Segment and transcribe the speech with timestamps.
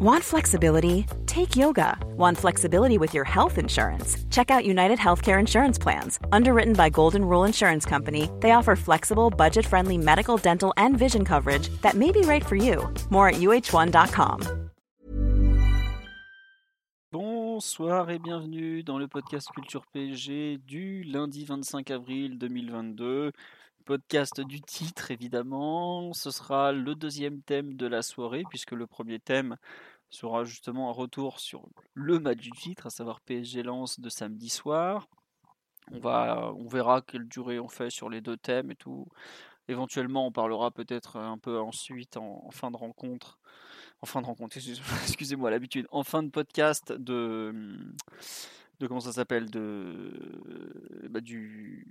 [0.00, 1.06] Want flexibility?
[1.26, 1.98] Take yoga.
[2.16, 4.16] Want flexibility with your health insurance?
[4.30, 6.20] Check out United Healthcare Insurance Plans.
[6.30, 11.24] Underwritten by Golden Rule Insurance Company, they offer flexible, budget friendly medical, dental, and vision
[11.24, 12.88] coverage that may be right for you.
[13.10, 14.68] More at uh1.com.
[17.10, 23.32] Bonsoir et bienvenue dans le podcast Culture PSG du lundi 25 avril 2022.
[23.88, 26.12] Podcast du titre évidemment.
[26.12, 29.56] Ce sera le deuxième thème de la soirée puisque le premier thème
[30.10, 34.50] sera justement un retour sur le match du titre, à savoir PSG Lens de samedi
[34.50, 35.08] soir.
[35.90, 39.06] On, va, on verra quelle durée on fait sur les deux thèmes et tout.
[39.68, 43.38] Éventuellement, on parlera peut-être un peu ensuite en, fin de rencontre.
[44.02, 44.58] En fin de rencontre,
[45.04, 45.86] excusez-moi l'habitude.
[45.92, 47.54] En fin de podcast de
[48.80, 50.12] de comment ça s'appelle de
[51.10, 51.86] bah, du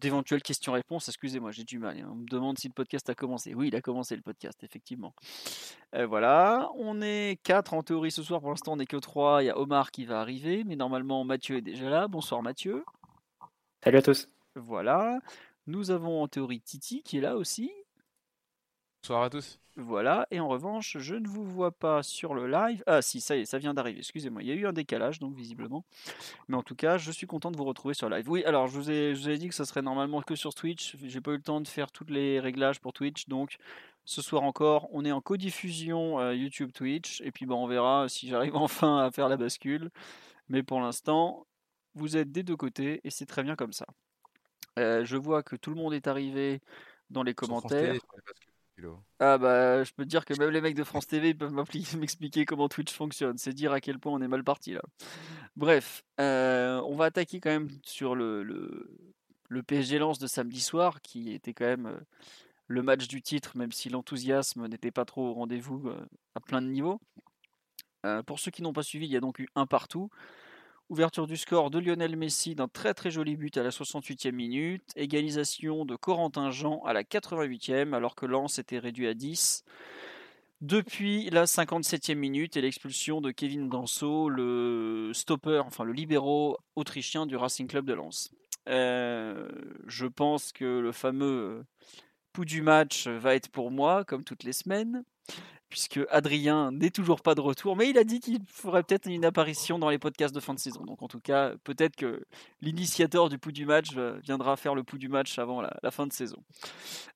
[0.00, 1.08] d'éventuelles questions-réponses.
[1.08, 1.98] Excusez-moi, j'ai du mal.
[1.98, 2.08] Hein.
[2.10, 3.54] On me demande si le podcast a commencé.
[3.54, 5.14] Oui, il a commencé le podcast, effectivement.
[5.94, 8.40] Euh, voilà, on est quatre en théorie ce soir.
[8.40, 9.42] Pour l'instant, on n'est que trois.
[9.42, 12.08] Il y a Omar qui va arriver, mais normalement Mathieu est déjà là.
[12.08, 12.84] Bonsoir Mathieu.
[13.82, 14.28] Salut à tous.
[14.56, 15.20] Voilà.
[15.66, 17.70] Nous avons en théorie Titi qui est là aussi.
[19.04, 19.58] Bonsoir à tous.
[19.76, 22.82] Voilà, et en revanche, je ne vous vois pas sur le live.
[22.86, 24.42] Ah si, ça y est, ça vient d'arriver, excusez-moi.
[24.42, 25.84] Il y a eu un décalage, donc visiblement.
[26.48, 28.30] Mais en tout cas, je suis content de vous retrouver sur le live.
[28.30, 30.54] Oui, alors je vous ai, je vous ai dit que ça serait normalement que sur
[30.54, 30.96] Twitch.
[31.02, 33.58] J'ai pas eu le temps de faire tous les réglages pour Twitch, donc
[34.06, 37.20] ce soir encore, on est en codiffusion euh, YouTube Twitch.
[37.20, 39.90] Et puis bon, on verra si j'arrive enfin à faire la bascule.
[40.48, 41.46] Mais pour l'instant,
[41.94, 43.84] vous êtes des deux côtés, et c'est très bien comme ça.
[44.78, 46.62] Euh, je vois que tout le monde est arrivé
[47.10, 47.96] dans les commentaires.
[49.20, 51.52] Ah bah je peux dire que même les mecs de France TV peuvent
[51.96, 53.38] m'expliquer comment Twitch fonctionne.
[53.38, 54.82] C'est dire à quel point on est mal parti là.
[55.56, 61.00] Bref, euh, on va attaquer quand même sur le, le, PSG Lance de samedi soir
[61.00, 62.00] qui était quand même euh,
[62.66, 66.60] le match du titre, même si l'enthousiasme n'était pas trop au rendez-vous euh, à plein
[66.60, 67.00] de niveaux.
[68.26, 70.10] pour ceux qui n'ont pas suivi, il y a donc eu un partout.
[70.90, 74.92] Ouverture du score de Lionel Messi d'un très très joli but à la 68e minute.
[74.96, 79.64] Égalisation de Corentin Jean à la 88e alors que Lens était réduit à 10.
[80.60, 87.24] Depuis la 57e minute et l'expulsion de Kevin Danso, le stopper, enfin le libéraux autrichien
[87.24, 88.30] du Racing Club de Lens.
[88.68, 89.48] Euh,
[89.86, 91.64] je pense que le fameux
[92.34, 95.02] pouls du match va être pour moi, comme toutes les semaines
[95.74, 99.24] puisque Adrien n'est toujours pas de retour, mais il a dit qu'il ferait peut-être une
[99.24, 100.84] apparition dans les podcasts de fin de saison.
[100.84, 102.24] Donc en tout cas, peut-être que
[102.62, 106.06] l'initiateur du pouls du match euh, viendra faire le pouls du match avant la, fin
[106.06, 106.36] de saison.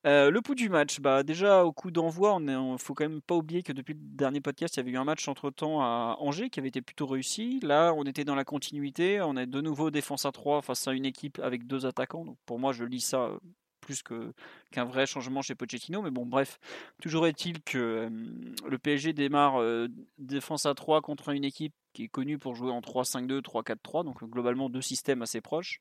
[0.06, 3.22] Euh, le pouls du match, bah déjà au coup d'envoi, il ne faut quand même
[3.22, 6.16] pas oublier que depuis le dernier podcast, il y avait eu un match entre-temps à
[6.18, 7.60] Angers qui avait été plutôt réussi.
[7.62, 10.94] Là, on était dans la continuité, on est de nouveau défense à 3 face à
[10.94, 12.24] une équipe avec deux attaquants.
[12.24, 13.30] Donc pour moi, je lis ça
[13.80, 16.02] plus qu'un vrai changement chez Pochettino.
[16.02, 16.58] Mais bon, bref,
[17.00, 18.08] toujours est-il que
[18.68, 19.62] le PSG démarre
[20.18, 24.22] défense à 3 contre une équipe qui est connue pour jouer en 3-5-2, 3-4-3, donc
[24.24, 25.80] globalement deux systèmes assez proches.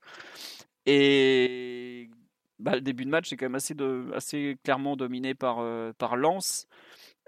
[0.86, 2.09] Et
[2.59, 3.75] bah, le début de match est quand même assez,
[4.13, 6.68] assez clairement dominé par, euh, par Lens,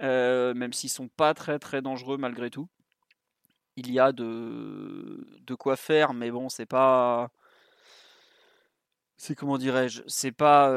[0.01, 2.67] même s'ils sont pas très très dangereux malgré tout.
[3.75, 7.31] Il y a de, de quoi faire, mais bon, c'est pas
[9.19, 10.73] c'est comment dirais-je, c'est pas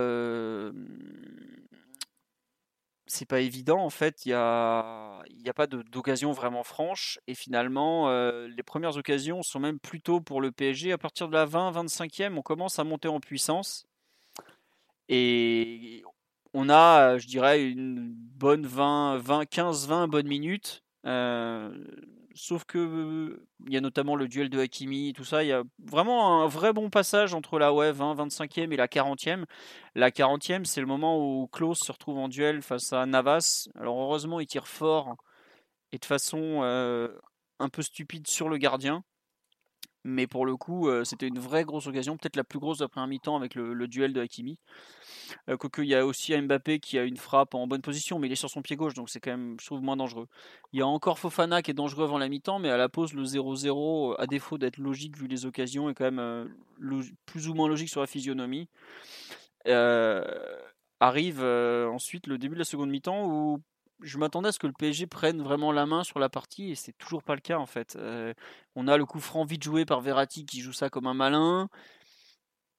[3.07, 4.27] c'est pas évident en fait.
[4.27, 8.11] Il y a y a pas d'occasion vraiment franche et finalement
[8.47, 10.93] les premières occasions sont même plutôt pour le PSG.
[10.93, 13.87] À partir de la 20-25e, on commence à monter en puissance
[15.09, 16.03] et
[16.53, 20.83] on a, je dirais, une bonne 20, 20 15-20 bonnes minutes
[22.35, 25.43] sauf que il y a notamment le duel de Hakimi, tout ça.
[25.45, 28.89] Il y a vraiment un vrai bon passage entre la ouais, 20, 25e et la
[28.89, 29.45] 40e.
[29.95, 33.69] La 40e, c'est le moment où Klaus se retrouve en duel face à Navas.
[33.79, 35.17] Alors heureusement, il tire fort
[35.93, 36.63] et de façon
[37.59, 39.05] un peu stupide sur le gardien.
[40.05, 43.07] Mais pour le coup, c'était une vraie grosse occasion, peut-être la plus grosse d'après un
[43.07, 44.59] mi-temps avec le, duel de Hakimi.
[45.49, 48.27] Euh, quoique il y a aussi Mbappé qui a une frappe en bonne position, mais
[48.29, 50.29] il est sur son pied gauche, donc c'est quand même, je trouve, moins dangereux.
[50.73, 53.13] Il y a encore Fofana qui est dangereux avant la mi-temps, mais à la pause,
[53.15, 56.49] le 0-0, à défaut d'être logique vu les occasions, est quand même
[57.27, 58.69] plus ou moins logique sur la physionomie.
[61.01, 63.63] arrive ensuite le début de la seconde mi-temps où
[64.03, 66.75] je m'attendais à ce que le PSG prenne vraiment la main sur la partie et
[66.75, 67.97] c'est toujours pas le cas en fait.
[67.97, 68.35] Euh,
[68.75, 71.69] on a le coup franc vite joué par Verratti qui joue ça comme un malin,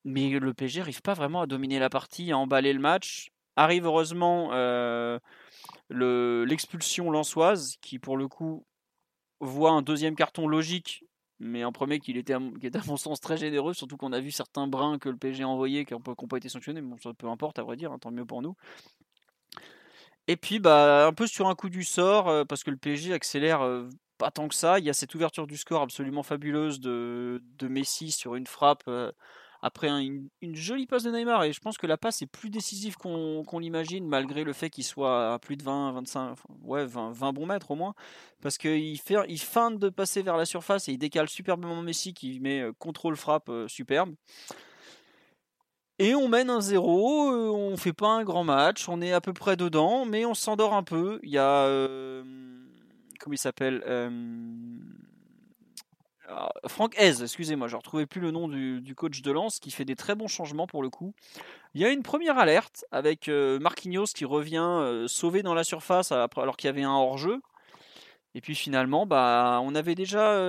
[0.04, 3.32] mais le PSG n'arrive pas vraiment à dominer la partie, à emballer le match.
[3.56, 5.20] Arrive heureusement euh,
[5.90, 8.66] l'expulsion lançoise qui pour le coup
[9.40, 11.04] voit un deuxième carton logique,
[11.40, 14.68] mais un premier qui était, à mon sens très généreux, surtout qu'on a vu certains
[14.68, 17.60] brins que le PSG a envoyés qui n'ont pas été sanctionnés, bon ça peu importe
[17.60, 18.56] à vrai dire, hein, tant mieux pour nous.
[20.28, 23.62] Et puis, bah, un peu sur un coup du sort, parce que le PSG accélère
[24.18, 24.80] pas tant que ça.
[24.80, 28.84] Il y a cette ouverture du score absolument fabuleuse de, Messi sur une frappe
[29.64, 31.46] après une, jolie passe de Neymar.
[31.46, 34.84] Et je pense que la passe est plus décisive qu'on l'imagine, malgré le fait qu'il
[34.84, 37.96] soit à plus de 20, 25, ouais, 20, bons mètres au moins.
[38.42, 42.42] Parce qu'il il feinte de passer vers la surface et il décale superbement Messi qui
[42.42, 44.14] met euh, contrôle frappe euh, superbe.
[46.00, 49.22] Et on mène un 0, euh, on fait pas un grand match, on est à
[49.22, 51.20] peu près dedans, mais on s'endort un peu.
[51.24, 51.68] Il y a.
[53.20, 53.84] comment il s'appelle
[56.68, 59.86] Franck Hez, excusez-moi, je ne retrouvais plus le nom du, coach de Lens qui fait
[59.86, 61.14] des très bons changements pour le coup.
[61.74, 65.64] Il y a une première alerte avec euh, Marquinhos qui revient euh, sauvé dans la
[65.64, 67.42] surface alors qu'il y avait un hors-jeu.
[68.36, 70.40] Et puis finalement, bah, on avait déjà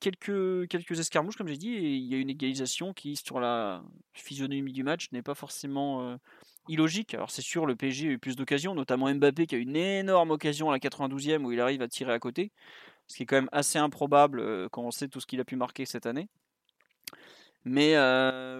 [0.00, 3.82] quelques, quelques escarmouches, comme j'ai dit, et il y a une égalisation qui, sur la
[4.14, 6.18] physionomie du match, n'est pas forcément
[6.68, 7.14] illogique.
[7.14, 9.76] Alors c'est sûr, le PSG a eu plus d'occasions, notamment Mbappé qui a eu une
[9.76, 12.52] énorme occasion à la 92e où il arrive à tirer à côté
[13.08, 15.54] ce qui est quand même assez improbable quand on sait tout ce qu'il a pu
[15.54, 16.28] marquer cette année.
[17.64, 17.92] Mais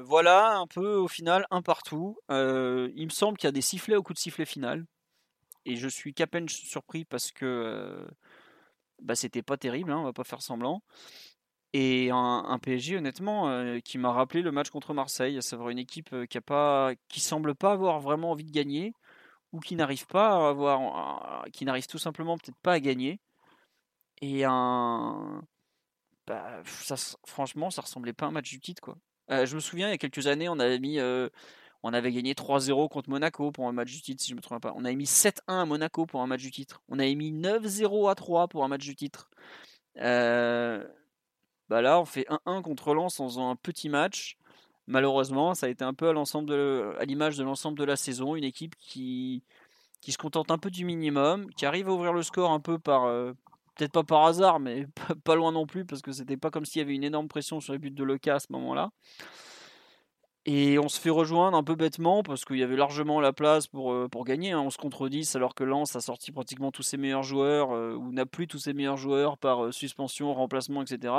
[0.02, 2.18] voilà, un peu au final, un partout.
[2.28, 4.84] Il me semble qu'il y a des sifflets au coup de sifflet final.
[5.64, 8.06] Et je suis qu'à peine surpris parce que
[9.02, 10.82] bah, c'était pas terrible, hein, on va pas faire semblant.
[11.72, 16.14] Et un, PSG, honnêtement, qui m'a rappelé le match contre Marseille, à savoir une équipe
[16.30, 18.94] qui a pas, qui semble pas avoir vraiment envie de gagner,
[19.52, 23.20] ou qui n'arrive pas à avoir, qui n'arrive tout simplement peut-être pas à gagner.
[24.22, 25.42] Et un.
[26.26, 26.62] Bah,
[27.26, 28.82] franchement, ça ressemblait pas à un match du titre.
[28.82, 28.96] Quoi.
[29.30, 30.98] Euh, je me souviens, il y a quelques années, on avait mis.
[30.98, 31.28] Euh,
[31.86, 34.62] on avait gagné 3-0 contre Monaco pour un match du titre, si je me trompe
[34.62, 34.74] pas.
[34.76, 36.82] On avait mis 7-1 à Monaco pour un match du titre.
[36.88, 39.30] On avait mis 9-0 à 3 pour un match du titre.
[39.98, 40.84] Euh,
[41.68, 44.36] bah là, on fait 1-1 contre Lens en faisant un petit match.
[44.88, 48.76] Malheureusement, ça a été un peu à l'image de l'ensemble de la saison, une équipe
[48.76, 49.42] qui
[50.02, 52.78] qui se contente un peu du minimum, qui arrive à ouvrir le score un peu
[52.78, 53.08] par
[53.76, 54.86] peut-être pas par hasard, mais
[55.24, 57.60] pas loin non plus, parce que c'était pas comme s'il y avait une énorme pression
[57.60, 58.90] sur les buts de Leca à ce moment-là.
[60.48, 63.66] Et on se fait rejoindre un peu bêtement, parce qu'il y avait largement la place
[63.66, 64.52] pour, euh, pour gagner.
[64.52, 64.60] Hein.
[64.60, 67.94] On se contre 10, alors que Lens a sorti pratiquement tous ses meilleurs joueurs, euh,
[67.94, 71.12] ou n'a plus tous ses meilleurs joueurs par euh, suspension, remplacement, etc.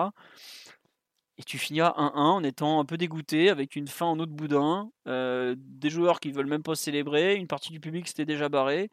[1.37, 4.31] Et tu finis à 1-1 en étant un peu dégoûté, avec une fin en autre
[4.31, 8.89] boudin, des joueurs qui veulent même pas célébrer, une partie du public s'était déjà barré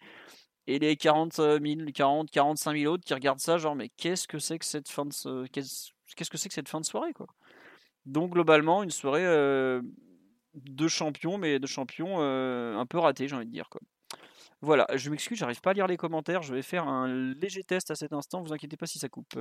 [0.67, 1.61] et les 40 000,
[1.95, 5.07] 40, 45 000 autres qui regardent ça, genre, mais qu'est-ce que c'est que cette fin
[5.07, 7.29] de, qu'est-ce, que c'est que cette fin de soirée, quoi?
[8.05, 9.25] Donc, globalement, une soirée
[10.55, 13.81] euh, de champions, mais de champions euh, un peu raté, j'ai envie de dire, quoi.
[14.61, 17.91] Voilà, je m'excuse, j'arrive pas à lire les commentaires, je vais faire un léger test
[17.91, 19.39] à cet instant, vous inquiétez pas si ça coupe.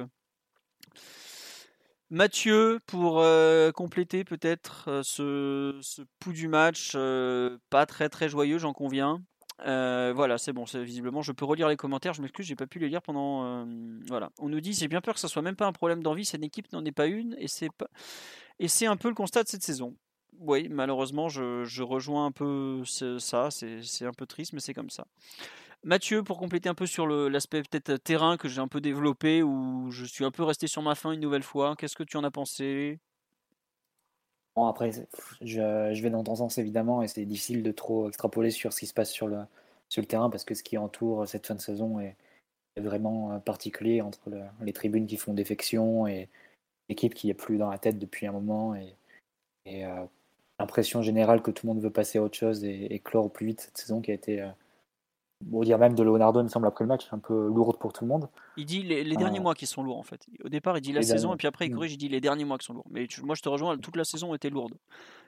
[2.09, 6.91] Mathieu, pour euh, compléter peut-être ce, ce pouls du match,
[7.69, 9.23] pas très très joyeux, j'en conviens.
[9.65, 11.21] Euh, voilà, c'est bon, visiblement.
[11.21, 12.13] Je peux relire les commentaires.
[12.13, 13.45] Je m'excuse, j'ai pas pu les lire pendant.
[13.45, 13.65] Euh,
[14.07, 16.25] voilà, on nous dit, j'ai bien peur que ça soit même pas un problème d'envie.
[16.25, 17.35] Cette équipe n'en est pas une.
[17.39, 17.47] Et
[18.67, 19.95] c'est un peu le constat de cette saison.
[20.39, 23.49] Oui, malheureusement, je, rejoins un peu ça.
[23.51, 25.05] C'est un peu triste, mais c'est comme ça.
[25.83, 29.91] Mathieu, pour compléter un peu sur l'aspect peut-être terrain que j'ai un peu développé, où
[29.91, 31.75] je suis un peu resté sur ma fin une nouvelle fois.
[31.77, 32.99] Qu'est-ce que tu en as pensé?
[34.55, 34.91] Bon, après,
[35.41, 38.87] je, vais dans ton sens évidemment, et c'est difficile de trop extrapoler sur ce qui
[38.87, 39.45] se passe sur le,
[40.07, 42.15] terrain parce que ce qui entoure cette fin de saison est,
[42.77, 44.31] vraiment euh, particulier entre
[44.61, 46.27] les tribunes qui font défection et
[46.89, 48.95] l'équipe qui est plus dans la tête depuis un moment et,
[49.85, 50.05] euh,
[50.63, 53.45] l'impression générale que tout le monde veut passer à autre chose et, clore au plus
[53.45, 54.47] vite cette saison qui a été euh,
[55.45, 57.91] Bon, dire même de Leonardo, il me semble, après le match, un peu lourde pour
[57.91, 58.29] tout le monde.
[58.57, 60.25] Il dit les, derniers mois qui sont lourds, en fait.
[60.43, 61.75] Au départ, il dit la saison, et puis après, il mm.
[61.75, 62.85] corrige, il dit les derniers mois qui sont lourds.
[62.89, 64.75] Mais moi, je te rejoins, toute la saison était lourde.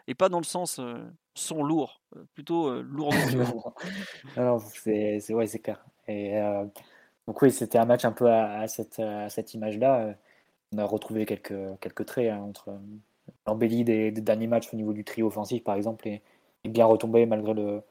[0.07, 3.13] Et pas dans le sens euh, sont lourds, euh, plutôt euh, lourd.
[4.37, 5.83] Alors, c'est ouais, c'est clair.
[6.07, 6.39] Et,
[7.27, 10.15] donc, oui, c'était un match un peu à, cette, cette image-là.
[10.73, 12.77] On a retrouvé quelques, quelques traits hein, entre
[13.47, 16.21] l'embellie des, derniers matchs au niveau du trio offensif, par exemple, et
[16.65, 17.83] bien retombé malgré le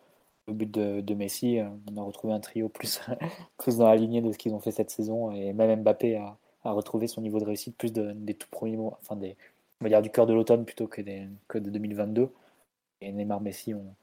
[0.49, 3.01] but de, Messi, euh, on a retrouvé un trio plus,
[3.59, 5.33] plus dans la lignée de ce qu'ils ont fait cette saison.
[5.33, 9.17] Et même Mbappé a, retrouvé son niveau de réussite plus des tout premiers mois, enfin
[9.17, 9.37] des,
[9.81, 12.31] on va dire du cœur de l'automne plutôt que, de 2022.
[13.03, 13.95] Et Neymar Messi ont,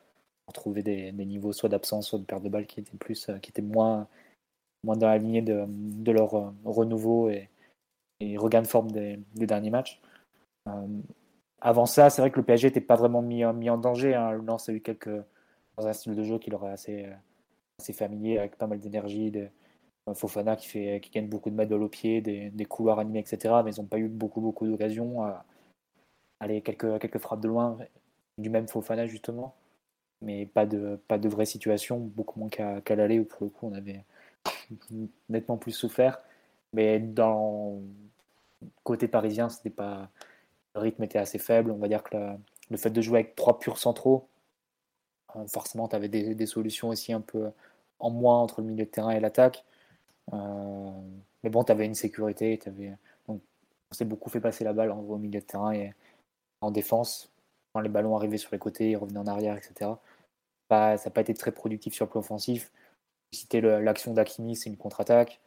[0.48, 3.52] retrouvé des, niveaux soit d'absence, soit de perte de balle qui étaient, plus, euh, qui
[3.52, 4.08] étaient moins,
[4.84, 7.50] moins dans la lignée de, leur euh, renouveau et,
[8.38, 10.00] regain de forme des, derniers matchs.
[11.62, 14.15] Avant ça, c'est vrai que le PSG n'était pas vraiment mis, en danger.
[14.15, 14.32] Hein.
[14.34, 15.10] Lens a eu quelques
[15.77, 17.13] dans un style de jeu qui leur est assez, euh,
[17.80, 19.32] assez familier, avec pas mal d'énergie.
[19.32, 19.48] De,
[20.15, 23.56] Fofana qui, fait, qui gagne beaucoup de mètres au pied, des, couloirs animés, etc.
[23.63, 25.24] Mais ils n'ont pas eu beaucoup, beaucoup d'occasions.
[26.39, 27.77] aller quelques, quelques frappes de loin,
[28.38, 29.56] du même Fofana justement.
[30.22, 33.68] mais pas de, pas de vraie situation, beaucoup moins qu'à l'aller où pour le coup
[33.68, 34.03] on avait
[35.30, 36.22] nettement plus souffert.
[36.74, 37.80] Mais dans
[38.84, 40.10] côté parisien, c'était pas
[40.75, 41.72] le rythme était assez faible.
[41.72, 42.18] On va dire que
[42.70, 44.28] le fait de jouer avec trois purs centraux,
[45.36, 47.51] euh, forcément, tu avais des, solutions aussi un peu
[48.00, 49.66] en moins entre le milieu de terrain et l'attaque.
[50.34, 50.92] Euh,
[51.44, 52.60] mais bon, tu avais une sécurité.
[52.66, 52.94] Avais...
[53.28, 53.40] On
[53.92, 55.94] s'est beaucoup fait passer la balle au milieu de terrain et
[56.62, 57.32] en défense.
[57.74, 59.92] Quand les ballons arrivaient sur les côtés, ils revenaient en arrière, etc.
[60.70, 62.72] ça n'a pas été très productif sur le plan offensif.
[63.34, 65.40] C'était l'action d'Akimi, c'est une contre-attaque.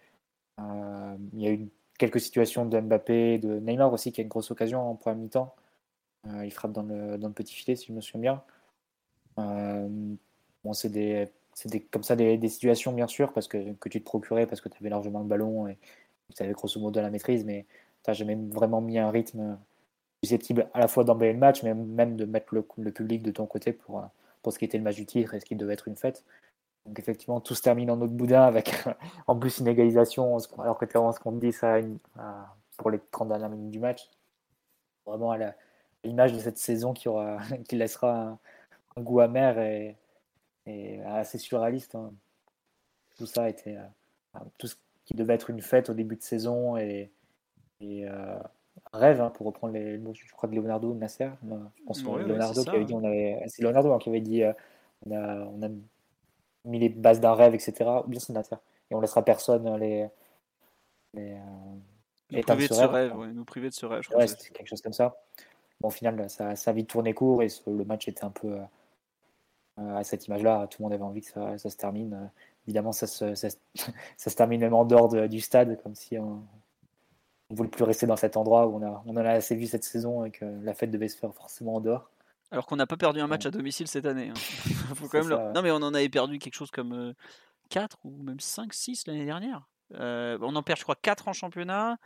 [0.60, 4.28] Euh, il y a eu quelques situations de Mbappé, de Neymar aussi, qui a une
[4.28, 5.54] grosse occasion en première mi-temps.
[6.42, 8.42] il frappe dans le, dans le, petit filet, si je me souviens bien.
[9.38, 9.88] Euh,
[10.64, 11.32] bon, c'est
[11.90, 14.76] comme ça des, situations, bien sûr, parce que, que tu te procurais, parce que tu
[14.80, 15.78] avais largement le ballon et
[16.34, 17.66] tu avais grosso modo la maîtrise, mais
[18.02, 19.58] tu n'as jamais vraiment mis un rythme
[20.22, 23.30] susceptible à la fois d'emballer le match, mais même de mettre le, le, public de
[23.30, 24.02] ton côté pour,
[24.42, 26.24] pour ce qui était le match du titre et ce qui devait être une fête.
[26.86, 28.84] Donc effectivement, tout se termine en notre boudin avec
[29.26, 31.78] en plus une égalisation, alors que clairement ce qu'on dit ça
[32.76, 34.08] pour les 30 dernières minutes du match.
[35.06, 35.38] Vraiment à
[36.02, 37.38] l'image de cette saison qui, aura,
[37.68, 38.38] qui laissera
[38.96, 39.96] un goût amer et,
[41.06, 41.94] assez surréaliste.
[41.94, 42.12] Hein.
[43.18, 46.76] Tout ça était euh, tout ce qui devait être une fête au début de saison
[46.76, 47.10] et,
[47.82, 48.38] euh,
[48.92, 51.28] un rêve, hein, pour reprendre les mots, je crois de Leonardo ou Nasser.
[51.42, 54.42] je pense que Leonardo qui avait dit, on avait, c'est Leonardo hein, qui avait dit,
[54.42, 54.52] euh,
[55.06, 55.68] on, a, on a
[56.64, 57.74] mis les bases d'un rêve, etc.
[58.04, 58.56] Ou bien c'est Nasser.
[58.90, 60.08] Et on laissera personne les,
[61.14, 61.36] les,
[62.30, 64.02] nous priver de ce rêve, nous priver de ce rêve.
[64.16, 65.16] ouais, c'était quelque chose comme ça.
[65.80, 68.58] Bon, au final, ça, ça a vite tourné court et le match était un peu
[69.78, 70.66] euh, à cette image-là.
[70.68, 72.14] Tout le monde avait envie que ça, se termine.
[72.14, 72.26] Euh,
[72.66, 73.48] évidemment, ça se, ça,
[74.16, 76.42] se termine même en dehors du stade, comme si on
[77.50, 79.66] ne voulait plus rester dans cet endroit où on, a, on en a assez vu
[79.66, 82.10] cette saison et que la fête devait se faire forcément en dehors.
[82.54, 84.30] Alors qu'on n'a pas perdu un match à domicile cette année.
[84.30, 84.34] Hein.
[84.94, 87.12] Faut quand même Non, mais on en avait perdu quelque chose comme
[87.70, 89.66] 4 euh, ou même 5, 6 l'année dernière.
[89.90, 91.98] on en perd, je crois, 4 en championnat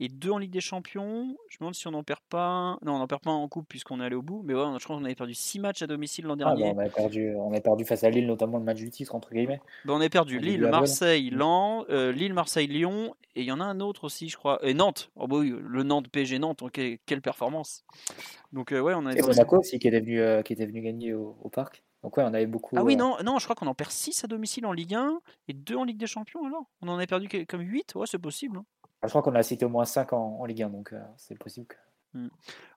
[0.00, 1.36] et deux en Ligue des Champions.
[1.48, 2.78] Je me demande si on n'en perd pas.
[2.82, 4.42] Non, on n'en perd pas en Coupe puisqu'on est allé au bout.
[4.44, 6.72] Mais ouais, je crois qu'on avait perdu six matchs à domicile l'an ah, dernier.
[6.74, 9.32] on, a perdu, on a perdu face à Lille, notamment le match du titre, entre
[9.32, 9.60] guillemets.
[9.84, 13.14] Ben, on a perdu Lille, Marseille, euh, Lille, Marseille, Lyon.
[13.34, 14.58] Et il y en a un autre aussi, je crois.
[14.62, 15.10] Et Nantes.
[15.16, 16.62] Oh, bah oui, le Nantes, PSG Nantes.
[16.72, 17.84] quelle performance.
[18.52, 19.12] Donc, euh, ouais, on a.
[19.12, 21.82] Et Monaco aussi qui était venu, euh, qui était venu gagner au, parc.
[22.02, 22.76] Donc, ouais, on avait beaucoup.
[22.78, 25.20] Ah oui, non, non je crois qu'on en perd 6 à domicile en Ligue 1
[25.48, 26.64] et 2 en Ligue des Champions alors.
[26.80, 27.94] On en a perdu comme 8.
[27.94, 28.58] Ouais, c'est possible.
[28.58, 28.64] Hein.
[29.06, 31.66] Je crois qu'on a cité au moins 5 en, Ligue 1, donc euh, c'est possible
[31.66, 31.76] que.
[32.14, 32.28] Hmm.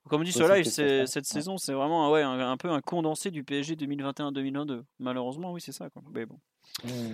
[0.10, 0.66] Comme dit ce live,
[1.06, 4.84] cette saison, c'est vraiment ouais, un, peu un condensé du PSG 2021-2022.
[5.00, 5.90] Malheureusement, oui, c'est ça.
[5.90, 6.02] Quoi.
[6.14, 6.40] Mais bon.
[6.84, 7.14] Hmm.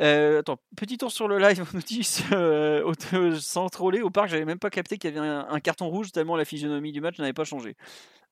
[0.00, 2.92] Euh, attends, petit tour sur le live, on nous dit euh,
[3.38, 6.36] sans troller, au parc, j'avais même pas capté qu'il y avait un, carton rouge tellement
[6.36, 7.76] la physionomie du match n'avait pas changé.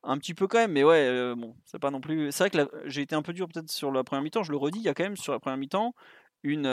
[0.03, 2.33] Un petit peu quand même, mais ouais, bon, c'est pas non plus.
[2.33, 4.57] C'est vrai que j'ai été un peu dur peut-être sur la première mi-temps, je le
[4.57, 5.95] redis, il y a quand même sur la première mi-temps
[6.43, 6.67] une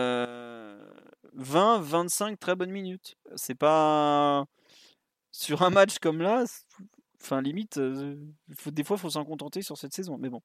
[1.38, 3.18] 20-25 très bonnes minutes.
[3.36, 4.46] C'est pas
[5.32, 6.44] sur un match comme là,
[7.22, 7.80] enfin limite,
[8.56, 10.18] faut, des fois il faut s'en contenter sur cette saison.
[10.18, 10.42] Mais bon,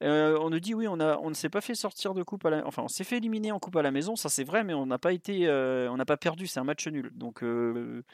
[0.00, 2.50] on nous dit oui, on a, on ne s'est pas fait sortir de coupe à
[2.50, 4.74] la, enfin on s'est fait éliminer en coupe à la maison, ça c'est vrai, mais
[4.74, 7.10] on n'a pas été, on n'a pas perdu, c'est un match nul.
[7.14, 8.04] Donc il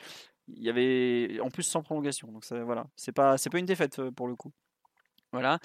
[0.49, 2.33] y avait en plus sans prolongation.
[2.33, 4.53] Donc voilà, c'est pas, c'est pas une défaite pour le coup.
[5.33, 5.59] Voilà.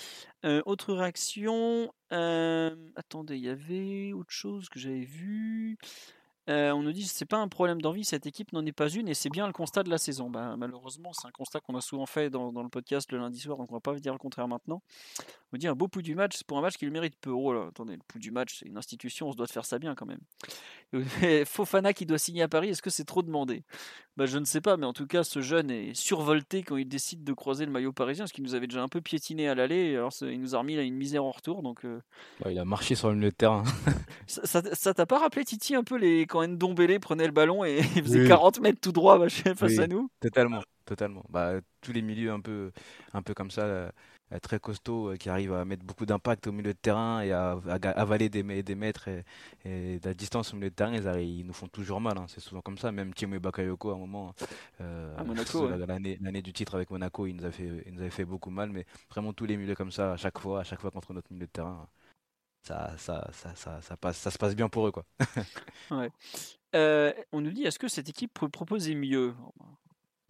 [0.65, 1.91] autre réaction.
[2.11, 5.77] attendez, il y avait autre chose que j'avais vu.
[6.47, 9.07] Euh, on nous dit c'est pas un problème d'envie, cette équipe n'en est pas une
[9.07, 10.29] et c'est bien le constat de la saison.
[10.29, 13.57] Bah, malheureusement, c'est un constat qu'on a souvent fait dans, le podcast le lundi soir,
[13.57, 14.81] donc on va pas dire le contraire maintenant.
[15.53, 17.31] On dit un beau pouls du match, c'est pour un match qui le mérite peu.
[17.31, 19.65] Oh là, attendez, le pouls du match, c'est une institution, on se doit de faire
[19.65, 20.21] ça bien quand même.
[21.45, 23.63] Fofana qui doit signer à Paris, est-ce que c'est trop demandé?
[24.17, 26.87] Bah, Je ne sais pas, mais en tout cas, ce jeune est survolté quand il
[26.87, 29.55] décide de croiser le maillot parisien, ce qui nous avait déjà un peu piétiné à
[29.55, 29.95] l'aller.
[29.95, 31.63] Alors, il nous a remis là, une misère en retour.
[31.63, 31.99] Donc, euh.
[32.49, 33.63] il a marché sur le terrain.
[34.27, 38.03] ça t'a pas rappelé, Titi, un peu les quand Ndombele prenait le ballon et il
[38.03, 40.09] faisait 40 mètres tout droit face à nous.
[40.19, 41.23] Totalement, totalement.
[41.29, 42.71] Bah, tous les milieux un peu,
[43.13, 43.89] un peu comme ça, euh,
[44.41, 47.57] très costauds, euh, qui arrivent à mettre beaucoup d'impact au milieu de terrain et à,
[47.95, 49.23] avaler des, des mètres et,
[49.63, 52.17] et, de la distance au milieu de terrain, ils, ils nous font toujours mal.
[52.17, 52.25] Hein.
[52.27, 52.91] C'est souvent comme ça.
[52.91, 54.33] Même Timo Bakayoko, à un moment,
[54.81, 55.15] euh,
[56.21, 58.71] l'année du titre avec Monaco, il nous, a fait, il nous avait fait beaucoup mal.
[58.71, 61.31] Mais vraiment tous les milieux comme ça, à chaque fois, à chaque fois contre notre
[61.31, 61.87] milieu de terrain
[62.65, 64.91] ça, ça, ça, ça, ça, passe, ça se passe bien pour eux.
[64.91, 65.05] Quoi.
[65.91, 66.09] ouais.
[66.73, 69.35] Euh, on nous dit est-ce que cette équipe peut proposer mieux?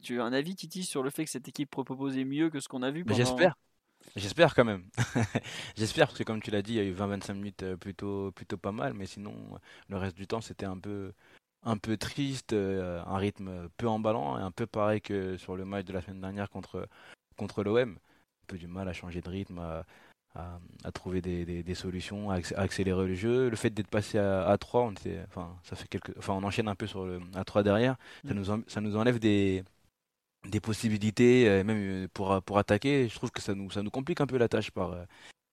[0.01, 2.59] Tu as un avis, Titi, sur le fait que cette équipe peut proposer mieux que
[2.59, 3.15] ce qu'on a vu pendant...
[3.15, 3.55] J'espère.
[4.17, 4.83] J'espère quand même.
[5.77, 8.31] J'espère parce que comme tu l'as dit, il y a eu 20-25 minutes euh, plutôt,
[8.33, 9.33] plutôt pas mal, mais sinon
[9.89, 11.13] le reste du temps c'était un peu,
[11.63, 15.65] un peu triste, euh, un rythme peu emballant, et un peu pareil que sur le
[15.65, 16.87] match de la semaine dernière contre,
[17.37, 17.91] contre l'OM.
[17.97, 19.85] Un peu du mal à changer de rythme, à,
[20.93, 23.49] trouver des, solutions, à, accélérer le jeu.
[23.49, 24.93] Le fait d'être passé à, 3, on
[25.27, 27.95] enfin, ça fait quelques, enfin, on enchaîne un peu sur le à 3 derrière.
[28.27, 28.37] Ça mm.
[28.37, 29.63] nous, ça nous enlève des,
[30.49, 33.07] des possibilités, euh, même euh, pour, pour attaquer.
[33.09, 35.03] Je trouve que ça nous, ça nous complique un peu la tâche par, euh,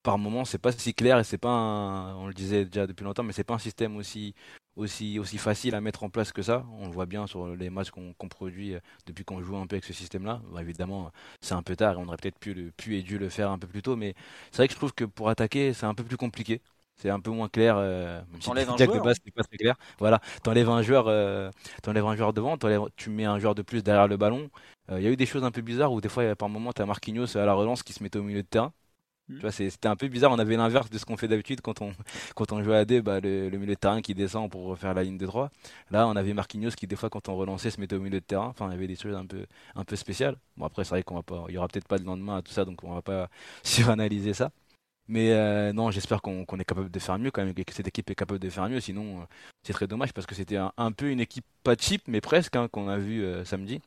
[0.03, 0.45] par moment.
[0.45, 3.43] C'est pas si clair et c'est pas, on le disait déjà depuis longtemps, mais c'est
[3.43, 4.35] pas un système aussi,
[4.75, 6.65] aussi, aussi facile à mettre en place que ça.
[6.79, 8.75] On le voit bien sur les matchs qu'on produit
[9.05, 10.41] depuis qu'on joue un peu avec ce système-là.
[10.59, 11.11] évidemment,
[11.41, 13.59] c'est un peu tard et on aurait peut-être pu, pu et dû le faire un
[13.59, 14.15] peu plus tôt, mais
[14.51, 16.61] c'est vrai que je trouve que pour attaquer, c'est un peu plus compliqué
[16.97, 17.75] c'est un peu moins clair.
[17.77, 18.77] Euh, un joueur.
[18.77, 19.75] de base, c'est pas très clair.
[19.99, 21.49] Voilà, t'enlèves un joueur, euh,
[21.81, 22.57] t'enlèves un joueur devant,
[22.95, 24.49] tu mets un joueur de plus derrière le ballon.
[24.89, 26.71] Il euh, y a eu des choses un peu bizarres où des fois, par moment,
[26.73, 28.73] t'as Marquinhos à la relance qui se mettait au milieu de terrain.
[29.33, 29.35] Hmm.
[29.35, 30.31] Tu vois, c'était un peu bizarre.
[30.31, 31.93] On avait l'inverse de ce qu'on fait d'habitude quand on,
[32.35, 35.03] quand on jouait à D, bah, le, milieu de terrain qui descend pour faire la
[35.03, 35.49] ligne de 3.
[35.91, 38.25] Là, on avait Marquinhos qui, des fois, quand on relançait, se mettait au milieu de
[38.25, 38.47] terrain.
[38.47, 40.35] Enfin, il y avait des choses un peu, un peu spéciales.
[40.57, 42.41] Bon, après, c'est vrai qu'on va pas, il y aura peut-être pas de lendemain à
[42.41, 43.29] tout ça, donc on va pas
[43.63, 44.51] suranalyser ça.
[45.07, 48.09] Mais euh, non, j'espère qu'on est capable de faire mieux quand même, que cette équipe
[48.09, 48.79] est capable de faire mieux.
[48.79, 49.25] Sinon, euh,
[49.63, 52.67] c'est très dommage parce que c'était un, peu une équipe pas cheap, mais presque, hein,
[52.69, 53.81] qu'on a vu euh, samedi.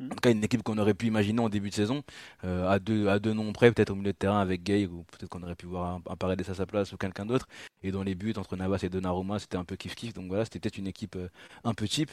[0.00, 0.06] Mm.
[0.06, 2.02] En tout cas, une équipe qu'on aurait pu imaginer en début de saison,
[2.42, 5.28] à, deux, à deux noms près, peut-être au milieu de terrain avec Gay, ou peut-être
[5.28, 7.46] qu'on aurait pu voir un, un Paredes à sa place ou quelqu'un d'autre.
[7.82, 10.12] Et dans les buts, entre Navas et Donnarumma, c'était un peu kiff-kiff.
[10.14, 11.16] Donc voilà, c'était peut-être une équipe
[11.64, 12.10] un peu cheap.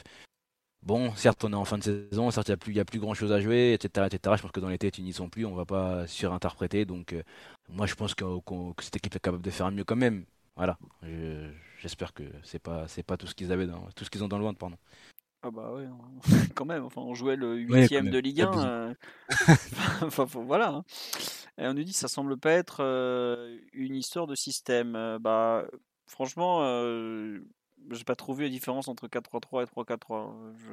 [0.82, 3.00] Bon, certes, on est en fin de saison, certes, il n'y a, plus, a plus
[3.00, 4.08] grand chose à jouer, etc..
[4.12, 6.84] Je pense que dans les têtes, ils n'y sont plus, on va pas surinterpréter.
[6.84, 7.22] Donc, euh,
[7.68, 8.24] moi, je pense que,
[8.80, 10.24] cette équipe est capable de faire mieux quand même.
[10.56, 10.78] Voilà.
[11.80, 14.38] J'espère que c'est pas, pas tout ce qu'ils avaient dans, tout ce qu'ils ont dans
[14.38, 14.76] le ventre, pardon.
[15.42, 15.86] Ah bah ouais,
[16.56, 16.84] quand même.
[16.84, 18.58] Enfin, on jouait le huitième de Ligue 1.
[18.58, 18.94] Euh,
[20.02, 20.68] enfin, voilà.
[20.68, 20.84] Hein.
[21.58, 25.18] Et on nous dit que ça semble pas être euh, une histoire de système.
[25.20, 25.64] bah,
[26.06, 26.60] franchement,
[27.90, 30.32] j'ai pas trouvé la différence entre 4-3-3 et 3-4-3.
[30.56, 30.70] Je...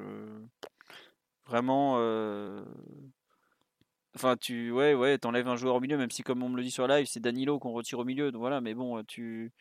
[1.45, 1.97] Vraiment.
[1.99, 2.63] Euh...
[4.15, 4.71] Enfin, tu.
[4.71, 6.87] Ouais, ouais, t'enlèves un joueur au milieu, même si, comme on me le dit sur
[6.87, 8.31] live, c'est Danilo qu'on retire au milieu.
[8.31, 9.51] Donc voilà, mais bon, tu.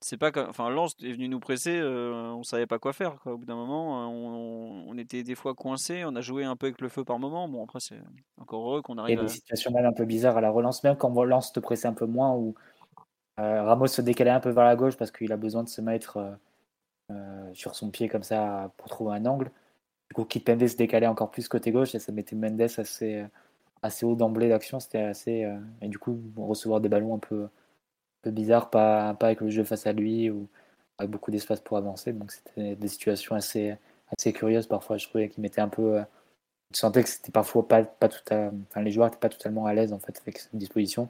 [0.00, 0.30] C'est pas.
[0.48, 3.16] Enfin, Lance est venu nous presser, euh, on savait pas quoi faire.
[3.20, 3.32] Quoi.
[3.32, 6.66] Au bout d'un moment, on, on, était des fois coincés, on a joué un peu
[6.66, 7.48] avec le feu par moment.
[7.48, 7.98] Bon, après, c'est
[8.40, 9.14] encore heureux qu'on arrive.
[9.14, 11.52] Il y a des situations mal un peu bizarres à la relance, même quand Lance
[11.52, 12.54] te pressait un peu moins, ou
[13.40, 15.80] euh, Ramos se décalait un peu vers la gauche parce qu'il a besoin de se
[15.80, 16.32] mettre euh,
[17.12, 19.50] euh, sur son pied comme ça pour trouver un angle.
[20.08, 23.24] Du coup, Kipembe se décalait encore plus côté gauche et ça mettait Mendes assez,
[23.82, 24.80] assez haut d'emblée d'action.
[24.80, 25.44] C'était assez.
[25.44, 27.48] Euh, et du coup, recevoir des ballons un peu,
[28.22, 30.48] peu bizarres, pas, pas avec le jeu face à lui ou
[30.98, 32.12] avec beaucoup d'espace pour avancer.
[32.12, 33.76] Donc, c'était des situations assez,
[34.16, 34.96] assez curieuses parfois.
[34.96, 36.00] Je trouvais qu'il mettait un peu.
[36.74, 39.74] Je sentais que c'était parfois pas, tout à, enfin, les joueurs n'étaient pas totalement à
[39.74, 41.08] l'aise en fait avec cette disposition.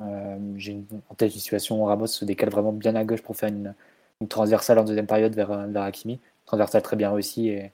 [0.00, 3.36] Euh, J'ai en tête une situation où Ramos se décale vraiment bien à gauche pour
[3.36, 3.74] faire une,
[4.28, 6.20] transversale en deuxième période vers, vers Hakimi.
[6.46, 7.72] Transversale très bien réussi et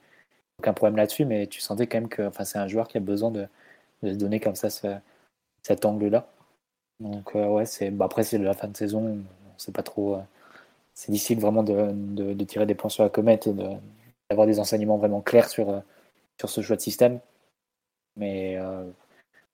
[0.59, 3.01] aucun problème là-dessus, mais tu sentais quand même que enfin, c'est un joueur qui a
[3.01, 3.47] besoin de,
[4.03, 4.89] se donner comme ça ce,
[5.63, 6.29] cet angle-là.
[7.01, 9.19] Donc euh, ouais, c'est bah, après c'est la fin de saison,
[9.55, 10.17] on sait pas trop.
[10.17, 10.21] Euh,
[10.95, 13.55] c'est difficile vraiment de, de, tirer des points sur la comète et
[14.29, 15.81] d'avoir des enseignements vraiment clairs sur, euh,
[16.39, 17.21] sur ce choix de système.
[18.17, 18.59] Mais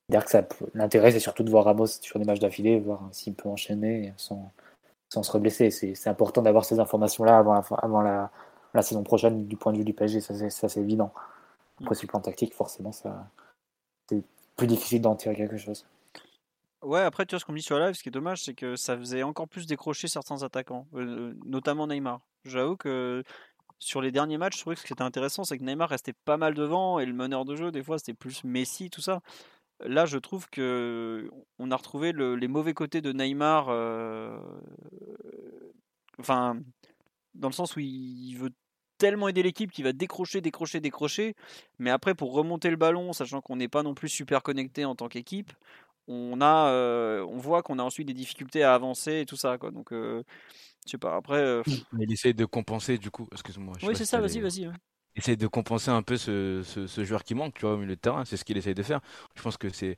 [0.08, 0.38] dire que
[0.74, 4.50] l'intérêt c'est surtout de voir Ramos sur des matchs d'affilée, voir s'il peut enchaîner sans,
[5.12, 5.70] sans se reblesser.
[5.70, 8.30] C'est important d'avoir ces informations-là avant, la, avant la,
[8.74, 11.12] la, saison prochaine du point de vue du PSG, ça c'est évident.
[11.80, 13.28] Après, sur le plan tactique, forcément, ça
[14.08, 14.22] c'est
[14.56, 15.86] plus difficile d'en tirer quelque chose.
[16.82, 18.54] Ouais, après, tu vois ce qu'on dit sur la live, ce qui est dommage, c'est
[18.54, 22.20] que ça faisait encore plus décrocher certains attaquants, euh, notamment Neymar.
[22.44, 23.22] J'avoue que
[23.78, 26.12] sur les derniers matchs, je trouvais que ce qui était intéressant, c'est que Neymar restait
[26.24, 29.20] pas mal devant et le meneur de jeu, des fois, c'était plus Messi, tout ça.
[29.80, 33.66] Là, je trouve que on a retrouvé les mauvais côtés de Neymar.
[33.68, 34.38] Euh,
[36.18, 36.58] enfin,
[37.34, 38.52] dans le sens où il veut
[38.98, 41.34] tellement aider l'équipe qu'il va décrocher, décrocher, décrocher.
[41.78, 44.94] Mais après, pour remonter le ballon, sachant qu'on n'est pas non plus super connecté en
[44.94, 45.52] tant qu'équipe,
[46.08, 49.58] on a, euh, on voit qu'on a ensuite des difficultés à avancer et tout ça.
[49.58, 49.70] Quoi.
[49.70, 50.22] Donc, euh,
[50.84, 51.16] je sais pas.
[51.16, 51.62] Après,
[51.98, 53.28] il essaie de compenser du coup.
[53.32, 53.74] Excuse-moi.
[53.82, 54.20] Oui, c'est ça.
[54.20, 54.70] Vas-y, vas-y
[55.16, 58.00] essaye de compenser un peu ce, ce, joueur qui manque, tu vois, au milieu de
[58.00, 58.26] terrain.
[58.26, 59.00] C'est ce qu'il essaye de faire.
[59.34, 59.96] Je pense que c'est,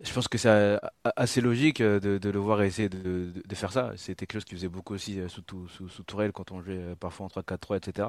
[0.00, 0.78] je pense que c'est
[1.16, 3.92] assez logique euh, de, de, le voir essayer de, de, faire ça.
[3.96, 6.78] C'était quelque chose qu'il faisait beaucoup aussi euh, sous, sous, sous, Tourelle quand on jouait
[6.78, 8.08] euh, parfois en 3-4-3, etc.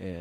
[0.00, 0.14] Et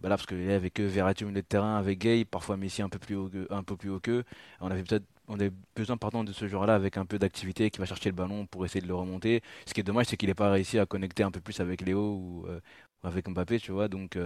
[0.00, 2.56] bah là, parce qu'il y avait que Verratti au milieu de terrain avec Gay, parfois
[2.56, 4.24] Messi un peu plus haut, un peu plus haut qu'eux.
[4.60, 7.80] On avait peut-être on avait besoin pardon, de ce joueur-là avec un peu d'activité qui
[7.80, 9.42] va chercher le ballon pour essayer de le remonter.
[9.66, 11.80] Ce qui est dommage, c'est qu'il n'ait pas réussi à connecter un peu plus avec
[11.82, 12.46] Léo ou
[13.02, 13.88] avec Mbappé, tu vois.
[13.88, 14.16] Donc,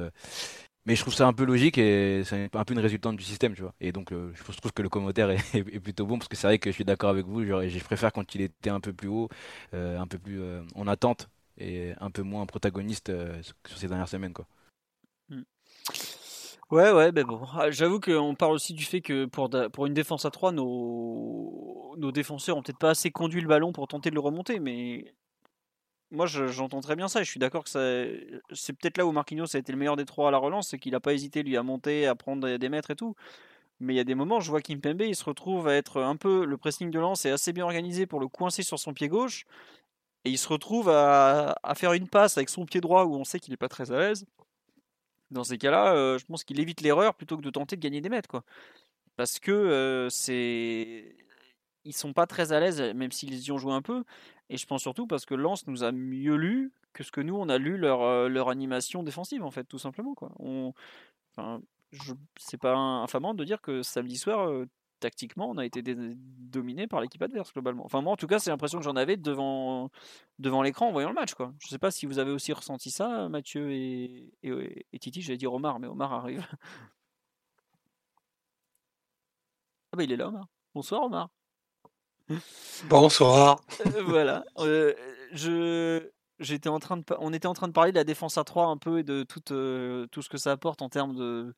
[0.87, 3.55] mais je trouve ça un peu logique et c'est un peu une résultante du système,
[3.55, 3.75] tu vois.
[3.81, 6.59] Et donc, euh, je trouve que le commentaire est, plutôt bon parce que c'est vrai
[6.59, 7.45] que je suis d'accord avec vous.
[7.45, 9.29] Je préfère quand il était un peu plus haut,
[9.75, 14.09] euh, un peu plus euh, en attente et un peu moins protagoniste sur ces dernières
[14.09, 14.47] semaines, quoi.
[16.71, 17.41] Ouais, ouais, ben bon.
[17.55, 21.95] Ah, J'avoue qu'on parle aussi du fait que pour, pour une défense à 3, nos,
[21.99, 25.13] nos défenseurs ont peut-être pas assez conduit le ballon pour tenter de le remonter, mais
[26.11, 29.13] moi je- j'entends très bien ça et je suis d'accord que c'est peut-être là où
[29.13, 31.43] Marquinhos a été le meilleur des trois à la relance, c'est qu'il a pas hésité
[31.43, 33.15] lui à monter, à prendre des mètres et tout.
[33.81, 36.17] Mais il y a des moments, je vois Kimpembe, il se retrouve à être un
[36.17, 36.45] peu.
[36.47, 39.47] Le pressing de lance est assez bien organisé pour le coincer sur son pied gauche.
[40.25, 43.25] Et il se retrouve à, à faire une passe avec son pied droit où on
[43.25, 44.27] sait qu'il n'est pas très à l'aise.
[45.31, 48.01] Dans ces cas-là, euh, je pense qu'il évite l'erreur plutôt que de tenter de gagner
[48.01, 48.29] des mètres.
[48.29, 48.45] Quoi.
[49.17, 51.15] Parce que euh, c'est.
[51.85, 54.05] Ils sont pas très à l'aise, même s'ils y ont joué un peu.
[54.51, 57.37] Et je pense surtout parce que Lens nous a mieux lu que ce que nous,
[57.37, 60.15] on a lu leur, euh, animation défensive, en fait, tout simplement.
[60.15, 60.33] Quoi.
[62.37, 64.67] C'est pas infamant de dire que samedi soir, euh,
[65.01, 67.85] tactiquement, on a été dominé par l'équipe adverse globalement.
[67.85, 69.91] Enfin, moi, en tout cas, c'est l'impression que j'en avais devant,
[70.39, 71.35] devant l'écran en voyant le match.
[71.35, 71.53] Quoi.
[71.59, 75.23] Je sais pas si vous avez aussi ressenti ça, Mathieu et, et, et Titi.
[75.23, 76.47] J'allais dire Omar, mais Omar arrive.
[79.93, 80.47] Ah bah il est là, Omar.
[80.73, 81.31] Bonsoir, Omar.
[82.89, 83.61] Bonsoir.
[83.87, 84.45] Euh, voilà.
[84.59, 84.95] Euh,
[85.33, 86.09] je,
[86.39, 88.67] j'étais en train de, on était en train de parler de la défense à 3
[88.67, 91.55] un peu et de tout, euh, tout ce que ça apporte en termes de,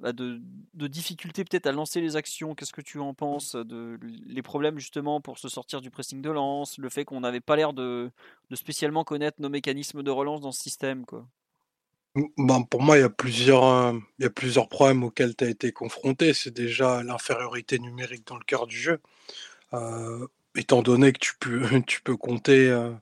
[0.00, 0.40] de,
[0.74, 2.54] de difficulté peut-être à lancer les actions.
[2.54, 6.30] Qu'est-ce que tu en penses de les problèmes justement pour se sortir du pressing de
[6.30, 8.10] lance, le fait qu'on n'avait pas l'air de,
[8.54, 11.26] spécialement connaître nos mécanismes de relance dans ce système, quoi?
[12.36, 15.44] Ben, pour moi, il y a plusieurs, euh, il y a plusieurs problèmes auxquels tu
[15.44, 16.34] as été confronté.
[16.34, 19.00] C'est déjà l'infériorité numérique dans le cœur du jeu.
[19.72, 20.26] Euh,
[20.56, 22.92] étant donné que tu peux, compter euh,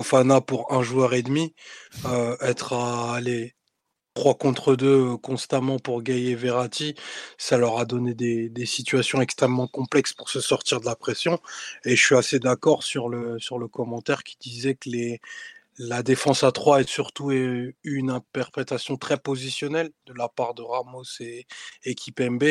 [0.00, 1.54] Fofana pour un joueur et demi,
[2.06, 3.54] euh, être à aller
[4.14, 6.94] 3 contre 2 constamment pour Gay et Verratti,
[7.38, 11.40] ça leur a donné des, situations extrêmement complexes pour se sortir de la pression.
[11.84, 15.20] Et je suis assez d'accord sur le, sur le commentaire qui disait que les,
[15.78, 20.62] la défense à 3 est surtout eu une interprétation très positionnelle de la part de
[20.62, 21.46] Ramos et,
[21.84, 22.44] et Kipembe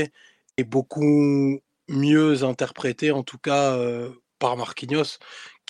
[0.57, 5.19] et beaucoup mieux interprétée en tout cas euh, par Marquinhos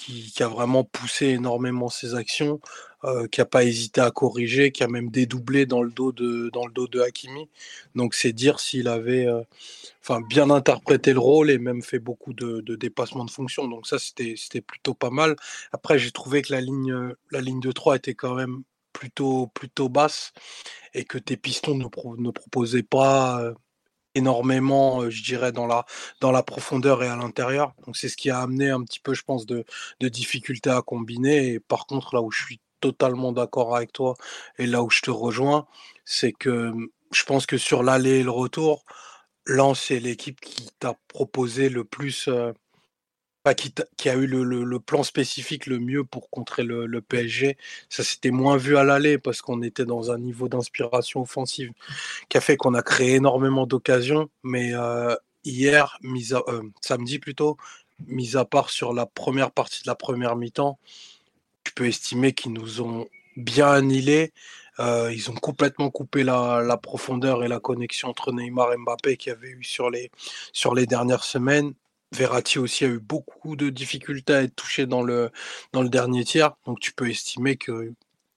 [0.02, 2.60] qui, a vraiment poussé énormément ses actions,
[3.04, 6.50] euh, qui n'a pas hésité à corriger, qui a même dédoublé dans le dos de,
[6.54, 7.50] dans le dos de Hakimi.
[7.96, 9.44] Donc c'est dire s'il avait euh,
[10.30, 13.68] bien interprété le rôle et même fait beaucoup de, de dépassements de fonction.
[13.68, 15.36] Donc ça c'était plutôt pas mal.
[15.72, 19.90] Après j'ai trouvé que la ligne, la ligne de 3 était quand même plutôt, plutôt
[19.90, 20.34] basse
[20.94, 23.54] et que tes pistons ne proposaient pas euh,
[24.16, 25.86] énormément, je dirais, dans la,
[26.20, 27.74] dans la profondeur et à l'intérieur.
[27.86, 29.64] Donc c'est ce qui a amené un petit peu, je pense, de,
[30.00, 31.54] de difficultés à combiner.
[31.54, 34.16] Et par contre, là où je suis totalement d'accord avec toi
[34.58, 35.68] et là où je te rejoins,
[36.06, 36.74] c'est que
[37.12, 38.86] je pense que sur l'aller et le retour,
[39.46, 42.54] Lens, c'est l'équipe qui t'a proposé le plus, euh,
[43.98, 47.58] qui, a eu le, plan spécifique le mieux pour contrer le, PSG.
[47.90, 51.72] Ça s'était moins vu à l'aller parce qu'on était dans un niveau d'inspiration offensive
[52.30, 54.30] qui a fait qu'on a créé énormément d'occasions.
[54.44, 57.58] Mais euh, hier, euh, samedi plutôt,
[58.08, 60.78] mis à part sur la première partie de la première mi-temps,
[61.66, 64.34] je peux estimer qu'ils nous ont bien annihilés.
[64.80, 69.18] Euh, ils ont complètement coupé la, la profondeur et la connexion entre Neymar et Mbappé
[69.18, 70.12] qu'il y avait eu sur les,
[70.54, 71.74] sur les dernières semaines.
[72.14, 75.32] Verratti aussi a eu beaucoup de difficultés à être touché dans le,
[75.74, 76.52] dans le dernier tiers.
[76.66, 77.94] Donc tu peux estimer que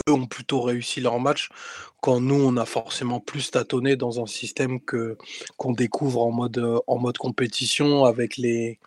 [0.08, 1.48] eux ont plutôt réussi leur match
[2.00, 5.16] quand nous on a forcément plus tâtonné dans un système que
[5.56, 8.78] qu'on découvre en mode euh, en mode compétition avec les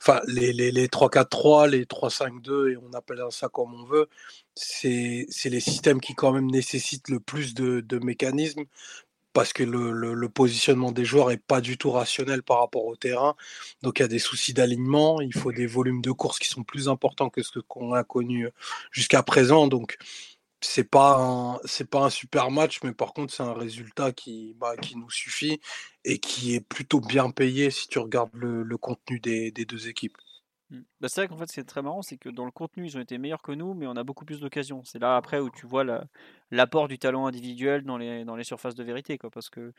[0.00, 4.08] enfin les, les, les 3-4-3, les 3-5-2 et on appelle ça comme on veut.
[4.54, 8.64] C'est les systèmes qui quand même nécessitent le plus de, de mécanismes
[9.34, 12.86] parce que le, le- le positionnement des joueurs est pas du tout rationnel par rapport
[12.86, 13.36] au terrain.
[13.82, 16.64] Donc il y a des soucis d'alignement, il faut des volumes de course qui sont
[16.64, 18.48] plus importants que ce qu'on a connu
[18.92, 19.68] jusqu'à présent.
[19.68, 19.98] Donc
[20.60, 24.76] c'est pas c'est pas un super match, mais par contre c'est un résultat qui, bah,
[24.78, 25.60] qui nous suffit
[26.04, 29.88] et qui est plutôt bien payé si tu regardes le, le contenu des, des deux
[29.88, 30.16] équipes.
[30.70, 30.80] Mm.
[31.00, 33.00] Bah, c'est vrai qu'en fait, c'est très marrant, c'est que dans le contenu, ils ont
[33.00, 34.82] été meilleurs que nous, mais on a beaucoup plus d'occasions.
[34.84, 36.04] C'est là après où tu vois la-
[36.50, 39.30] l'apport du talent individuel dans les, dans les surfaces de vérité, quoi.
[39.30, 39.72] Parce que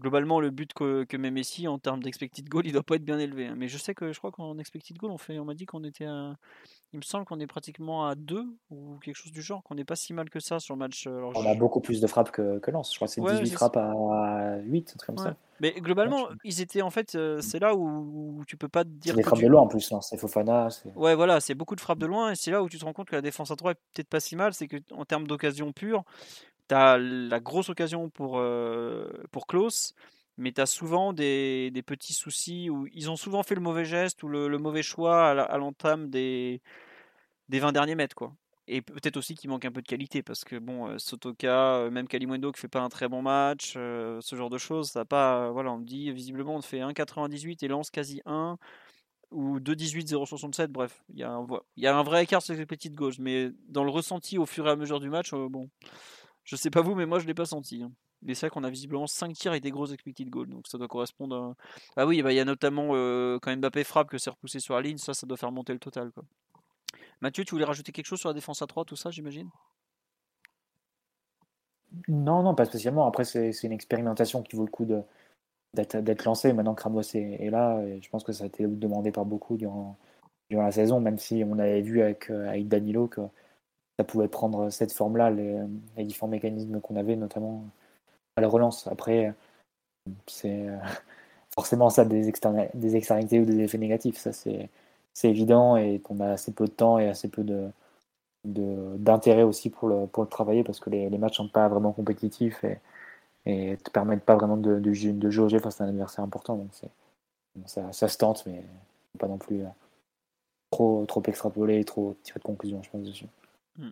[0.00, 3.04] globalement, le but que, que met Messi en termes d'expected goal, il doit pas être
[3.04, 3.46] bien élevé.
[3.46, 3.54] hein.
[3.56, 5.82] Mais je sais que je crois qu'en expected goal, on fait, on m'a dit qu'on
[5.84, 6.34] était à,
[6.92, 9.84] il me semble qu'on est pratiquement à 2 ou quelque chose du genre, qu'on n'est
[9.84, 11.06] pas si mal que ça sur le match.
[11.06, 12.90] euh, alors On je- a beaucoup plus de frappes que, que Lens.
[12.92, 15.30] Je crois que c'est Ouais, 18 c'est frappes à 8, un truc comme Ouais.
[15.32, 15.36] ça.
[15.60, 18.84] Mais globalement, Ouais, ils étaient en fait, euh, c'est là où, où tu peux pas
[18.84, 19.90] te dire C'est des frappes tu- de loin en plus.
[19.90, 20.08] Lens.
[20.10, 20.68] C'est Fofana.
[20.68, 22.84] c'est- Ouais, voilà, c'est beaucoup de frappes de loin et c'est là où tu te
[22.84, 24.52] rends compte que la défense à 3 est peut-être pas si mal.
[24.52, 26.04] C'est que en termes d'occasion pure,
[26.68, 28.42] tu as la grosse occasion pour,
[29.30, 29.94] pour Klaus,
[30.36, 33.84] mais tu as souvent des, des petits soucis où ils ont souvent fait le mauvais
[33.84, 36.60] geste ou le, mauvais choix à l'entame des,
[37.48, 38.16] des 20 derniers mètres.
[38.16, 38.32] Quoi.
[38.68, 42.52] et peut-être aussi qu'il manque un peu de qualité parce que bon, Sotoka, même Kalimwendo
[42.52, 45.50] qui fait pas un très bon match, ce genre de choses, ça pas.
[45.50, 48.58] Voilà, on me dit visiblement on fait 1,98 et lance quasi 1
[49.30, 50.68] ou 2,18, 0,67.
[50.68, 53.50] Bref, il y, a un, y a un vrai écart sur les petites gauches, mais
[53.68, 55.68] dans le ressenti au fur et à mesure du match, bon,
[56.46, 57.82] je sais pas vous, mais moi je l'ai pas senti.
[57.82, 57.92] Hein.
[58.22, 60.48] Mais c'est vrai qu'on a visiblement 5 tirs et des gros expected goals.
[60.48, 61.54] Donc ça doit correspondre à.
[61.96, 62.90] Ah oui, bah, il y a notamment
[63.40, 64.96] quand Mbappé frappe que c'est repoussé sur la ligne.
[64.96, 66.10] Ça, ça doit faire monter le total.
[67.20, 69.50] Mathieu, tu voulais rajouter quelque chose sur la défense à 3, tout ça, j'imagine?
[72.08, 73.06] Non, non, pas spécialement.
[73.06, 74.86] Après, c'est une expérimentation qui vaut le coup
[75.74, 76.52] d'être lancée.
[76.52, 79.98] Maintenant que Ramos est, là, je pense que ça a été demandé par beaucoup durant,
[80.50, 83.22] durant la saison, même si on avait vu avec, euh, avec Danilo que
[83.98, 85.58] ça pouvait prendre cette forme-là, les,
[85.96, 87.64] les, différents mécanismes qu'on avait, notamment
[88.36, 88.86] à la relance.
[88.88, 89.32] Après,
[90.26, 90.66] c'est
[91.54, 92.32] forcément ça des,
[92.74, 94.18] des externalités ou des effets négatifs.
[94.18, 94.70] Ça, c'est
[95.24, 97.70] évident et qu'on a assez peu de temps et assez peu de
[98.46, 102.64] d'intérêt aussi pour le, pour le travailler parce que les, matchs sont pas vraiment compétitifs
[102.64, 106.56] et, te permettent pas vraiment de, de, de jauger face à un adversaire important.
[106.56, 106.70] Donc
[107.66, 108.64] ça, se tente, mais
[109.18, 109.68] pas non plus euh,
[110.70, 113.26] trop, trop extrapolé trop tirer de conclusion, je pense, dessus.
[113.78, 113.90] Hmm.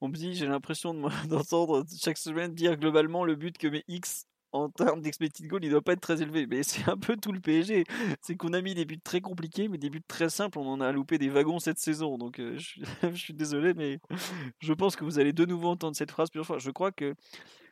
[0.00, 0.94] On me dit, j'ai l'impression
[1.28, 5.70] d'entendre chaque semaine dire globalement le but que met X en termes d'expected goal, il
[5.70, 6.46] doit pas être très élevé.
[6.46, 7.84] Mais c'est un peu tout le PSG.
[8.20, 10.58] C'est qu'on a mis des buts très compliqués, mais des buts très simples.
[10.58, 12.18] On en a loupé des wagons cette saison.
[12.18, 12.56] Donc euh,
[13.02, 13.98] je, suis désolé, mais
[14.60, 16.58] je pense que vous allez de nouveau entendre cette phrase plusieurs fois.
[16.58, 17.14] Je crois que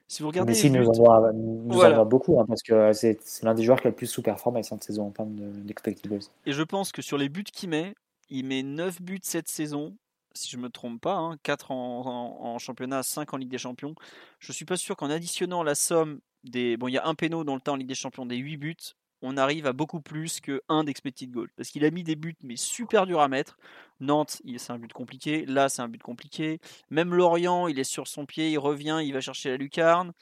[0.08, 0.52] si vous regardez.
[0.52, 3.90] Mais si, nous en nous beaucoup, hein, parce que c'est l'un des joueurs qui a
[3.90, 6.22] le plus sous-performé cette saison en termes d'expected goals.
[6.46, 7.94] Et je pense que sur les buts qu'il met,
[8.30, 9.96] il met 9 buts cette saison
[10.34, 13.94] si je me trompe pas, hein, 4 en, en, championnat, 5 en Ligue des Champions.
[14.38, 17.54] Je suis pas sûr qu'en additionnant la somme Bon, il y a un péno dans
[17.54, 18.76] le temps en Ligue des Champions des 8 buts.
[19.22, 21.50] On arrive à beaucoup plus que un d'expected goal.
[21.56, 23.58] Parce qu'il a mis des buts, mais super dur à mettre.
[24.00, 25.44] Nantes, c'est un but compliqué.
[25.46, 26.58] Là, c'est un but compliqué.
[26.90, 30.12] Même Lorient, il est sur son pied, il revient, il va chercher la lucarne.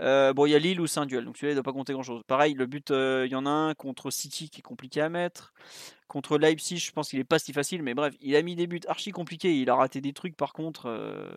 [0.00, 1.70] Euh, bon, il y a Lille où c'est un duel, donc celui-là, il ne doit
[1.70, 2.22] pas compter grand-chose.
[2.26, 5.10] Pareil, le but, euh, il y en a un contre City qui est compliqué à
[5.10, 5.52] mettre.
[6.08, 8.66] Contre Leipzig, je pense qu'il n'est pas si facile, mais bref, il a mis des
[8.66, 9.60] buts archi compliqués.
[9.60, 10.86] Il a raté des trucs, par contre.
[10.86, 11.30] Euh,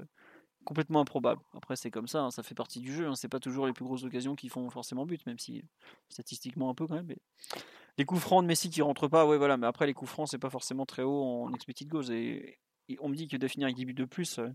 [0.63, 1.41] complètement improbable.
[1.55, 3.07] Après, c'est comme ça, hein, ça fait partie du jeu.
[3.07, 5.63] Hein, c'est pas toujours les plus grosses occasions qui font forcément but, même si
[6.09, 7.13] statistiquement un peu quand même.
[7.97, 9.57] Les coups francs de Messi qui rentrent pas, ouais, voilà.
[9.57, 12.05] Mais après, les coups francs, c'est pas forcément très haut en expected goals.
[12.99, 14.39] On me dit que de finir avec 10 buts de plus.
[14.39, 14.49] Euh,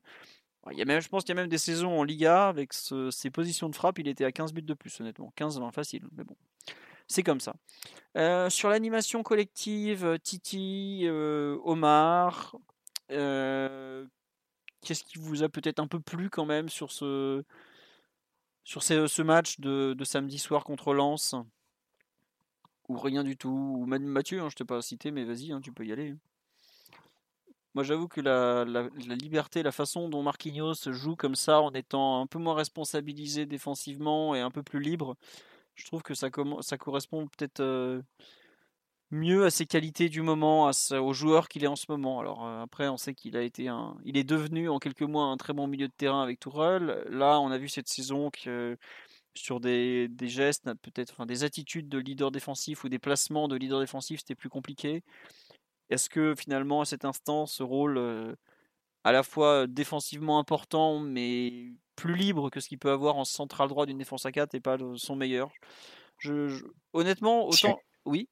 [0.70, 2.72] il y a même, je pense qu'il y a même des saisons en Liga avec
[2.72, 5.32] ses positions de frappe, il était à 15 buts de plus, honnêtement.
[5.38, 6.36] 15-20 facile, mais bon.
[7.06, 7.54] C'est comme ça.
[8.18, 12.56] Euh, sur l'animation collective, Titi, euh, Omar,
[14.80, 17.44] Qu'est-ce qui vous a peut-être un peu plu quand même sur ce,
[18.64, 21.34] sur ce, match de, samedi soir contre Lens?
[22.88, 25.60] Ou rien du tout Ou Mathieu, hein, je ne t'ai pas cité, mais vas-y, hein,
[25.60, 26.14] tu peux y aller.
[27.74, 28.64] Moi, j'avoue que la,
[29.14, 34.34] liberté, la façon dont Marquinhos joue comme ça, en étant un peu moins responsabilisé défensivement
[34.34, 35.16] et un peu plus libre,
[35.74, 36.28] je trouve que ça,
[36.60, 38.02] ça correspond peut-être euh,
[39.10, 42.20] mieux à ses qualités du moment, à, au joueur qu'il est en ce moment.
[42.20, 45.24] Alors euh, après, on sait qu'il a été un, il est devenu en quelques mois
[45.24, 47.04] un très bon milieu de terrain avec Tourelle.
[47.08, 48.76] Là, on a vu cette saison que
[49.34, 53.56] sur des, des gestes, peut-être, enfin des attitudes de leader défensif ou des placements de
[53.56, 55.02] leader défensif, c'était plus compliqué.
[55.90, 58.34] Est-ce que finalement, à cet instant, ce rôle euh,
[59.04, 63.68] à la fois défensivement important, mais plus libre que ce qu'il peut avoir en central
[63.68, 65.50] droit d'une défense à 4 et pas son meilleur?
[66.18, 67.78] Je, Honnêtement, autant.
[68.04, 68.28] Oui?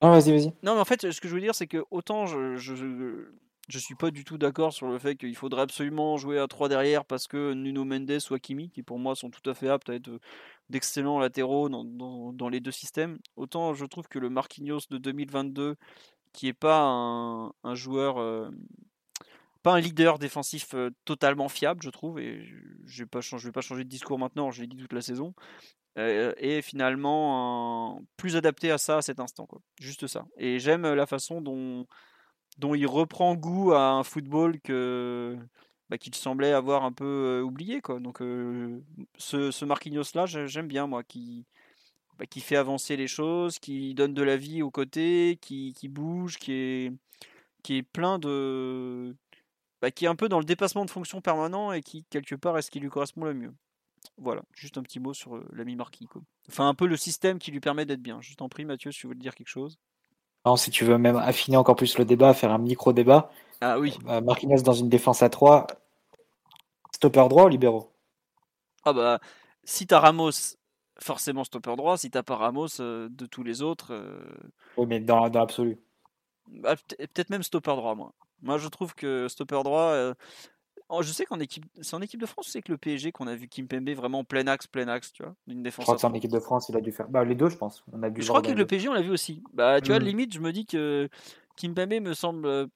[0.00, 0.52] Vas-y.
[0.62, 3.94] Non, mais en fait, ce que je veux dire, c'est que autant je, je, suis
[3.94, 7.26] pas du tout d'accord sur le fait qu'il faudrait absolument jouer à 3 derrière parce
[7.26, 10.10] que Nuno Mendes ou Hakimi, qui pour moi sont tout à fait aptes à être
[10.70, 15.76] d'excellents latéraux dans, les deux systèmes, autant je trouve que le Marquinhos de 2022,
[16.32, 18.18] qui est pas un, un joueur.
[18.18, 18.50] Euh,
[19.62, 22.42] pas un leader défensif euh, totalement fiable, je trouve, et
[22.86, 25.34] je ne vais pas changer de discours maintenant, je l'ai dit toute la saison,
[26.00, 29.46] euh, est finalement plus adapté à ça à cet instant.
[29.46, 29.60] Quoi.
[29.80, 30.26] Juste ça.
[30.38, 31.86] Et j'aime la façon dont,
[32.74, 35.36] il reprend goût à un football que
[35.90, 37.80] bah, qu'il semblait avoir un peu euh, oublié.
[37.80, 38.00] Quoi.
[38.00, 38.80] Donc euh,
[39.18, 41.46] ce, ce Marquinhos-là, j'aime bien, moi, qui,
[42.18, 45.88] bah, qui fait avancer les choses, qui donne de la vie aux côtés, qui, qui
[45.88, 46.92] bouge, qui est,
[47.62, 49.14] qui est plein de...
[49.82, 52.56] Bah, qui est un peu dans le dépassement de fonction permanent et qui, quelque part,
[52.58, 53.54] est ce qui lui correspond le mieux.
[54.18, 56.06] Voilà, juste un petit mot sur euh, l'ami Marquis.
[56.48, 58.20] Enfin, un peu le système qui lui permet d'être bien.
[58.20, 59.78] Je t'en prie, Mathieu, si tu veux dire quelque chose.
[60.44, 63.30] Non, si tu veux même affiner encore plus le débat, faire un micro-débat.
[63.60, 63.98] Ah oui.
[64.08, 65.66] Euh, Marquinhos dans une défense à 3,
[66.92, 67.92] stopper droit ou libéraux?
[68.84, 69.20] Ah bah,
[69.64, 70.56] si t'as Ramos,
[70.98, 71.98] forcément stopper droit.
[71.98, 73.92] Si t'as pas Ramos, euh, de tous les autres.
[74.76, 75.78] Oui, mais dans, dans l'absolu.
[76.48, 78.12] Bah, peut-être même stopper droit, moi.
[78.42, 80.14] Moi, je trouve que stopper droit,
[81.02, 83.34] je sais qu'en équipe, c'est en équipe de France, c'est que le PSG qu'on a
[83.36, 85.84] vu Kim Pembe vraiment plein axe, plein axe, tu vois, une Je défense.
[85.84, 87.08] crois à que c'est en équipe de France, il a dû faire.
[87.08, 87.84] Bah, les deux, je pense.
[87.92, 89.42] On a dû Je crois dans le PSG, on l'a vu aussi.
[89.52, 90.04] Bah, tu vois, Mm.
[90.04, 91.08] limite, je me dis que
[91.56, 92.66] Kim Pembe me semble, euh,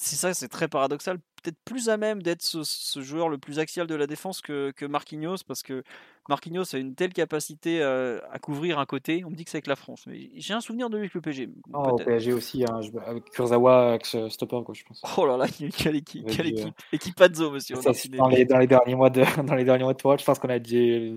[0.00, 3.58] c'est ça, c'est très paradoxal, peut-être plus à même d'être ce, ce joueur le plus
[3.58, 5.82] axial de la défense que, que Marquinhos, parce que
[6.28, 9.24] Marquinhos a une telle capacité euh, à couvrir un côté.
[9.24, 11.14] On me dit que c'est avec la France, mais j'ai un souvenir de lui avec
[11.14, 11.48] le PSG.
[11.68, 12.06] Non, au peut-être.
[12.06, 15.02] PSG aussi, hein, je- avec Kurzawa, avec ce stopper, quoi, je pense.
[15.16, 16.50] Oh là là, quelle équipe, quelle euh.
[16.50, 17.74] équipe, équipazzo, monsieur.
[17.82, 20.24] Ça, dans, les, dans les derniers mois de dans les derniers mois de Tourelle, je
[20.24, 21.16] pense qu'on a déjà,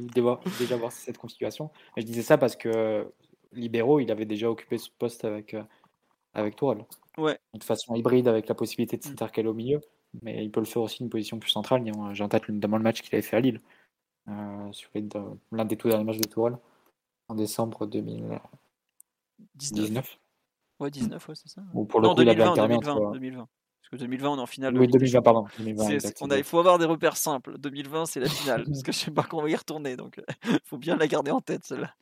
[0.60, 1.70] déjà voir cette configuration.
[1.98, 3.06] Je disais ça parce que
[3.54, 5.62] libéraux, il avait déjà occupé ce poste avec euh,
[6.34, 6.84] avec Tourelle.
[7.18, 7.38] Ouais.
[7.54, 9.10] De façon hybride avec la possibilité de Mm.
[9.10, 9.82] s'intercaler au milieu,
[10.22, 11.84] mais il peut le faire aussi une position plus centrale.
[12.14, 13.60] J'ai en tête notamment le match qu'il avait fait à Lille,
[14.30, 14.90] euh, sur
[15.52, 16.58] l'un des tout derniers matchs de Tourelle
[17.28, 18.42] en décembre 2019.
[19.56, 20.20] 19.
[20.80, 21.62] Ouais, 19, ouais, c'est ça.
[21.74, 23.48] Ou pour le non, coup, il avait 2020, alterné 2020, entre- 2020.
[23.82, 24.74] Parce que 2020, on est en finale.
[24.76, 25.46] Oui, Ligue des 2020, pardon.
[25.58, 27.58] 2020, C'est- exact, on c'est a- il faut avoir des repères simples.
[27.58, 28.64] 2020, c'est la finale.
[28.66, 29.96] parce que je sais pas qu'on va y retourner.
[29.98, 31.94] Donc, il faut bien la garder en tête, celle-là.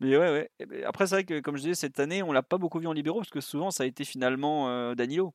[0.00, 0.50] Mais ouais, ouais.
[0.60, 2.78] Et ben, Après, c'est vrai que, comme je disais, cette année, on l'a pas beaucoup
[2.78, 3.18] vu en libéraux.
[3.20, 5.34] Parce que souvent, ça a été finalement euh, Danilo.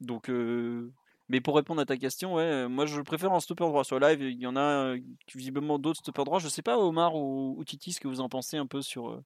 [0.00, 0.92] Donc, euh,
[1.28, 3.84] mais pour répondre à ta question, ouais, euh, moi, je préfère en stopper droit.
[3.84, 4.60] Sur live, il y en a
[4.94, 4.98] euh,
[5.34, 6.38] visiblement d'autres stoppers droits.
[6.38, 9.20] Je sais pas, Omar ou, ou Titi, ce que vous en pensez un peu sur.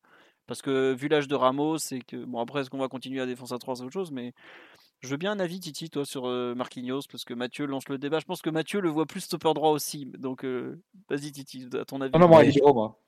[0.52, 2.22] Parce que vu l'âge de Ramos, c'est que.
[2.26, 4.10] Bon, après, est-ce qu'on va continuer à défense à 3 C'est autre chose.
[4.10, 4.34] Mais
[5.00, 7.96] je veux bien un avis, Titi, toi, sur euh, Marquinhos, parce que Mathieu lance le
[7.96, 8.18] débat.
[8.18, 10.04] Je pense que Mathieu le voit plus stopper droit aussi.
[10.18, 12.12] Donc, euh, vas-y, Titi, à ton avis.
[12.12, 13.00] Non, non, moi, Mais- libéraux, moi.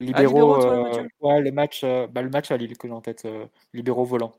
[0.00, 0.22] libéraux,
[0.56, 3.02] Libéraux, toi, euh, ouais, le match, euh, bah, le match à Lille que j'ai en
[3.02, 4.32] tête, euh, libéraux volants,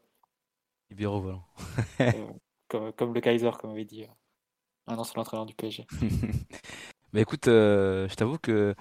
[0.89, 1.45] Libéraux volant.
[2.67, 4.07] comme, comme le Kaiser, comme avait dit euh,
[4.87, 5.85] un ancien entraîneur du PSG.
[7.13, 8.73] Bah écoute, euh, je t'avoue que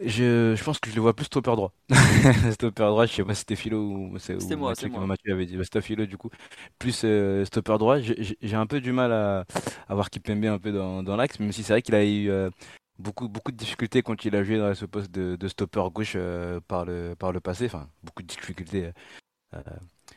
[0.00, 1.72] je, je pense que je le vois plus stopper droit.
[2.52, 5.06] stopper droit, je sais pas si c'était Philo ou c'est C'était moi, c'est moi.
[5.06, 5.56] Mathieu avait dit.
[5.56, 6.30] Bah, c'était Philo du coup.
[6.78, 9.44] Plus euh, stopper droit, j'ai- j'ai j'ai un peu du mal à,
[9.88, 12.28] à voir Kipembe un peu dans, dans l'axe, même si c'est vrai qu'il a eu
[12.30, 12.50] euh,
[12.98, 16.14] beaucoup, beaucoup de difficultés quand il a joué dans ce poste de, de stopper gauche
[16.16, 17.66] euh, par, le, par le passé.
[17.66, 18.90] Enfin, beaucoup de difficultés.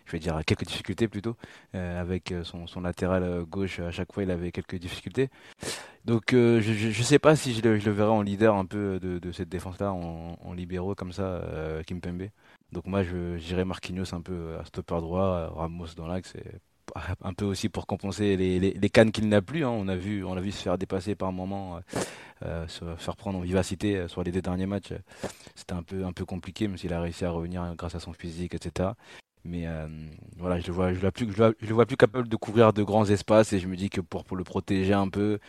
[0.08, 1.36] Je vais dire quelques difficultés plutôt
[1.76, 5.30] euh, avec euh, son, latéral euh, gauche à chaque fois il avait quelques difficultés.
[6.06, 9.50] Donc je, je sais pas si je le, verrai en leader un peu de, cette
[9.50, 12.30] défense là en, en libéraux comme ça euh, Kimpembe
[12.72, 16.34] donc moi je j'irai Marquinhos un peu à stopper droit Ramos dans l'axe
[17.22, 19.70] un peu aussi pour compenser les, cannes qu'il n'a plus hein.
[19.70, 21.82] on a vu on l'a vu se faire dépasser par moment
[22.42, 24.94] se faire prendre en vivacité sur les deux derniers matchs.
[25.56, 28.14] C'était un peu un peu compliqué même s'il a réussi à revenir grâce à son
[28.14, 28.92] physique etc
[29.48, 29.88] mais euh,
[30.38, 30.98] voilà, je le vois, le
[31.74, 34.44] vois plus, capable de couvrir de grands espaces et je me dis que pour, le
[34.44, 35.40] protéger un peu,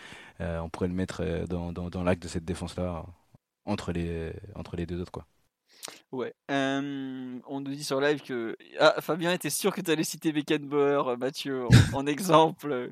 [0.41, 3.05] euh, on pourrait le mettre euh, dans, dans, l'acte de cette défense-là
[3.65, 5.25] entre les, entre les deux autres.
[6.13, 6.35] Ouais.
[6.49, 11.09] On nous dit sur live que ah, Fabien était sûr que tu allais citer Beckenbauer,
[11.09, 12.91] euh, Mathieu, en, exemple.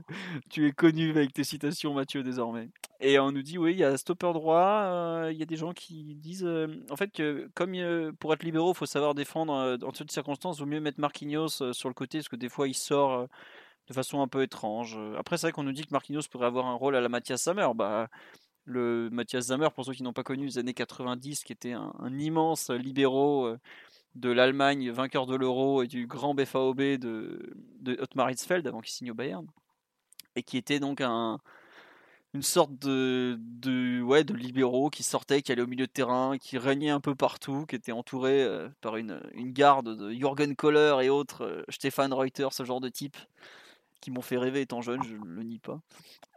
[0.50, 2.68] Tu es connu avec tes citations, Mathieu, désormais.
[3.00, 4.82] Et on nous dit, oui, il y a stopper droit.
[4.84, 6.48] euh, Il y a des gens qui disent,
[6.90, 10.58] en fait, que comme euh, pour être libéraux, il faut savoir défendre en toutes circonstances.
[10.58, 13.28] Vaut mieux mettre Marquinhos sur le côté, parce que des fois, il sort
[13.88, 14.98] de façon un peu étrange.
[15.18, 17.42] Après, c'est vrai qu'on nous dit que Marquinhos pourrait avoir un rôle à la Mathias
[17.42, 17.68] Sammer.
[17.74, 18.08] Bah,
[18.66, 21.92] le Mathias Sammer, pour ceux qui n'ont pas connu les années 90, qui était un,
[22.18, 23.58] immense libéraux euh,
[24.14, 28.92] de l'Allemagne, vainqueur de l'Euro et du grand BFAOB de, de Otmar Hitzfeld avant qu'il
[28.92, 29.46] signe au Bayern,
[30.34, 31.38] et qui était donc un,
[32.34, 36.58] une sorte de, ouais, de libéraux qui sortait, qui allait au milieu de terrain, qui
[36.58, 40.96] régnait un peu partout, qui était entouré euh, par une, une garde de Jürgen Kohler
[41.02, 43.16] et autres, euh, Stéphane Reuter, ce genre de type,
[44.06, 45.80] qui m'ont fait rêver étant jeune, je ne le nie pas.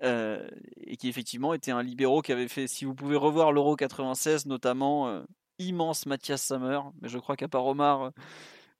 [0.01, 0.49] Euh,
[0.87, 4.47] et qui effectivement était un libéraux qui avait fait, si vous pouvez revoir l'Euro 96
[4.47, 5.21] notamment, euh,
[5.59, 8.09] immense Mathias Sammer, mais je crois qu'à part Omar, euh,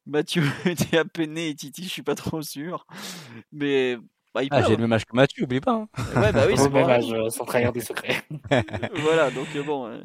[0.07, 2.87] Mathieu était à peine né et Titi, je suis pas trop sûr.
[3.51, 3.99] Mais
[4.33, 5.73] bah, il Ah, j'ai le même âge que Mathieu, oublie pas.
[5.73, 5.87] hein.
[6.15, 8.23] Ouais, bah oui, c'est même âge, euh, sans trahir des secrets.
[8.95, 9.99] voilà, donc euh, bon, euh,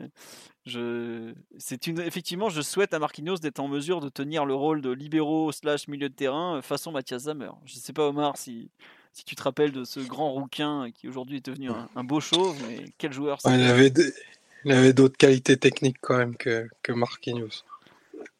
[0.64, 4.80] je, c'est une, effectivement, je souhaite à Marquinhos d'être en mesure de tenir le rôle
[4.80, 7.50] de libéraux slash milieu de terrain façon Mathias Zammer.
[7.66, 8.70] Je sais pas Omar si,
[9.12, 12.20] si tu te rappelles de ce grand rouquin qui aujourd'hui est devenu un, un beau
[12.20, 13.56] chauve, mais quel joueur Ouais,
[14.64, 17.64] il avait d'autres qualités techniques quand même que, que Marquinhos.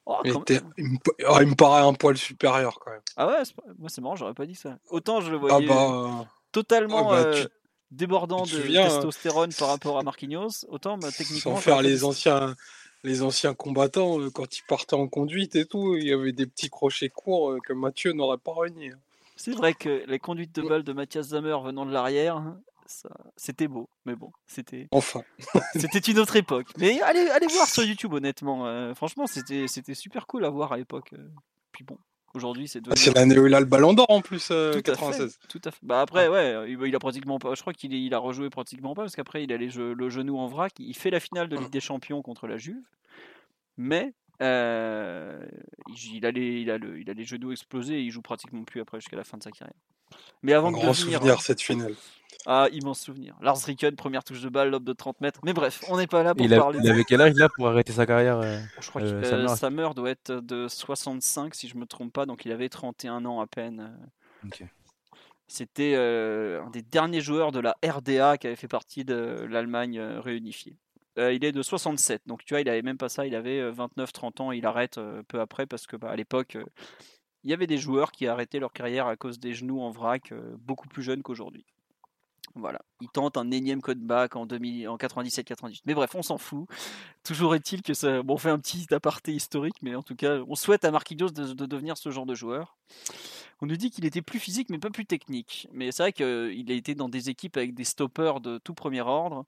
[0.06, 0.72] Oh, Il, quand était- même.
[0.76, 3.00] il me, oh, il me paraît un poil supérieur quand même.
[3.16, 3.42] Ah ouais,
[3.78, 4.76] moi c'est marrant, j'aurais pas dit ça.
[4.90, 7.46] Autant je le Ah voyais bah, totalement ah bah, euh,
[7.90, 8.88] débordant de hein.
[8.88, 11.54] testostérone par rapport à Marquinhos, autant bah, techniquement.
[11.54, 12.54] sans faire les anciens,
[13.02, 16.46] les anciens combattants, euh, quand ils partaient en conduite et tout, il y avait des
[16.46, 18.92] petits crochets courts euh, que Mathieu n'aurait pas renié.
[19.36, 22.60] C'est vrai que les conduites de balle de Mathias Zammer venant de l'arrière, hein,
[23.36, 23.88] c'était beau.
[24.04, 25.22] Mais bon, c'était, Enfin,
[25.74, 26.68] c'était une autre époque.
[26.78, 28.66] Mais allez, allez voir sur YouTube, honnêtement.
[28.66, 31.12] euh, franchement, c'était, c'était super cool à voir à l'époque.
[31.14, 31.28] euh.
[31.72, 31.98] Puis bon,
[32.36, 34.90] Aujourd'hui, c'est Ah, C'est l'année où il a le ballon d'or en plus, euh, Tout
[34.90, 35.00] à fait.
[35.02, 35.38] 96.
[35.48, 35.78] Tout à fait.
[35.84, 37.54] Bah après, ouais, il, il a pratiquement pas.
[37.54, 40.10] Je crois qu'il il a rejoué pratiquement pas parce qu'après, il a les jeux- le
[40.10, 40.72] genou en vrac.
[40.80, 42.82] Il fait la finale de Ligue des Champions contre la Juve,
[43.76, 45.46] mais euh,
[45.88, 48.20] il, il a les, il, a le, il a les genoux explosés et il joue
[48.22, 49.76] pratiquement plus après jusqu'à la fin de sa carrière.
[50.42, 50.94] Mais avant de devenir.
[50.94, 51.94] souvenir cette finale.
[52.46, 53.34] Ah, immense souvenir.
[53.40, 55.40] Lars Ricken, première touche de balle, lobe de 30 mètres.
[55.44, 57.34] Mais bref, on n'est pas là pour Il, a- parler il de avait quel âge
[57.36, 60.68] là pour arrêter sa carrière euh Je crois Euh, que sa mère doit être de
[60.68, 63.80] 65 si je me trompe pas, donc il avait 31 ans à peine.
[63.80, 64.46] euh.
[64.46, 64.64] Ok.
[65.46, 69.98] C'était euh, un des derniers joueurs de la RDA qui avait fait partie de l'Allemagne
[69.98, 70.76] euh, réunifiée.
[71.18, 73.70] Euh, il est de 67, donc tu vois, il avait même pas ça, il avait
[73.70, 76.64] 29-30 ans, et il arrête euh, peu après parce que bah, à l'époque, euh,
[77.44, 80.32] il y avait des joueurs qui arrêtaient leur carrière à cause des genoux en vrac,
[80.32, 81.64] euh, beaucoup plus jeunes qu'aujourd'hui.
[82.56, 85.80] Voilà, il tente un énième comeback en, 2000 en 97-98.
[85.86, 86.68] Mais bref, on s'en fout.
[87.24, 88.22] Toujours est-il que ça.
[88.22, 91.30] Bon, on fait un petit aparté historique, mais en tout cas, on souhaite à Marquinhos
[91.30, 92.76] de, de devenir ce genre de joueur.
[93.60, 95.68] On nous dit qu'il était plus physique, mais pas plus technique.
[95.72, 99.00] Mais c'est vrai qu'il a été dans des équipes avec des stoppers de tout premier
[99.00, 99.46] ordre.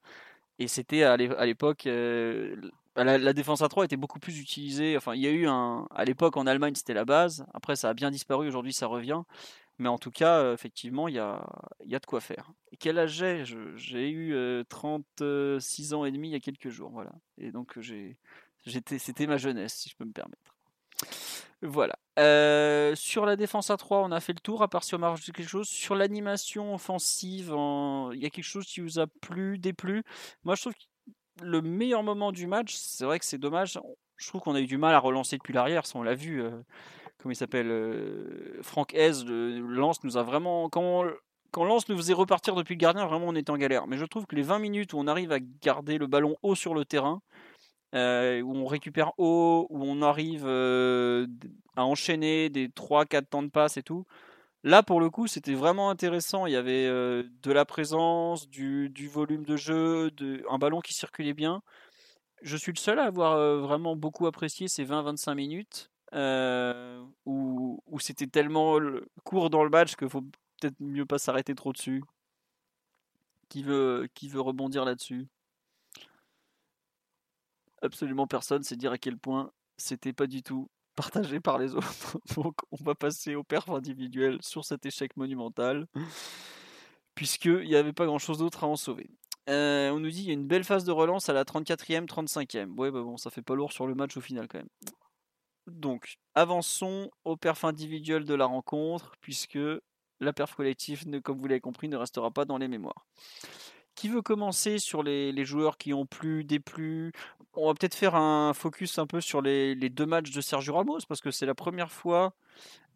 [0.59, 1.87] Et c'était à l'époque.
[1.87, 2.57] euh,
[3.05, 4.97] la, la défense à 3 était beaucoup plus utilisée.
[4.97, 5.87] Enfin, il y a eu un.
[5.95, 7.47] À l'époque, en Allemagne, c'était la base.
[7.55, 8.49] Après, ça a bien disparu.
[8.49, 9.23] Aujourd'hui, ça revient.
[9.79, 11.45] Mais en tout cas, euh, effectivement, il y a,
[11.85, 12.51] y a de quoi faire.
[12.73, 13.45] Et quel âge j'ai?
[13.77, 16.91] J'ai eu euh, 36 ans et demi il y a quelques jours.
[16.91, 17.13] Voilà.
[17.39, 18.17] Et donc, euh, j'ai,
[18.99, 20.55] c'était ma jeunesse, si je peux me permettre.
[21.63, 21.99] Voilà.
[22.19, 24.99] Euh, sur la défense à 3, on a fait le tour, à part si on
[24.99, 25.69] marche quelque chose.
[25.69, 30.03] Sur l'animation offensive, en- il y a quelque chose qui vous a plu, déplu?
[30.45, 30.79] Moi, je trouve que
[31.43, 33.79] le meilleur moment du match, c'est vrai que c'est dommage.
[34.17, 36.43] Je trouve qu'on a eu du mal à relancer depuis l'arrière, on l'a vu.
[36.43, 36.51] euh,
[37.19, 40.69] comment il s'appelle euh, Franck Hez, Lance nous a vraiment.
[40.71, 41.05] Quand
[41.65, 43.87] Lance nous faisait repartir depuis le gardien, vraiment on était en galère.
[43.87, 46.55] Mais je trouve que les 20 minutes où on arrive à garder le ballon haut
[46.55, 47.23] sur le terrain,
[47.95, 51.27] euh, où on récupère haut, où on arrive euh,
[51.77, 54.05] à enchaîner des 3-4 temps de passe et tout.
[54.67, 56.45] Là, pour le coup, c'était vraiment intéressant.
[56.47, 60.11] Il y avait euh, de la présence, du, volume de jeu,
[60.51, 61.63] un ballon qui circulait bien.
[62.43, 67.81] Je suis le seul à avoir euh, vraiment beaucoup apprécié ces 20-25 minutes euh, où,
[68.01, 72.03] c'était tellement le- court dans le match qu'il faut peut-être mieux pas s'arrêter trop dessus.
[73.49, 75.29] Qui veut, qui veut rebondir là-dessus?
[77.83, 82.19] Absolument personne, c'est dire à quel point c'était pas du tout partagé par les autres.
[82.37, 85.87] Donc on va passer au perf individuel sur cet échec monumental,
[87.15, 89.11] puisqu'il n'y avait pas grand-chose d'autre à en sauver.
[89.49, 92.07] Euh, on nous dit qu'il y a une belle phase de relance à la 34e,
[92.07, 92.77] 35e.
[92.77, 94.69] Ouais, bah bon, ça fait pas lourd sur le match au final quand même.
[95.69, 99.59] Donc, avançons au perf individuel de la rencontre, puisque
[100.21, 103.07] la perf collective, comme vous l'avez compris, ne restera pas dans les mémoires.
[103.97, 107.13] Qui veut commencer sur les, joueurs qui ont plu, déplu?
[107.55, 111.01] On va peut-être faire un focus un peu sur les, deux matchs de Sergio Ramos,
[111.09, 112.35] parce que c'est la première fois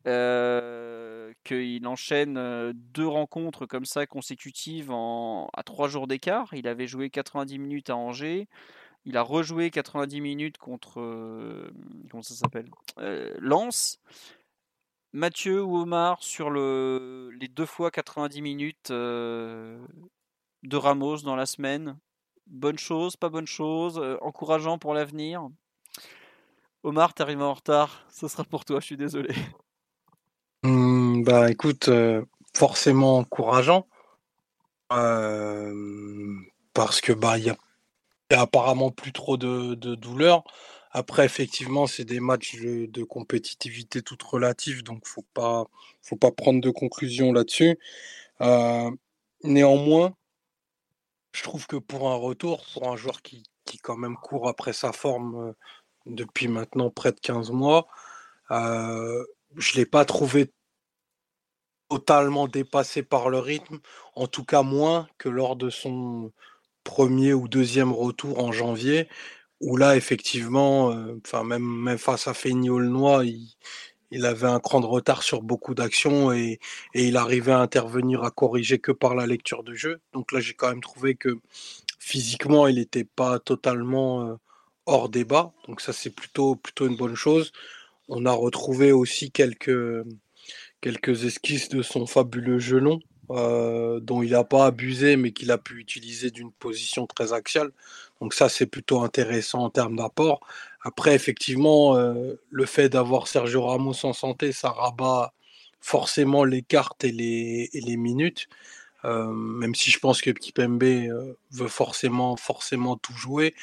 [0.06, 6.52] euh, qu'il enchaîne euh, deux rencontres comme ça consécutives en, à trois jours d'écart.
[6.52, 8.46] Il avait joué 90 minutes à Angers.
[9.06, 11.70] Il a rejoué 90 minutes contre euh,
[12.10, 12.70] comment ça s'appelle?
[12.98, 14.00] Euh, Lens.
[15.12, 18.92] Mathieu ou Omar sur le, les deux fois 90 minutes
[20.62, 21.98] de Ramos dans la semaine.
[22.46, 25.48] Bonne chose, pas bonne chose, euh, encourageant pour l'avenir.
[26.82, 29.34] Omar, t'es arrivé en retard, ce sera pour toi, je suis désolé.
[30.62, 32.22] Hmm, bah écoute, euh,
[32.54, 33.86] forcément encourageant.
[34.92, 36.36] euh,
[36.74, 37.56] parce que bah il y a,
[38.40, 40.44] apparemment plus trop de, de douleur.
[40.92, 45.64] Après, effectivement, c'est des matchs de, compétitivité toute relative, donc faut pas,
[46.02, 47.78] faut pas prendre de conclusion là-dessus.
[49.44, 50.14] Néanmoins,
[51.32, 53.44] je trouve que pour un retour, pour un joueur qui,
[53.82, 55.52] quand même court après sa forme euh,
[56.06, 57.86] depuis maintenant près de 15 mois,
[58.50, 59.24] euh,
[59.56, 60.52] je l'ai pas trouvé
[61.88, 63.80] totalement dépassé par le rythme,
[64.14, 66.32] en tout cas moins que lors de son
[66.84, 69.08] premier ou deuxième retour en janvier,
[69.60, 73.24] où là, effectivement, euh, même face à Feigny-Aulnois,
[74.10, 76.60] il, avait un cran de retard sur beaucoup d'actions et,
[76.94, 80.00] et il arrivait à intervenir à corriger que par la lecture de jeu.
[80.12, 81.38] Donc là, j'ai quand même trouvé que
[81.98, 84.34] physiquement, il n'était pas totalement euh,
[84.86, 85.52] hors débat.
[85.68, 87.52] Donc ça, c'est plutôt, plutôt une bonne chose.
[88.08, 90.04] On a retrouvé aussi quelques,
[90.80, 93.00] quelques esquisses de son fabuleux gelon,
[93.30, 97.70] euh, dont il n'a pas abusé, mais qu'il a pu utiliser d'une position très axiale.
[98.20, 100.40] Donc ça, c'est plutôt intéressant en termes d'apport.
[100.82, 105.32] Après, effectivement, euh, le fait d'avoir Sergio Ramos en santé, ça rabat
[105.80, 108.48] forcément les cartes et les, minutes.
[109.04, 113.54] Euh, même si je pense que Kipembe euh, veut forcément, forcément tout jouer,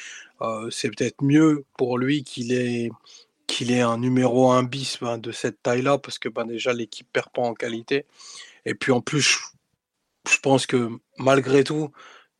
[0.70, 2.90] c'est peut-être mieux pour lui qu'il ait,
[3.48, 7.08] qu'il ait un numéro 1 bis ben, de cette taille-là, parce que ben, déjà l'équipe
[7.12, 8.06] perd pas en qualité.
[8.64, 9.40] Et puis en plus,
[10.28, 11.90] je, pense que malgré tout,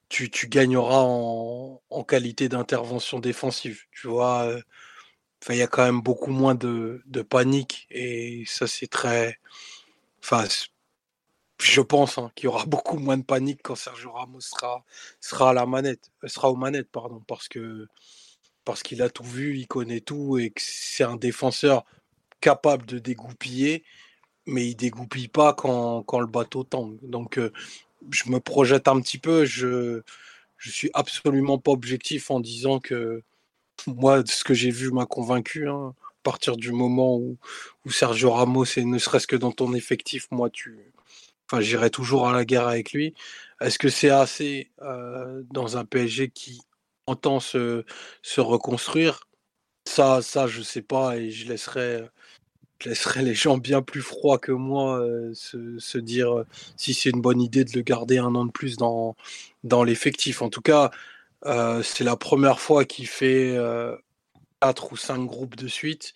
[0.09, 3.83] tu, gagneras en, qualité d'intervention défensive.
[3.93, 4.51] Tu vois,
[5.49, 9.39] il y a quand même beaucoup moins de, panique et ça c'est très.
[10.23, 10.45] Enfin,
[11.61, 14.85] je pense hein, qu'il y aura beaucoup moins de panique quand Sergio Ramos sera,
[15.21, 17.87] sera à la manette, euh, sera aux manettes, pardon, parce que
[18.65, 21.85] parce qu'il a tout vu, il connaît tout et c'est un défenseur
[22.41, 23.85] capable de dégoupiller,
[24.47, 26.99] mais il dégoupille pas quand, quand le bateau tangue.
[27.03, 27.39] Donc
[28.11, 30.03] je me projette un petit peu, je
[30.59, 33.23] je suis absolument pas objectif en disant que
[33.87, 35.69] moi ce que j'ai vu m'a convaincu.
[35.69, 35.95] Hein.
[36.03, 37.39] à partir du moment où,
[37.87, 40.79] où Sergio Ramos est ne serait-ce que dans ton effectif, moi tu
[41.51, 43.15] enfin j'irai toujours à la guerre avec lui.
[43.61, 46.61] Est-ce que c'est assez euh, dans un PSG qui
[47.07, 47.85] entend se,
[48.23, 49.27] se reconstruire,
[49.87, 52.09] ça, ça, je sais pas, et je laisserai,
[52.81, 57.11] je les gens bien plus froids que moi euh, se, se, dire euh, si c'est
[57.11, 59.17] une bonne idée de le garder un an de plus dans,
[59.65, 60.43] dans l'effectif.
[60.43, 60.91] En tout cas,
[61.47, 63.57] euh, c'est la première fois qu'il fait
[64.61, 66.15] quatre ou cinq groupes de suite,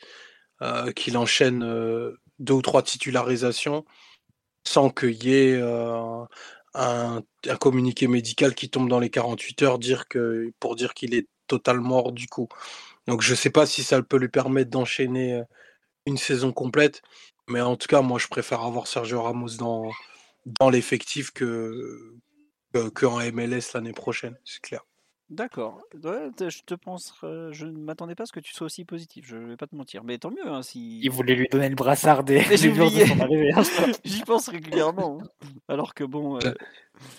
[0.96, 1.60] qu'il enchaîne
[2.38, 3.84] deux ou trois titularisations
[4.64, 5.60] sans qu'il y ait
[6.74, 7.22] un,
[7.60, 11.98] communiqué médical qui tombe dans les 48 heures dire que, pour dire qu'il est totalement
[11.98, 12.48] hors du coup.
[13.06, 15.42] Donc je ne sais pas si ça peut lui permettre d'enchaîner
[16.06, 17.02] une saison complète,
[17.48, 19.90] mais en tout cas, moi je préfère avoir Sergio Ramos dans,
[20.46, 22.14] dans l'effectif que,
[22.72, 24.84] que, que en MLS l'année prochaine, c'est clair.
[25.32, 25.80] D'accord.
[25.94, 29.24] je te pense, je ne m'attendais pas à ce que tu sois aussi positif.
[29.26, 31.00] Je vais pas te mentir, mais tant mieux hein, si.
[31.00, 32.40] Il voulait lui donner le brassard des.
[32.56, 33.04] J'ai oublié.
[33.54, 33.62] Hein,
[34.04, 35.20] J'y pense régulièrement.
[35.22, 35.46] Hein.
[35.68, 36.36] Alors que bon.
[36.36, 36.52] Euh,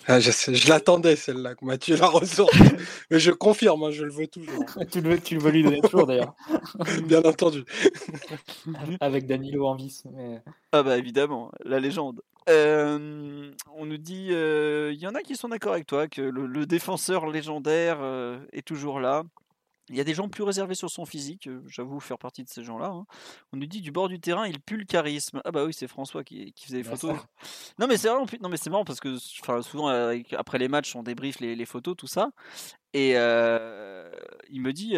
[0.06, 2.50] ah, je, l'attendais celle-là, que Mathieu la ressort.
[3.10, 4.64] mais je confirme, je le veux toujours.
[4.92, 6.36] tu, le veux, tu le veux lui donner toujours d'ailleurs.
[7.06, 7.64] Bien entendu.
[9.00, 10.04] Avec Danilo en vis.
[10.70, 15.72] Ah bah évidemment, la légende on nous dit, il y en a qui sont d'accord
[15.72, 17.98] avec toi que le, défenseur légendaire
[18.52, 19.24] est toujours là.
[19.90, 22.64] Il y a des gens plus réservés sur son physique, j'avoue faire partie de ces
[22.64, 22.86] gens-là.
[22.86, 23.04] Hein.
[23.52, 25.42] On nous dit du bord du terrain, il pue le charisme.
[25.44, 27.18] Ah bah oui, c'est François qui, faisait les photos.
[27.78, 29.88] Non mais c'est non mais c'est marrant parce que souvent
[30.32, 32.30] après les matchs on débriefe les, photos tout ça
[32.94, 34.94] et il me dit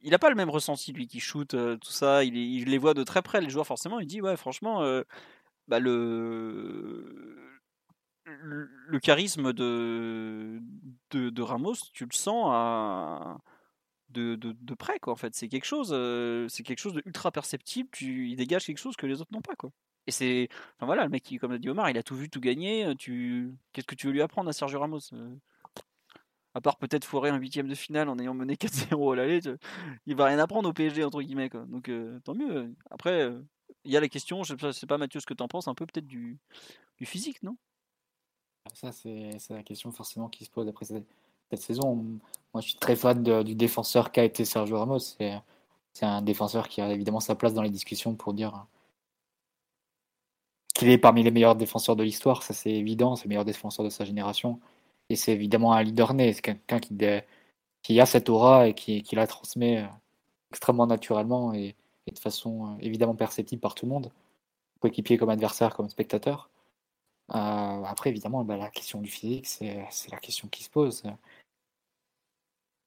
[0.00, 2.94] il n'a pas le même ressenti lui qui shoot tout ça, il, il, les voit
[2.94, 4.00] de très près les joueurs forcément.
[4.00, 4.80] Il dit ouais franchement
[5.68, 7.36] bah, le,
[9.02, 10.60] charisme de,
[11.10, 13.38] de, Ramos, tu le sens
[14.08, 15.34] de, près, quoi, en fait.
[15.34, 15.90] C'est quelque chose,
[16.50, 17.88] c'est quelque chose de ultra perceptible.
[17.92, 19.70] Tu, il dégage quelque chose que les autres n'ont pas, quoi.
[20.06, 22.40] Et c'est, enfin voilà, le mec comme l'a dit Omar, il a tout vu, tout
[22.40, 22.94] gagné.
[22.98, 25.00] Tu, qu'est-ce que tu veux lui apprendre à Sergio Ramos
[26.54, 29.40] À part peut-être foirer un huitième de finale en ayant mené 4-0 à l'aller,
[30.06, 31.66] il va rien apprendre au PSG entre guillemets, quoi.
[31.66, 31.90] Donc
[32.24, 32.74] tant mieux.
[32.90, 33.30] Après,
[33.84, 35.68] il y a la question, je ne sais pas Mathieu ce que tu en penses,
[35.68, 36.38] un peu peut-être du,
[37.02, 37.56] physique, non?
[38.74, 41.06] Ça, c'est la question forcément qui se pose après cette,
[41.62, 41.94] saison.
[42.52, 44.98] Moi, je suis très fan du défenseur qu'a été Sergio Ramos.
[44.98, 45.40] C'est
[46.02, 48.66] un défenseur qui a évidemment sa place dans les discussions pour dire
[50.74, 52.42] qu'il est parmi les meilleurs défenseurs de l'histoire.
[52.42, 53.16] Ça, c'est évident.
[53.16, 54.60] C'est le meilleur défenseur de sa génération.
[55.08, 56.32] Et c'est évidemment un leader né.
[56.34, 56.94] C'est quelqu'un qui,
[57.82, 59.86] qui, a cette aura et qui, qui la transmet euh,
[60.50, 61.54] extrêmement naturellement.
[61.54, 61.74] Et,
[62.10, 64.12] de façon euh, évidemment perceptible par tout le monde,
[64.80, 66.50] coéquipier comme adversaire, comme spectateur.
[67.30, 67.34] Euh,
[67.84, 71.02] après, évidemment, bah, la question du physique, c'est la question qui se pose.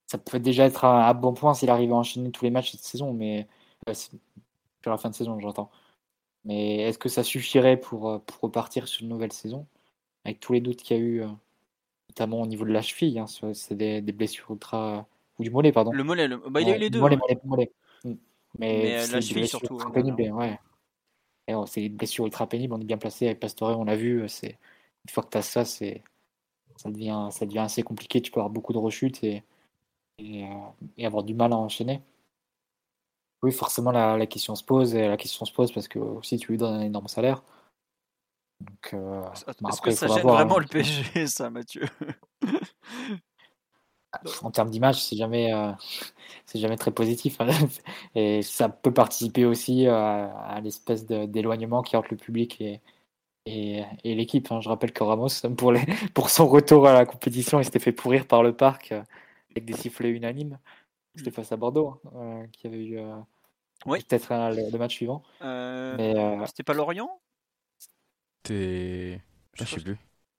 [0.08, 2.82] Ça peut déjà être un, bon point s'il arrive à enchaîner tous les matchs cette
[2.82, 3.48] saison, mais
[3.88, 5.72] euh, sur la fin de saison, j'entends.
[6.46, 9.68] Mais est-ce que ça suffirait pour, pour repartir sur une nouvelle saison?
[10.26, 11.24] Avec tous les doutes qu'il y a eu,
[12.10, 15.08] notamment au niveau de la cheville, hein, c'est des, blessures ultra.
[15.40, 15.92] ou du mollet, pardon.
[15.92, 17.00] Le mollet, bah, il y a eu les deux.
[17.00, 17.20] Mollet, hein.
[17.46, 17.72] mollet,
[18.04, 18.20] mollet.
[18.60, 19.80] Mais, euh, la cheville surtout.
[19.82, 20.60] Hein, pénible, ouais.
[21.68, 22.74] c'est une blessure ultra pénible.
[22.74, 24.28] On est bien placé avec Pastore, on l'a vu.
[24.28, 24.58] C'est
[25.06, 26.04] une fois que tu as ça, c'est
[26.76, 28.22] ça devient ça devient assez compliqué.
[28.22, 29.44] Tu peux avoir beaucoup de rechutes et
[30.18, 32.02] et, euh, avoir du mal à enchaîner.
[33.44, 36.38] Oui, forcément la, la, question se pose et la question se pose parce que aussi
[36.38, 37.42] tu lui donnes un énorme salaire.
[38.60, 39.24] Donc, euh,
[39.68, 40.62] Est-ce que ça gêne vraiment hein.
[40.62, 41.86] le PSG, ça, Mathieu?
[44.42, 45.72] En termes d'image, c'est jamais, euh,
[46.46, 47.40] c'est jamais très positif.
[47.40, 47.50] Hein.
[48.16, 52.82] Et ça peut participer aussi à, l'espèce d'éloignement qui entre le public et,
[53.46, 54.52] et, l'équipe.
[54.52, 54.62] Hein.
[54.62, 57.92] Je rappelle que Ramos, pour, les, pour son retour à la compétition, il s'était fait
[57.92, 59.02] pourrir par le parc euh,
[59.52, 60.58] avec des sifflets unanimes.
[61.16, 62.98] C'était face à Bordeaux, hein, euh, qui avait eu
[63.86, 65.24] peut-être le, match suivant.
[65.42, 67.20] C'était pas Lorient?
[68.44, 69.22] C'était.
[69.56, 69.98] Je sais plus.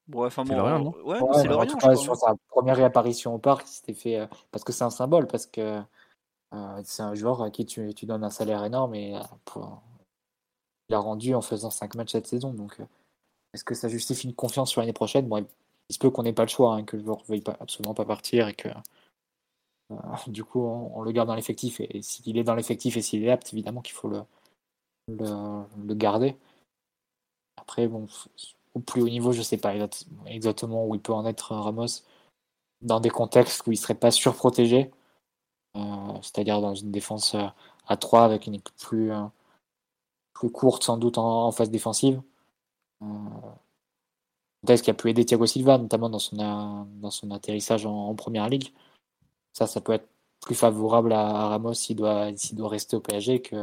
[0.08, 1.96] Bref, c'est Lorient, Ouais, c'est Lorient.
[1.96, 5.46] sur sa première réapparition au parc, c'était fait euh, parce que c'est un symbole, parce
[5.46, 5.80] que
[6.84, 9.18] c'est un joueur à qui tu, tu, donnes un salaire énorme et
[10.88, 12.52] il a rendu en faisant 5 matchs cette saison.
[12.52, 12.78] Donc,
[13.54, 15.28] est-ce que ça justifie une confiance sur l'année prochaine?
[15.28, 15.46] Bon,
[15.88, 17.56] Il se peut qu'on n'ait pas le choix, hein, que le joueur ne veuille pas,
[17.60, 18.68] absolument pas partir et que
[20.26, 21.80] du coup on, le garde dans l'effectif.
[21.80, 24.22] Et, s'il est dans l'effectif et s'il est apte, évidemment qu'il faut le,
[25.08, 26.36] le, garder.
[27.56, 28.06] Après, bon,
[28.74, 29.74] au plus haut niveau, je ne sais pas
[30.26, 32.02] exactement où il peut en être Ramos
[32.80, 34.90] dans des contextes où il ne serait pas surprotégé,
[35.76, 35.80] euh,
[36.22, 37.36] c'est-à-dire dans une défense
[37.86, 39.24] à 3 avec une équipe plus, euh,
[40.52, 42.20] courte sans doute en, phase défensive.
[43.02, 43.06] Euh,
[44.64, 48.48] Peut-être qu'il a pu aider Thiago Silva, notamment dans son, dans son atterrissage en, première
[48.48, 48.72] ligue.
[49.52, 50.08] Ça, ça peut être
[50.40, 53.56] plus favorable à, Ramos s'il doit, doit rester au PSG que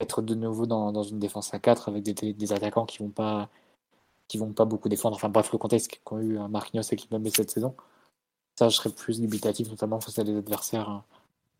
[0.00, 3.48] être de nouveau dans, une défense à 4 avec des, des, attaquants qui vont pas
[4.32, 5.16] qui vont pas beaucoup défendre.
[5.16, 7.76] Enfin bref, le contexte qu'ont eu Marquinhos et Kimpembe cette saison,
[8.58, 11.04] ça je serais plus dubitatif, notamment face à des adversaires à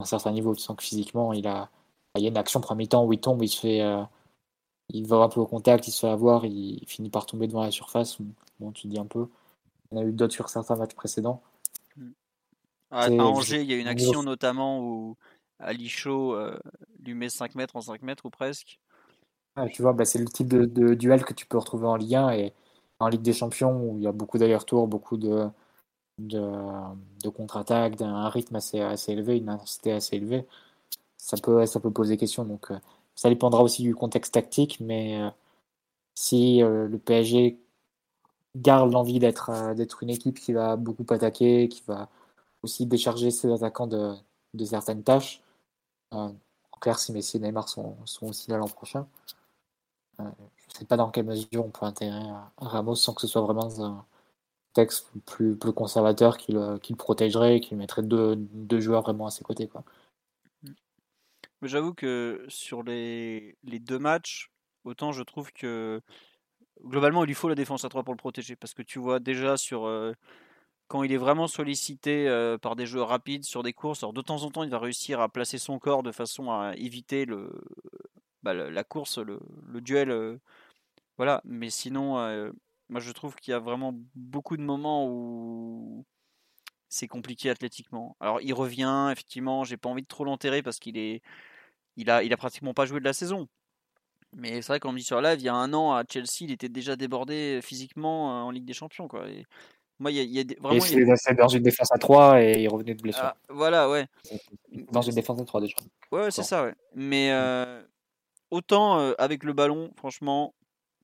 [0.00, 0.54] un certain niveau.
[0.54, 1.68] Tu sens que physiquement, il a,
[2.16, 4.02] il y a une action premier temps où il tombe, il se fait, euh,
[4.88, 7.62] il va un peu au contact, il se fait avoir, il finit par tomber devant
[7.62, 8.16] la surface.
[8.58, 9.26] Bon, tu dis un peu.
[9.90, 11.42] Il y en a eu d'autres sur certains matchs précédents.
[12.90, 15.16] À, Angers, il y a une action notamment où
[15.58, 16.58] Ali Chaud euh,
[17.04, 18.78] lui met 5 mètres en 5 mètres ou presque.
[19.54, 22.14] Ah, tu vois, bah, c'est le type de, duel que tu peux retrouver en Ligue
[22.14, 22.54] 1 et
[23.08, 25.48] Ligue des Champions où il y a beaucoup d'aller-retour, beaucoup de,
[26.18, 30.46] de, contre-attaque, d'un rythme assez, assez élevé, une intensité assez élevée.
[31.18, 32.44] Ça peut, ça peut poser question.
[32.44, 32.78] Donc, euh,
[33.14, 35.30] ça dépendra aussi du contexte tactique, mais euh,
[36.14, 37.58] si le PSG
[38.56, 42.08] garde l'envie d'être d'être une équipe qui va beaucoup attaquer, qui va
[42.62, 44.14] aussi décharger ses attaquants de,
[44.54, 45.42] de certaines tâches.
[46.12, 46.28] Euh,
[46.72, 49.04] en clair, si Messi et Neymar sont, sont aussi là l'an prochain, euh,
[50.18, 52.20] je ne sais pas dans quelle mesure on peut intégrer
[52.58, 54.04] Ramos sans que ce soit vraiment un
[54.72, 59.68] texte plus, conservateur qui le, protégerait et qui mettrait deux, joueurs vraiment à ses côtés.
[59.68, 59.84] Quoi.
[61.62, 64.50] J'avoue que sur les, deux matchs,
[64.84, 66.00] autant je trouve que
[66.84, 68.56] globalement, il lui faut la défense à 3 pour le protéger.
[68.56, 70.12] Parce que tu vois déjà sur, euh,
[70.88, 74.22] quand il est vraiment sollicité euh, par des joueurs rapides sur des courses, alors de
[74.22, 77.50] temps en temps, il va réussir à placer son corps de façon à éviter le,
[78.42, 79.40] bah, la course, le,
[79.80, 80.10] duel.
[80.10, 80.38] Euh,
[81.16, 82.50] voilà, mais sinon, euh,
[82.88, 86.04] moi je trouve qu'il y a vraiment beaucoup de moments où
[86.88, 88.16] c'est compliqué athlétiquement.
[88.20, 91.22] Alors il revient, effectivement, j'ai pas envie de trop l'enterrer parce qu'il est,
[91.96, 93.48] il a, il a pratiquement pas joué de la saison.
[94.34, 96.40] Mais c'est vrai qu'on me dit sur live, il y a un an à Chelsea,
[96.40, 99.28] il était déjà débordé physiquement en Ligue des Champions, quoi.
[99.28, 99.44] Et
[99.98, 100.84] moi, il y a, vraiment.
[100.84, 103.22] il est dans une défense à 3 et il revenait de blessure.
[103.24, 104.06] Ah, voilà, ouais.
[104.90, 105.76] Dans une défense à 3 déjà.
[106.10, 106.74] Ouais, c'est ça, ouais.
[106.94, 107.82] Mais euh,
[108.52, 110.54] autant avec le ballon, franchement,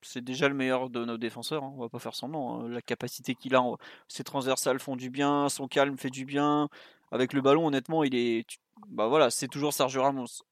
[0.01, 1.63] c'est déjà le meilleur de nos défenseurs.
[1.63, 1.73] Hein.
[1.75, 2.61] On va pas faire semblant.
[2.61, 2.69] Hein.
[2.69, 3.63] La capacité qu'il a,
[4.07, 6.69] ses transversales font du bien, son calme fait du bien.
[7.11, 8.45] Avec le ballon, honnêtement, il est.
[8.87, 10.43] Bah voilà, c'est toujours Sergio Ramos.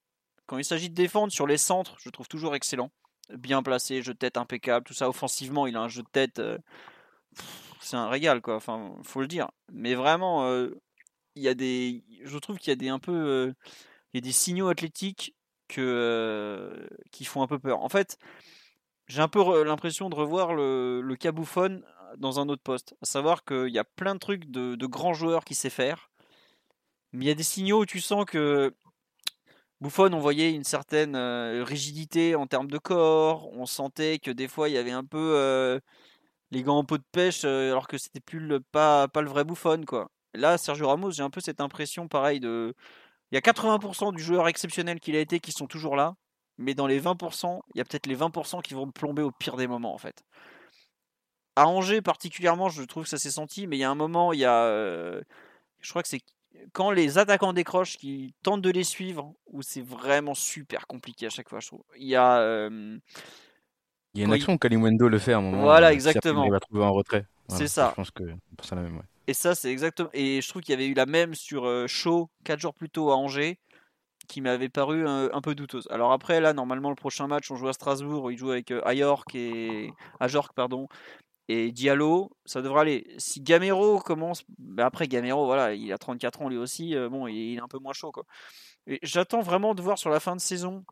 [0.47, 2.91] Quand il s'agit de défendre sur les centres, je trouve toujours excellent.
[3.29, 5.07] Bien placé, jeu de tête impeccable, tout ça.
[5.07, 6.41] Offensivement, il a un jeu de tête.
[7.79, 8.55] C'est un régal, quoi.
[8.55, 9.49] Enfin, faut le dire.
[9.71, 10.49] Mais vraiment,
[11.35, 13.53] il y a des, je trouve qu'il y a des un peu,
[14.13, 15.35] il y a des signaux athlétiques
[15.67, 17.81] que euh, qui font un peu peur.
[17.81, 18.17] En fait,
[19.07, 21.31] j'ai un peu l'impression de revoir le, le cas
[22.17, 22.95] dans un autre poste.
[23.01, 26.09] À savoir qu'il y a plein de trucs de, de grands joueurs qui sait faire,
[27.13, 28.73] mais il y a des signaux où tu sens que
[29.81, 31.15] Buffon, on voyait une certaine
[31.63, 33.49] rigidité en termes de corps.
[33.53, 35.79] On sentait que des fois, il y avait un peu
[36.51, 39.29] les gants en peau de pêche euh, alors que c'était plus le, pas, pas le
[39.29, 40.09] vrai bouffon quoi.
[40.33, 42.75] Là, Sergio Ramos, j'ai un peu cette impression pareil de.
[43.31, 46.15] Il y a 80% du joueur exceptionnel qu'il a été qui sont toujours là,
[46.57, 49.57] mais dans les 20%, il y a peut-être les 20% qui vont plomber au pire
[49.57, 50.23] des moments en fait.
[51.55, 54.31] À Angers particulièrement, je trouve que ça s'est senti, mais il y a un moment,
[54.31, 54.63] il y a.
[54.63, 55.21] Euh,
[55.79, 56.21] je crois que c'est
[56.73, 61.29] quand les attaquants décrochent, qui tentent de les suivre, où c'est vraiment super compliqué à
[61.29, 61.83] chaque fois, je trouve.
[61.97, 62.39] Il y a.
[62.39, 62.97] Euh,
[64.13, 65.61] il y a une action où Kalimwendo le fait à un moment.
[65.61, 66.45] Voilà, euh, exactement.
[66.45, 67.25] Il va trouver un retrait.
[67.49, 67.89] c'est ça.
[67.91, 68.23] Je pense que
[68.63, 69.01] c'est la même.
[69.27, 70.09] Et ça, c'est exactement.
[70.13, 73.11] Et je trouve qu'il y avait eu la même sur Shaw 4 jours plus tôt
[73.11, 73.59] à Angers,
[74.27, 75.87] qui m'avait paru un, peu douteuse.
[75.91, 79.35] Alors après, là, normalement, le prochain match, on joue à Strasbourg, il joue avec Ayork
[79.35, 80.87] et Ajork, pardon,
[81.49, 83.15] et Diallo, ça devrait aller.
[83.17, 87.55] Si Gamero commence, ben après Gamero, voilà, il a 34 ans lui aussi, bon, il
[87.55, 88.25] est un peu moins chaud quoi.
[89.03, 90.83] J'attends vraiment de voir sur la fin de saison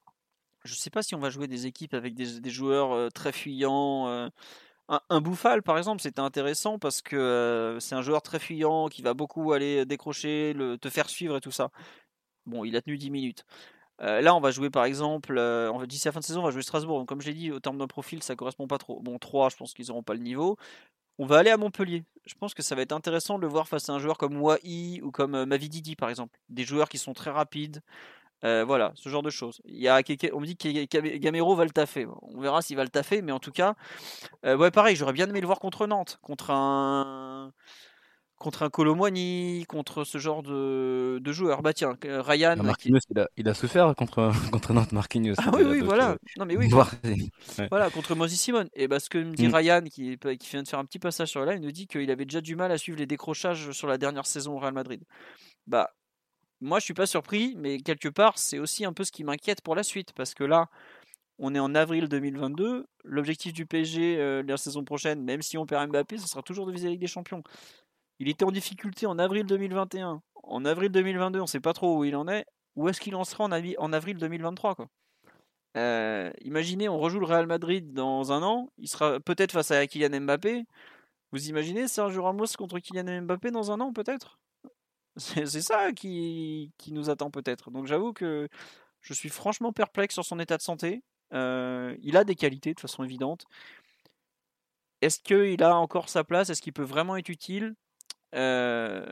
[0.66, 4.32] je ne sais pas si on va jouer des équipes avec des, joueurs très fuyants.
[4.88, 9.16] Un, Bouffal, par exemple, c'était intéressant parce que c'est un joueur très fuyant qui va
[9.16, 11.72] beaucoup aller décrocher, le, te faire suivre et tout ça.
[12.46, 13.46] Bon, il a tenu 10 minutes.
[14.00, 15.42] là, on va jouer par exemple,
[15.88, 17.00] d'ici la fin de saison, on va jouer Strasbourg.
[17.00, 19.02] Donc, comme je l'ai dit, au terme d'un profil, ça correspond pas trop.
[19.02, 20.58] Bon, 3, je pense qu'ils n'auront pas le niveau.
[21.18, 22.04] on va aller à Montpellier.
[22.26, 24.42] Je pense que ça va être intéressant de le voir face à un joueur comme
[24.42, 26.40] Wai ou comme euh, Mavididi par exemple.
[26.50, 27.82] Des joueurs qui sont très rapides.
[28.46, 29.62] Euh, voilà, ce genre de choses.
[29.66, 30.02] Il y a,
[30.34, 32.06] on me dit que Gamero va le taffer.
[32.22, 33.76] On verra s'il va le taffer, mais en tout cas,
[34.46, 37.52] euh, ouais, pareil, j'aurais bien aimé le voir contre Nantes, contre un
[38.38, 41.64] contre un contre ce genre de, de joueur.
[41.64, 42.58] Bah tiens, euh, Ryan.
[42.58, 43.00] Marquinhos,
[43.38, 45.36] il, a, souffert contre, contre Nantes, Marquinhos.
[45.40, 46.16] Ah oui, oui, voilà.
[46.38, 46.70] Non, mais oui.
[47.72, 48.68] Voilà, contre Moses Simon.
[48.76, 49.56] Et bah, ce que me dit mm.
[49.56, 52.12] Ryan, qui, qui vient de faire un petit passage sur là, il nous dit qu'il
[52.12, 55.02] avait déjà du mal à suivre les décrochages sur la dernière saison au Real Madrid.
[55.66, 55.90] Bah,
[56.62, 59.62] moi, je suis pas surpris, mais quelque part, c'est aussi un peu ce qui m'inquiète
[59.62, 60.70] pour la suite, parce que là,
[61.38, 62.88] on est en avril 2022.
[63.04, 66.66] L'objectif du PSG euh, la saison prochaine, même si on perd Mbappé, ce sera toujours
[66.66, 67.44] de viser Ligue des Champions.
[68.20, 70.22] Il était en difficulté en avril 2021.
[70.44, 72.46] En avril 2022, on ne sait pas trop où il en est.
[72.76, 74.88] Où est-ce qu'il en sera en, avril 2023 quoi?
[75.78, 78.70] Euh, Imaginez, on rejoue le Real Madrid dans un an.
[78.78, 80.66] Il sera peut-être face à Kylian Mbappé.
[81.32, 84.40] Vous imaginez Sergio Ramos contre Kylian Mbappé dans un an, peut-être?
[85.18, 87.72] C'est ça qui, qui, nous attend, peut-être.
[87.72, 88.50] Donc j'avoue que
[89.02, 91.04] je suis franchement perplexe sur son état de santé.
[91.34, 93.46] Euh, il a des qualités de façon évidente.
[95.02, 96.50] Est-ce qu'il a encore sa place?
[96.50, 97.76] Est-ce qu'il peut vraiment être utile?
[98.36, 99.06] Euh,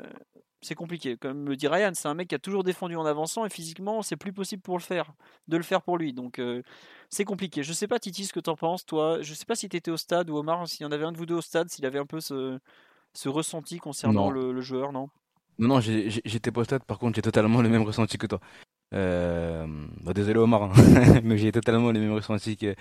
[0.62, 1.18] c'est compliqué.
[1.18, 4.02] Comme me dit Ryan, c'est un mec qui a toujours défendu en avançant et physiquement,
[4.02, 5.14] c'est plus possible pour le faire,
[5.48, 6.14] de le faire pour lui.
[6.14, 6.64] Donc euh,
[7.10, 7.64] c'est compliqué.
[7.64, 9.22] Je sais pas, Titi, ce que t'en penses, toi?
[9.22, 11.18] Je sais pas si t'étais au stade ou Omar, s'il y en avait un de
[11.18, 12.60] vous deux au stade, s'il avait un peu ce,
[13.14, 15.10] ce ressenti concernant le, joueur, non?
[15.60, 16.84] Non, non, au stade.
[16.86, 18.40] Par contre, j'ai totalement le même ressenti que toi.
[18.94, 19.66] Euh,
[20.04, 20.72] bah, désolé Omar, hein.
[21.24, 22.76] mais j'ai totalement les mêmes ressentis que,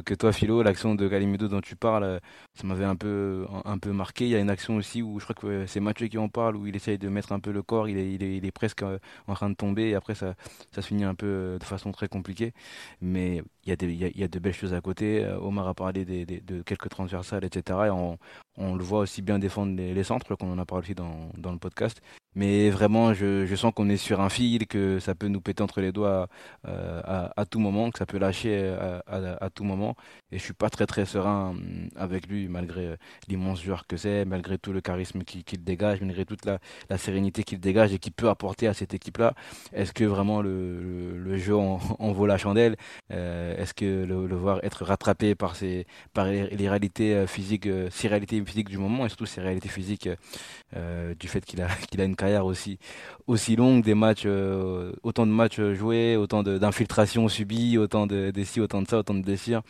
[0.00, 0.62] que, toi Philo.
[0.62, 2.20] L'action de Galimedo dont tu parles,
[2.54, 4.24] ça m'avait un peu, un peu marqué.
[4.26, 6.56] Il y a une action aussi où je crois que c'est Mathieu qui en parle,
[6.56, 8.52] où il essaye de mettre un peu le corps, il est, il est, il est
[8.52, 10.34] presque euh, en train de tomber et après ça,
[10.72, 12.52] ça se finit un peu euh, de façon très compliquée.
[13.00, 15.26] Mais il y, a des, il, y a, de belles choses à côté.
[15.42, 17.78] Omar a parlé de quelques transversales, etc.
[17.86, 18.18] Et on,
[18.56, 21.30] on, le voit aussi bien défendre les, les centres, qu'on en a parlé aussi dans,
[21.36, 22.00] dans le podcast.
[22.34, 25.60] Mais vraiment, je, je sens qu'on est sur un fil, que ça peut nous péter
[25.62, 26.28] entre les doigts
[26.68, 29.96] euh, à, à, tout moment, que ça peut lâcher euh, à, à, tout moment.
[30.30, 32.96] Et je suis pas très très serein hum, avec lui, malgré euh,
[33.28, 36.60] l'immense joueur que c'est, malgré tout le charisme qu'il dégage, malgré toute la,
[36.90, 39.34] la sérénité qu'il dégage et qu'il peut apporter à cette équipe-là.
[39.72, 41.78] Est-ce que vraiment le, le, jeu en,
[42.12, 42.76] vaut la chandelle?
[43.58, 48.68] Est-ce que le, voir être rattrapé par, ses, par les, réalités physiques, ses réalités physiques
[48.68, 50.08] du moment et surtout ses réalités physiques
[50.74, 52.78] du fait qu'il a, qu'il a une carrière aussi,
[53.26, 58.60] aussi longue, des matchs, euh, autant de matchs joués, autant d'infiltrations subies, autant de décis,
[58.60, 59.62] autant de ça, autant de déchires.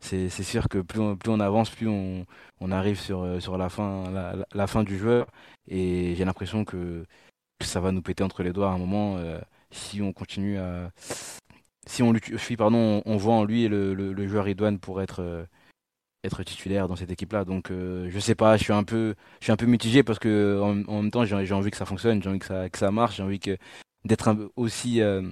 [0.00, 2.26] C'est sûr que plus on, plus on avance, plus on,
[2.70, 4.04] arrive sur, euh, sur la, fin,
[4.52, 5.26] la, fin du joueur.
[5.68, 7.04] Et j'ai l'impression que,
[7.64, 10.90] ça va nous péter entre les doigts à un moment euh, si on continue à.
[11.88, 12.12] Si on,
[12.58, 15.46] pardon, on, voit en lui le, le, joueur idoine pour être
[16.26, 17.44] être titulaire dans cette équipe-là.
[17.44, 20.18] Donc euh, je sais pas, je suis un peu, je suis un peu mitigé parce
[20.18, 22.90] que en, même temps j'ai envie que ça fonctionne, j'ai envie que ça, que ça
[22.90, 23.56] marche, j'ai envie que
[24.04, 25.22] d'être aussi euh,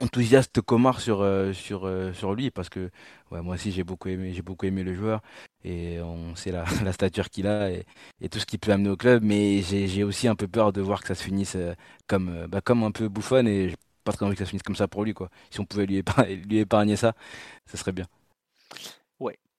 [0.00, 2.90] enthousiaste qu'Omar sur euh, sur sur lui parce que
[3.30, 5.20] ouais, moi aussi j'ai beaucoup aimé j'ai beaucoup aimé le joueur
[5.64, 7.84] et on sait la, la stature qu'il a et,
[8.30, 11.02] tout ce qu'il peut amener au club mais j'ai aussi un peu peur de voir
[11.02, 11.56] que ça se finisse
[12.06, 14.76] comme bah, comme un peu bouffonne et pas très envie que ça se finisse comme
[14.76, 17.14] ça pour lui quoi si on pouvait lui épargner, lui épargner ça
[17.66, 18.06] ça serait bien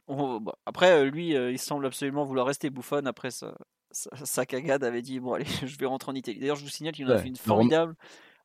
[0.08, 3.56] bah, après, lui, il semble absolument vouloir rester bouffonne après sa,
[3.92, 6.40] sa, cagade avait dit bon allez je vais rentrer en Italie.
[6.40, 7.96] D'ailleurs je vous signale qu'il en a fait une formidable.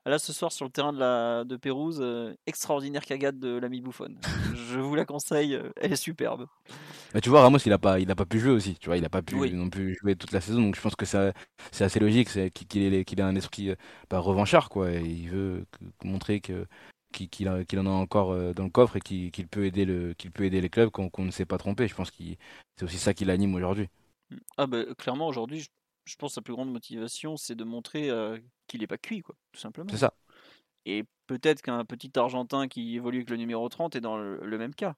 [0.08, 2.04] Là ce soir sur le terrain de la de Pérouse,
[2.46, 4.18] extraordinaire cagade de l'ami bouffonne.
[4.54, 6.46] je vous la conseille, elle est superbe.
[7.22, 9.04] Tu vois Ramos il a pas il a pas pu jouer aussi, tu vois il
[9.04, 11.34] a pas pu non plus jouer toute la saison donc je pense que c'est
[11.84, 13.74] assez logique c'est qu'il ait un esprit
[14.10, 15.66] bah, revanchard quoi et il veut
[16.02, 16.66] montrer que
[17.12, 20.44] qu'il en a encore euh, dans le coffre et qu'il peut aider le qu'il peut
[20.44, 21.88] aider les clubs qu'on ne s'est pas trompé.
[21.88, 22.16] Je pense que
[22.76, 23.88] c'est aussi ça qui l'anime aujourd'hui.
[24.56, 25.68] Ah bah, clairement aujourd'hui,
[26.08, 29.22] je, pense que sa plus grande motivation c'est de montrer euh, qu'il n'est pas cuit
[29.22, 29.90] quoi, tout simplement.
[29.90, 30.14] C'est ça.
[30.86, 34.74] Et peut-être qu'un petit Argentin qui évolue avec le numéro 30 est dans le, même
[34.74, 34.94] cas.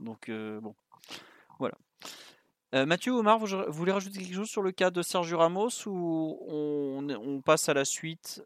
[0.00, 0.74] Donc euh, bon,
[1.58, 1.76] voilà.
[2.86, 7.08] Mathieu, Omar, vous, voulez rajouter quelque chose sur le cas de Sergio Ramos ou on,
[7.08, 8.42] on passe à la suite?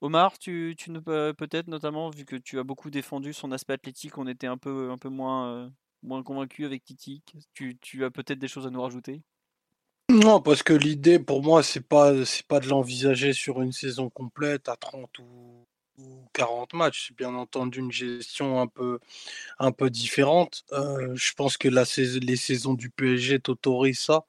[0.00, 4.26] Omar, tu, tu peut-être notamment, vu que tu as beaucoup défendu son aspect athlétique, on
[4.26, 5.70] était un peu, un peu moins,
[6.02, 7.22] moins convaincu avec Titi.
[7.52, 9.22] Tu, tu as peut-être des choses à nous rajouter?
[10.10, 14.10] Non, parce que l'idée pour moi, c'est pas, c'est pas de l'envisager sur une saison
[14.10, 15.66] complète à 30 ou,
[16.32, 17.08] 40 matchs.
[17.08, 18.98] C'est bien entendu une gestion un peu,
[19.58, 20.64] un peu différente.
[20.72, 21.84] Euh, je pense que la
[22.22, 24.24] les saisons du PSG t'autorisent ça.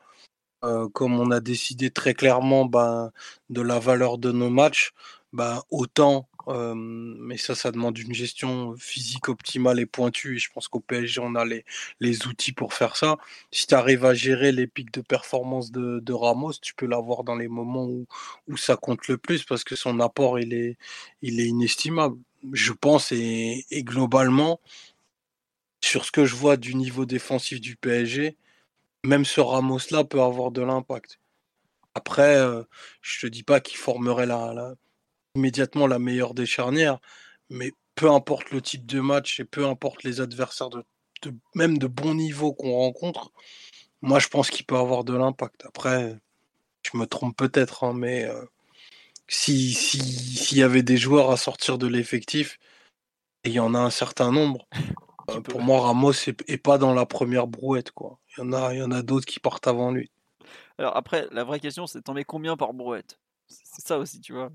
[0.63, 3.11] Euh, comme on a décidé très clairement ben,
[3.49, 4.91] de la valeur de nos matchs,
[5.33, 10.35] bah, autant mais ça, ça demande une gestion physique optimale et pointue.
[10.35, 11.65] Et je pense qu'au PSG, on a les,
[11.99, 13.17] les outils pour faire ça.
[13.51, 17.35] Si tu arrives à gérer les pics de performance de, Ramos, tu peux l'avoir dans
[17.35, 18.05] les moments où,
[18.47, 20.77] où ça compte le plus parce que son apport, il est,
[21.21, 22.17] il est inestimable.
[22.53, 24.59] Je pense, et, globalement,
[25.83, 28.37] sur ce que je vois du niveau défensif du PSG,
[29.05, 31.19] même ce Ramos-là peut avoir de l'impact.
[31.95, 32.63] Après, euh,
[33.01, 34.75] je te dis pas qu'il formerait la,
[35.35, 36.99] immédiatement la meilleure des charnières,
[37.49, 40.83] mais peu importe le type de match et peu importe les adversaires de,
[41.55, 43.31] même de bon niveau qu'on rencontre,
[44.01, 45.65] moi je pense qu'il peut avoir de l'impact.
[45.65, 46.17] Après,
[46.83, 48.43] je me trompe peut-être, hein, mais euh,
[49.27, 52.57] si s'il y avait des joueurs à sortir de l'effectif,
[53.43, 54.67] et il y en a un certain nombre,
[55.29, 58.19] euh, pour moi Ramos est, pas dans la première brouette quoi.
[58.37, 60.11] Il y en a, il y en a d'autres qui partent avant lui.
[60.77, 63.20] Alors après, la vraie question, c'est t'en mets combien par brouette?
[63.63, 64.51] C'est ça aussi, tu vois.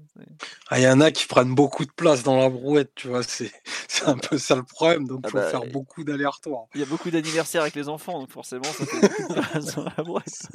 [0.69, 3.23] Ah, il y en a qui prennent beaucoup de place dans la brouette, tu vois.
[3.23, 3.53] C'est
[4.07, 6.69] un peu ça le problème, donc il ah faut bah, faire beaucoup d'allers-retours.
[6.75, 9.75] Il y a beaucoup d'anniversaires avec les enfants, donc forcément, ça fait beaucoup de place
[9.75, 10.49] dans la brouette.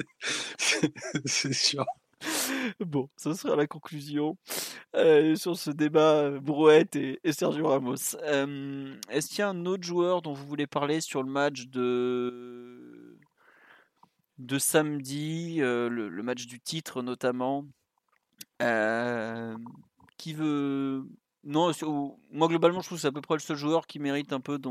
[1.24, 1.84] C'est sûr.
[2.78, 4.36] Bon, ce sera la conclusion
[4.94, 8.16] euh, sur ce débat euh, Brouette et, Sergio Ramos.
[8.22, 11.66] Euh, est-ce qu'il y a un autre joueur dont vous voulez parler sur le match
[11.66, 13.18] de
[14.38, 17.64] de samedi, euh, le, match du titre notamment?
[18.60, 19.56] Euh,
[20.18, 21.08] qui veut.
[21.44, 21.72] Non,
[22.30, 24.40] moi globalement, je trouve que c'est à peu près le seul joueur qui mérite un
[24.40, 24.70] peu de,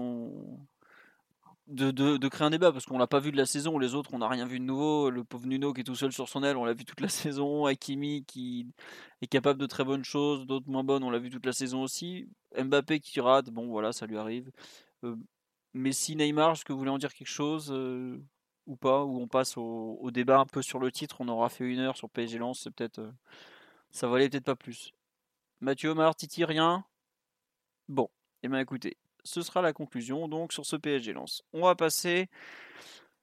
[1.68, 3.78] de, créer un débat parce qu'on l'a pas vu de la saison.
[3.78, 5.10] Les autres, on n'a rien vu de nouveau.
[5.10, 7.10] Le pauvre Nuno qui est tout seul sur son aile, on l'a vu toute la
[7.10, 7.66] saison.
[7.66, 8.68] Hakimi qui
[9.22, 11.84] est capable de très bonnes choses, d'autres moins bonnes, on l'a vu toute la saison
[11.84, 12.30] aussi.
[12.58, 14.50] Mbappé qui rate, bon voilà, ça lui arrive.
[15.04, 15.16] Euh,
[15.74, 17.72] Messi, Neymar, est-ce que vous voulez en dire quelque chose
[18.68, 21.18] ou pas, ou on passe au, débat un peu sur le titre.
[21.20, 23.12] On aura fait une heure sur PSG Lens, c'est peut-être, euh,
[23.92, 24.94] ça valait peut-être pas plus.
[25.60, 26.86] Mathieu Omar, Titi, rien?
[27.88, 31.44] Bon, et eh bien écoutez, ce sera la conclusion donc sur ce PSG Lens.
[31.54, 32.30] On va passer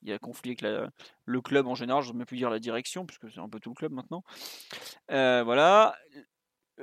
[0.03, 0.91] y a conflit avec
[1.25, 3.59] le club en général, je ne même plus dire la direction, puisque c'est un peu
[3.59, 4.23] tout le club maintenant.
[5.11, 5.95] Euh, voilà.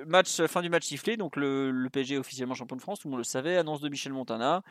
[0.06, 3.12] Match, fin du match sifflé, donc le, le, PSG officiellement champion de France, tout le
[3.12, 4.62] monde le savait, annonce de Michel Montana.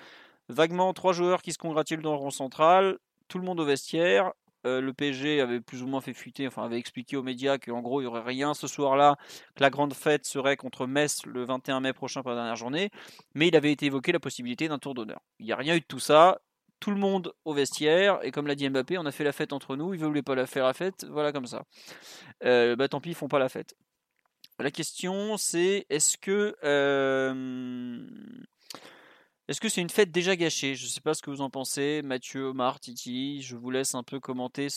[0.49, 2.97] Vaguement, trois joueurs qui se congratulent dans le rond central,
[3.28, 4.34] tout le monde au vestiaire,
[4.65, 7.82] euh, le PSG avait plus ou moins fait fuiter, enfin avait expliqué aux médias qu'en
[7.82, 9.17] gros il n'y aurait rien ce soir-là,
[9.55, 12.91] que la grande fête serait contre Metz le 21 mai prochain pour la dernière journée,
[13.34, 15.22] mais il avait été évoqué la possibilité d'un tour d'honneur.
[15.39, 16.41] Il n'y a rien eu de tout ça,
[16.80, 19.53] tout le monde au vestiaire, et comme l'a dit Mbappé, on a fait la fête
[19.53, 21.63] entre nous, ils ne voulaient pas la faire la fête, voilà comme ça.
[22.43, 23.76] Euh, bah tant pis, ils font pas la fête.
[24.62, 26.55] La question c'est est-ce que
[29.47, 30.76] est-ce que c'est une fête déjà gâchée?
[30.76, 33.41] Je ne sais pas ce que vous en pensez, Mathieu, Omar, Titi.
[33.41, 34.68] Je vous laisse un peu commenter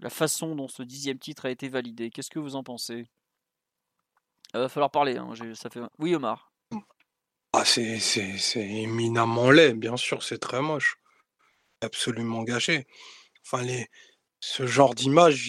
[0.00, 2.10] la façon dont ce dixième titre a été validé.
[2.10, 3.06] Qu'est-ce que vous en pensez?
[4.54, 5.16] Il va falloir parler.
[5.16, 5.32] Hein.
[5.98, 6.52] Oui, Omar.
[7.52, 7.98] Ah, c'est,
[8.56, 10.96] éminemment laid, bien sûr, c'est très moche.
[11.80, 12.86] Absolument gâché.
[13.44, 13.66] Enfin,
[14.40, 15.48] ce genre d'image,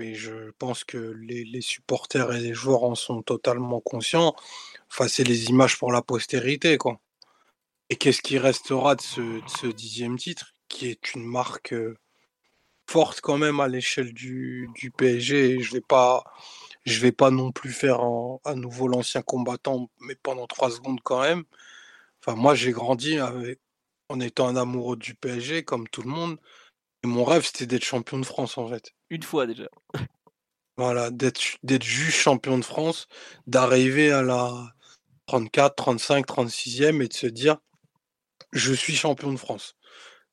[0.00, 4.34] et je pense que les, supporters et les joueurs en sont totalement conscients.
[4.90, 6.98] Enfin, c'est les images pour la postérité, quoi.
[7.90, 11.74] Et qu'est-ce qui restera de ce, dixième titre, qui est une marque
[12.88, 15.60] forte quand même à l'échelle du, PSG.
[15.60, 16.24] je vais pas,
[16.86, 18.00] vais pas non plus faire
[18.44, 21.44] à nouveau l'ancien combattant, mais pendant trois secondes quand même.
[22.20, 23.18] Enfin, moi, j'ai grandi
[24.08, 26.38] en étant un amoureux du PSG, comme tout le monde.
[27.04, 28.92] Et mon rêve, c'était d'être champion de France, en fait.
[29.10, 29.68] Une fois déjà.
[30.76, 33.08] Voilà, d'être juste champion de France,
[33.46, 34.74] d'arriver à la
[35.26, 37.56] 34, 35, 36e et de se dire,
[38.52, 39.74] je suis champion de France.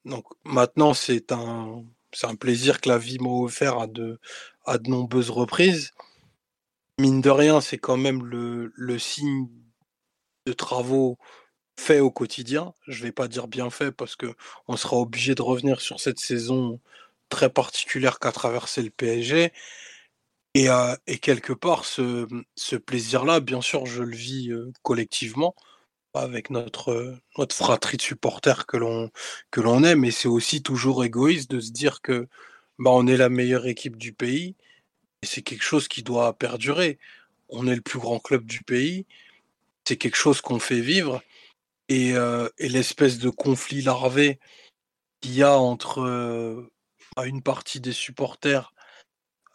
[0.06, 1.86] Donc maintenant, c'est un,
[2.40, 4.20] plaisir que la vie m'a offert à de,
[4.66, 5.92] à de nombreuses reprises.
[7.00, 9.48] Mine de rien, c'est quand même le, le signe
[10.46, 11.18] de travaux
[11.78, 12.74] faits au quotidien.
[12.88, 14.36] Je ne vais pas dire bien fait parce que
[14.68, 16.80] on sera obligé de revenir sur cette saison
[17.30, 19.52] très particulière qu'a traversé le PSG.
[20.56, 24.52] Et, euh, et quelque part, ce, plaisir-là, bien sûr, je le vis
[24.84, 25.56] collectivement
[26.14, 29.10] avec notre, notre fratrie de supporters que l'on
[29.52, 32.28] que l'on est, mais c'est aussi toujours égoïste de se dire que
[32.80, 34.56] bah, on est la meilleure équipe du pays
[35.24, 37.00] et c'est quelque chose qui doit perdurer.
[37.50, 39.06] On est le plus grand club du pays,
[39.86, 41.24] c'est quelque chose qu'on fait vivre
[41.94, 42.16] et,
[42.58, 44.40] et l'espèce de conflit larvé
[45.22, 46.70] qu'il y a entre
[47.24, 48.74] une partie des supporters,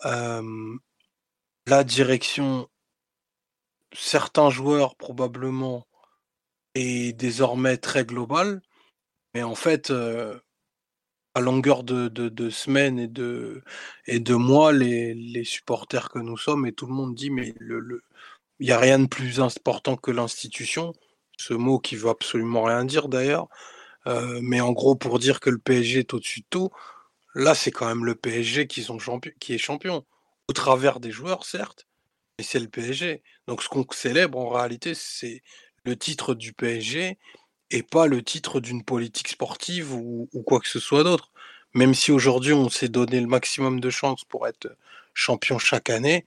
[0.04, 2.68] la direction,
[3.92, 5.86] certains joueurs probablement
[6.74, 8.62] est désormais très global.
[9.34, 9.92] Mais en fait,
[11.38, 13.62] à longueur de, semaines et de,
[14.06, 18.00] et de mois, les, supporters que nous sommes, et tout le monde dit, mais il
[18.60, 20.92] n'y a rien de plus important que l'institution.
[21.38, 23.48] Ce mot qui veut absolument rien dire d'ailleurs.
[24.42, 26.70] mais en gros, pour dire que le PSG est au-dessus de tout,
[27.34, 30.04] là, c'est quand même le PSG qui, est champion.
[30.48, 31.86] Au travers des joueurs, certes,
[32.38, 33.22] mais c'est le PSG.
[33.46, 35.42] Donc ce qu'on célèbre en réalité, c'est
[35.84, 37.18] le titre du PSG
[37.70, 41.30] et pas le titre d'une politique sportive ou, quoi que ce soit d'autre.
[41.74, 44.68] Même si aujourd'hui on s'est donné le maximum de chances pour être
[45.14, 46.24] champion chaque année,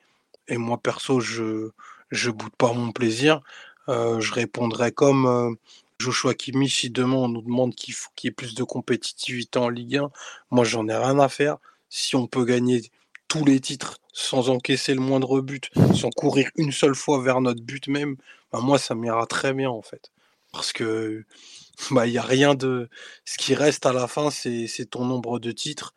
[0.47, 1.71] et moi perso je
[2.11, 3.41] je boude pas mon plaisir, euh,
[3.87, 5.51] je répondrai comme euh,
[5.99, 9.97] Joshua Kimmich si demain on nous demande qu'il y ait plus de compétitivité en Ligue
[9.97, 10.11] 1,
[10.51, 11.57] moi j'en ai rien à faire.
[11.89, 12.81] Si on peut gagner
[13.27, 17.61] tous les titres sans encaisser le moindre but, sans courir une seule fois vers notre
[17.61, 18.17] but même,
[18.51, 20.11] bah, moi ça m'ira très bien en fait.
[20.51, 21.25] Parce que
[21.91, 22.89] bah il y a rien de.
[23.25, 25.93] Ce qui reste à la fin, c'est ton nombre de titres.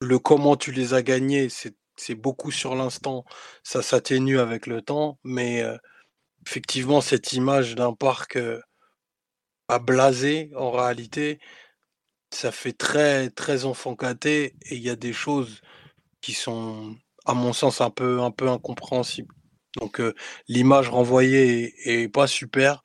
[0.00, 1.74] le comment tu les as gagnés, c'est
[2.14, 3.24] beaucoup sur l'instant.
[3.62, 5.62] Ça s'atténue avec le temps, mais
[6.46, 8.38] effectivement, cette image d'un parc
[9.68, 11.40] à blasé, en réalité,
[12.30, 15.60] ça fait très très enfant et il y a des choses
[16.20, 19.34] qui sont, à mon sens, un peu, un incompréhensibles.
[19.80, 20.00] Donc
[20.48, 22.82] l'image renvoyée est, pas super.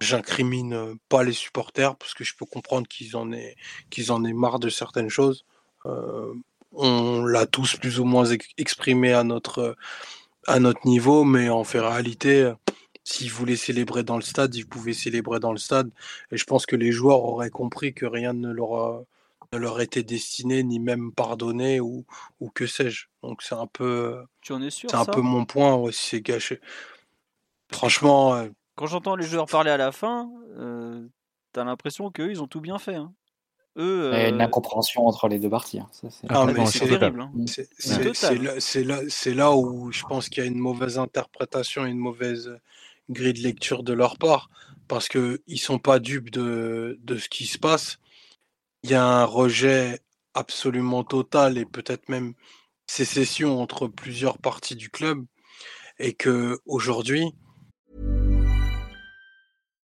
[0.00, 3.56] J'incrimine pas les supporters parce que je peux comprendre qu'ils en aient
[3.90, 5.44] qu'ils en aient marre de certaines choses.
[6.72, 9.76] On l'a tous plus ou moins exprimé à notre
[10.46, 12.52] à notre niveau, mais en fait réalité,
[13.04, 15.90] s'ils voulaient célébrer dans le stade, ils pouvaient célébrer dans le stade.
[16.30, 19.04] Et je pense que les joueurs auraient compris que rien ne leur,
[19.52, 22.04] ne leur était destiné, ni même pardonné, ou,
[22.40, 23.06] ou que sais-je.
[23.22, 24.22] Donc c'est un peu.
[24.40, 26.60] Tu en es sûr C'est un peu mon point, ouais, c'est gâché.
[27.70, 28.46] Franchement.
[28.76, 31.06] Quand j'entends les joueurs parler à la fin, euh,
[31.52, 32.94] t'as l'impression qu'eux, ils ont tout bien fait.
[32.94, 33.12] Hein.
[33.76, 34.28] Eux, euh...
[34.28, 35.80] une incompréhension entre les deux parties.
[35.80, 35.88] Hein.
[35.92, 37.20] c'est terrible.
[37.20, 37.30] Hein.
[38.58, 39.02] C'est là,
[39.34, 42.58] là, où je pense qu'il y a une mauvaise interprétation et une mauvaise
[43.10, 44.50] grille de lecture de leur part,
[44.88, 47.98] parce qu'ils ne sont pas dupes de, de, ce qui se passe.
[48.82, 50.00] Il y a un rejet
[50.34, 52.34] absolument total et peut-être même
[52.86, 55.24] sécession entre plusieurs parties du club,
[55.98, 57.34] et que aujourd'hui,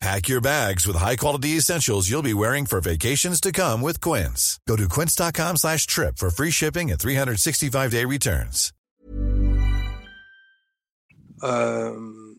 [0.00, 4.60] Pack your bags with high-quality essentials you'll be wearing for vacations to come with Quince.
[4.68, 8.72] Go to quince.com slash trip for free shipping and 365-day returns.
[11.42, 12.34] Euh,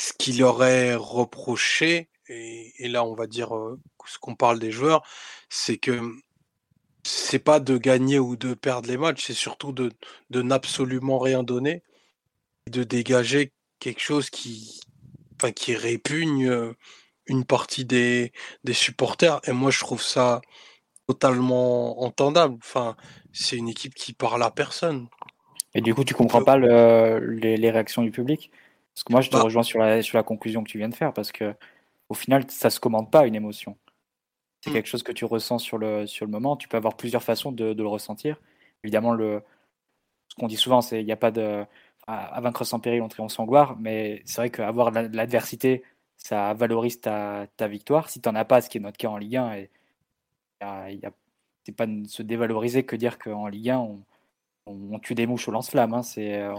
[0.00, 4.72] ce qu'il aurait reproché, et, et, là on va dire euh, ce qu'on parle des
[4.72, 5.02] joueurs,
[5.48, 6.00] c'est que
[7.04, 9.92] c'est pas de gagner ou de perdre les matchs, c'est surtout de,
[10.30, 11.82] de n'absolument rien donner,
[12.68, 14.80] de dégager quelque chose qui,
[15.40, 16.74] enfin, qui répugne
[17.26, 18.32] une partie des,
[18.64, 19.40] des supporters.
[19.46, 20.40] Et moi, je trouve ça
[21.06, 22.56] totalement entendable.
[22.58, 22.96] Enfin,
[23.32, 25.08] c'est une équipe qui parle à personne.
[25.74, 28.50] Et du coup, tu comprends pas le, les, les, réactions du public?
[28.94, 30.88] Parce que moi, je te bah rejoins sur la, sur la conclusion que tu viens
[30.88, 31.54] de faire, parce que
[32.08, 33.76] au final, ça se commande pas une émotion.
[34.60, 34.72] C'est mmh.
[34.72, 36.56] quelque chose que tu ressens sur le, sur le moment.
[36.56, 38.40] Tu peux avoir plusieurs façons de, de le ressentir.
[38.82, 39.42] Évidemment, le,
[40.28, 41.64] ce qu'on dit souvent, c'est il n'y a pas de
[42.08, 43.76] à, vaincre sans péril, on triomphe sans gloire.
[43.78, 45.84] Mais c'est vrai qu'avoir l'adversité,
[46.16, 48.08] ça valorise ta, victoire.
[48.10, 49.70] Si tu n'en as pas, ce qui est notre cas en Ligue 1, et,
[51.64, 53.88] c'est pas se dévaloriser que dire qu'en Ligue 1,
[54.66, 55.94] on, tue des mouches au lance-flamme.
[55.94, 56.02] Hein.
[56.02, 56.54] C'est, a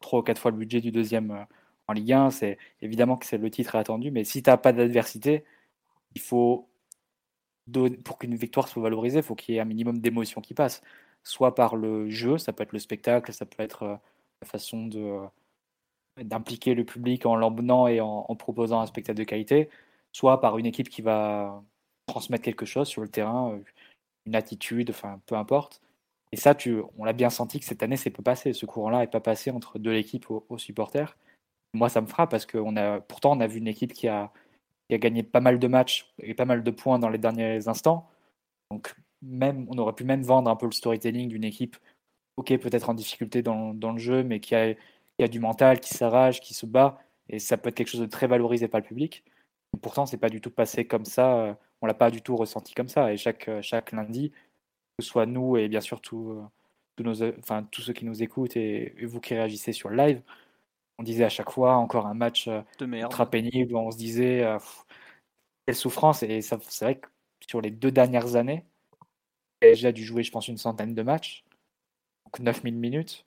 [0.00, 1.46] trois ou quatre fois le budget du deuxième
[1.86, 2.30] en Ligue 1.
[2.30, 5.44] C'est évidemment que c'est le titre attendu, mais si tu n'as pas d'adversité,
[6.14, 6.66] il faut
[8.02, 10.82] pour qu'une victoire soit valorisée, il faut qu'il y ait un minimum d'émotion qui passe,
[11.22, 14.00] soit par le jeu, ça peut être le spectacle, ça peut être
[14.42, 15.20] la façon de
[16.22, 19.70] d'impliquer le public en l'emmenant et en, proposant un spectacle de qualité,
[20.12, 21.62] soit par une équipe qui va
[22.06, 23.58] transmettre quelque chose sur le terrain,
[24.26, 25.80] une attitude, enfin peu importe.
[26.32, 28.52] Et ça, tu, on l'a bien senti que cette année, c'est pas passé.
[28.52, 31.16] Ce courant-là n'est pas passé entre de l'équipe aux, supporters.
[31.74, 34.08] Moi, ça me frappe parce que on a, pourtant, on a vu une équipe qui
[34.08, 34.32] a,
[34.88, 37.68] qui a gagné pas mal de matchs et pas mal de points dans les derniers
[37.68, 38.08] instants.
[38.70, 41.76] Donc, même, on aurait pu même vendre un peu le storytelling d'une équipe,
[42.40, 45.80] ok, peut-être en difficulté dans, dans, le jeu, mais qui a, qui a du mental,
[45.80, 46.98] qui s'arrache, qui se bat.
[47.28, 49.24] Et ça peut être quelque chose de très valorisé par le public.
[49.82, 51.58] Pourtant, c'est pas du tout passé comme ça.
[51.82, 53.12] On l'a pas du tout ressenti comme ça.
[53.12, 56.42] Et chaque, chaque lundi, que ce soit nous et bien sûr tous
[56.98, 60.22] nos, enfin, tous ceux qui nous écoutent et, vous qui réagissez sur le live,
[60.98, 63.76] on disait à chaque fois encore un match de ultra pénible.
[63.76, 64.46] On se disait
[65.66, 66.22] quelle souffrance.
[66.22, 67.08] Et c'est vrai que
[67.46, 68.64] sur les deux dernières années,
[69.62, 71.44] j'ai a dû jouer, je pense, une centaine de matchs,
[72.38, 73.24] 9000 minutes.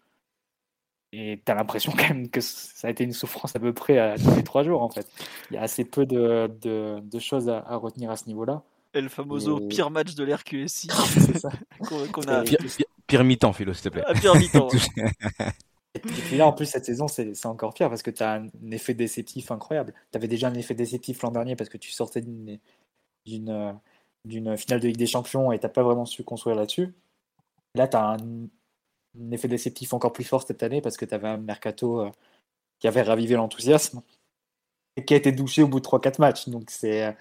[1.12, 4.00] Et tu as l'impression quand même que ça a été une souffrance à peu près
[4.00, 5.08] à tous les trois jours, en fait.
[5.52, 8.64] Il y a assez peu de, de, choses à, retenir à ce niveau-là.
[8.96, 10.88] Et le famoso pire match de l'RQSI
[12.12, 12.44] qu'on a...
[12.44, 12.60] Pire,
[13.08, 14.04] pire, mi-temps, Philo, s'il te plaît.
[14.06, 14.70] Ah, pire mi-temps.
[15.96, 18.50] Et puis là, en plus, cette saison, c'est encore pire parce que tu as un
[18.72, 19.94] effet déceptif incroyable.
[20.12, 22.60] Tu avais déjà un effet déceptif l'an dernier parce que tu sortais d'une
[23.28, 26.94] finale de Ligue des Champions et tu pas vraiment su construire là-dessus.
[27.76, 28.18] Là, tu as un,
[29.20, 32.12] un effet déceptif encore plus fort cette année parce que tu avais un mercato euh,
[32.80, 34.02] qui avait ravivé l'enthousiasme
[34.96, 36.50] et qui a été douché au bout de 3-4 matchs.
[36.50, 37.12] Donc c'est euh,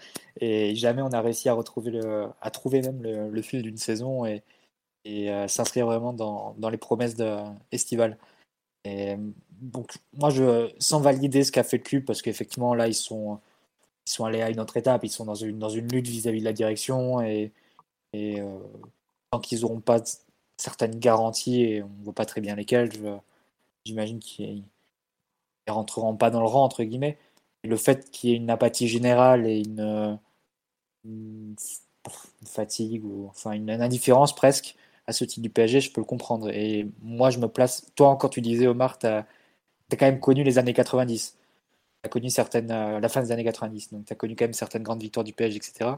[0.41, 4.25] et jamais on a réussi à retrouver le, à trouver même le, fil d'une saison
[4.27, 4.43] et,
[5.05, 7.37] et euh, s'inscrire vraiment dans, dans, les promesses de.
[8.85, 9.17] Et
[9.61, 13.39] donc moi je sans valider ce qu'a fait le club parce qu'effectivement là ils sont
[14.07, 16.41] ils sont allés à une autre étape, ils sont dans une dans une lutte vis-à-vis
[16.41, 17.53] de la direction et,
[18.13, 18.43] et
[19.31, 20.01] tant qu'ils n'auront pas
[20.63, 22.91] certaines garanties et on ne voit pas très bien lesquelles.
[23.85, 24.65] J'imagine qu'ils
[25.69, 27.19] ne rentreront pas dans le rang, entre guillemets.
[27.65, 30.19] le fait qu'il y ait une apathie générale et une,
[32.47, 36.49] fatigue ou enfin une, indifférence presque à ce type du PSG, je peux le comprendre.
[36.51, 37.87] Et moi, je me place.
[37.97, 39.27] Toi, encore, tu disais, Omar, tu as,
[39.91, 41.37] quand même connu les années 90.
[42.03, 43.93] Tu as connu certaines, euh, la fin des années 90.
[43.93, 45.97] Donc, tu as connu quand même certaines grandes victoires du PSG, etc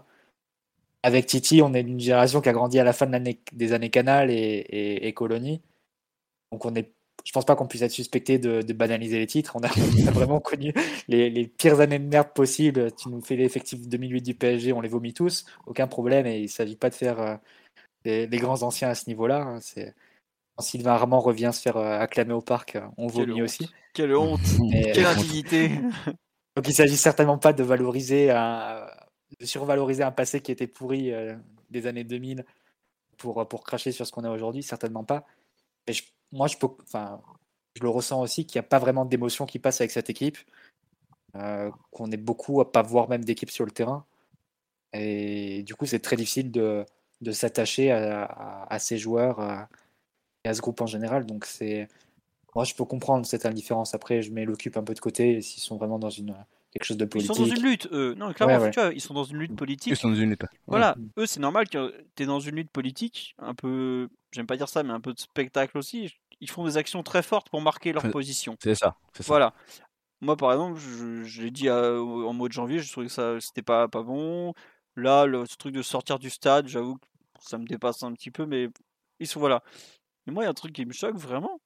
[1.05, 4.31] avec Titi, on est d'une génération qui a grandi à la fin des années Canal
[4.31, 4.67] et,
[5.03, 5.61] et, Colonie.
[6.51, 6.95] Donc on est,
[7.27, 9.55] je pense pas qu'on puisse être suspecté de, banaliser les titres.
[9.55, 9.69] On a,
[10.13, 10.73] vraiment connu
[11.09, 12.91] les, pires années de merde possibles.
[12.93, 16.25] Tu nous fais l'effectif 2008 du PSG, on les vomit tous, aucun problème.
[16.25, 17.37] Et il s'agit pas de faire euh,
[18.05, 19.43] des, grands anciens à ce niveau-là.
[19.43, 19.59] Hein.
[19.61, 19.95] C'est
[20.57, 23.69] quand Sylvain Armand revient se faire euh, acclamer au parc, on vomit aussi.
[23.93, 24.41] Quelle honte,
[24.73, 25.71] quelle indignité.
[26.57, 28.87] Donc il s'agit certainement pas de valoriser un,
[29.41, 31.35] de survaloriser un passé qui était pourri euh,
[31.71, 32.45] des années 2000
[33.19, 35.27] pour, pour cracher sur ce qu'on a aujourd'hui, certainement pas.
[35.87, 35.95] Mais
[36.33, 36.69] moi, je, peux,
[37.75, 40.39] je le ressens aussi qu'il n'y a pas vraiment d'émotion qui passe avec cette équipe,
[41.37, 44.05] euh, qu'on est beaucoup à pas voir même d'équipe sur le terrain.
[44.93, 46.85] Et du coup, c'est très difficile de,
[47.21, 49.41] de s'attacher à, à, ces joueurs
[50.45, 51.27] et à ce groupe en général.
[51.27, 51.89] Donc, c'est
[52.55, 53.95] moi, je peux comprendre cette indifférence.
[53.95, 56.35] Après, je mets l'occupe un peu de côté s'ils sont vraiment dans une
[56.75, 57.31] quelque chose de politique.
[57.31, 58.15] Ils sont dans une lutte, eux.
[58.15, 59.93] Non, clairement, tu vois, ils sont dans une lutte politique.
[59.93, 60.45] Ils sont dans une lutte.
[60.67, 64.57] Voilà, eux, c'est normal que tu es dans une lutte politique, un peu, j'aime pas
[64.57, 66.13] dire ça, mais un peu de spectacle aussi.
[66.41, 68.57] Ils font des actions très fortes pour marquer leur position.
[68.63, 69.55] C'est ça, Voilà.
[70.21, 73.63] Moi, par exemple, je, l'ai dit en mois de janvier, je trouvais que ça c'était
[73.63, 74.55] pas, pas bon.
[74.97, 77.07] Là, le, ce truc de sortir du stade, j'avoue que
[77.41, 78.69] ça me dépasse un petit peu, mais
[79.21, 79.63] ils sont voilà.
[80.27, 81.61] Mais moi, il y a un truc qui me choque vraiment,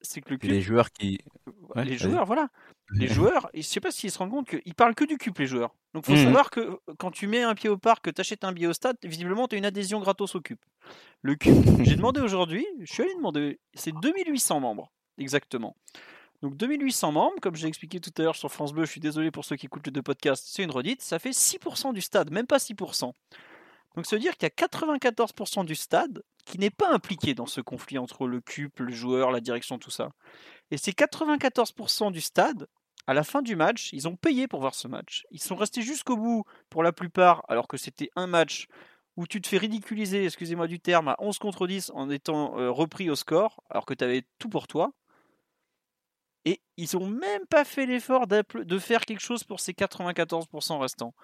[0.00, 1.18] c'est que le Les joueurs qui.
[1.76, 2.48] les joueurs, voilà.
[2.90, 5.46] Les joueurs, je sais pas s'ils se rendent compte qu'ils parlent que du cube, les
[5.46, 5.74] joueurs.
[5.94, 8.20] Donc, il faut mmh savoir que quand tu mets un pied au parc, que tu
[8.20, 10.58] achètes un billet au stade, visiblement, tu as une adhésion gratos au cube.
[11.22, 11.54] Le cube,
[11.84, 15.76] j'ai demandé aujourd'hui, je suis allé demander, c'est 2800 membres, exactement.
[16.42, 19.30] Donc 2800 membres, comme j'ai expliqué tout à l'heure sur France Bleu, je suis désolé
[19.30, 22.32] pour ceux qui écoutent le deux podcasts, c'est une redite, ça fait 6% du stade,
[22.32, 23.12] même pas 6%.
[23.94, 27.46] Donc ça veut dire qu'il y a 94% du stade qui n'est pas impliqué dans
[27.46, 30.10] ce conflit entre le CUP, le joueur, la direction, tout ça.
[30.70, 32.66] Et ces 94% du stade,
[33.06, 35.24] à la fin du match, ils ont payé pour voir ce match.
[35.30, 38.66] Ils sont restés jusqu'au bout pour la plupart, alors que c'était un match
[39.16, 42.70] où tu te fais ridiculiser, excusez-moi du terme, à 11 contre 10 en étant euh,
[42.70, 44.92] repris au score, alors que tu avais tout pour toi.
[46.44, 51.14] Et ils n'ont même pas fait l'effort de faire quelque chose pour ces 94% restants.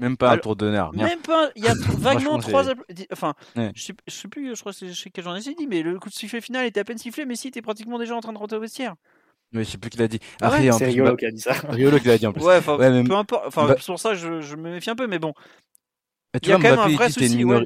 [0.00, 0.92] Même pas un tour d'honneur.
[0.94, 1.50] Même pas.
[1.56, 2.64] Il y a vaguement trois.
[3.12, 3.70] Enfin, Ouais.
[3.74, 4.54] je sais, je sais plus.
[4.56, 6.80] Je crois que c'est quel journaliste il dit, mais le coup de sifflet final était
[6.80, 8.94] à peine sifflé, mais si t'es pratiquement déjà en train de rentrer au vestiaire.
[9.52, 10.20] Mais je sais plus qui l'a dit.
[10.40, 11.52] Ah ouais, C'est Riolo bah, qui a dit ça.
[11.68, 12.42] Riolo qui l'a dit en plus.
[12.42, 13.44] Ouais, enfin, Ouais, mais- peu importe.
[13.46, 15.32] Enfin, bah- c'est pour ça que je, je me méfie un peu, mais bon.
[16.32, 17.64] Mais Il tu y a vois, quand même un il vrai souci, ouais.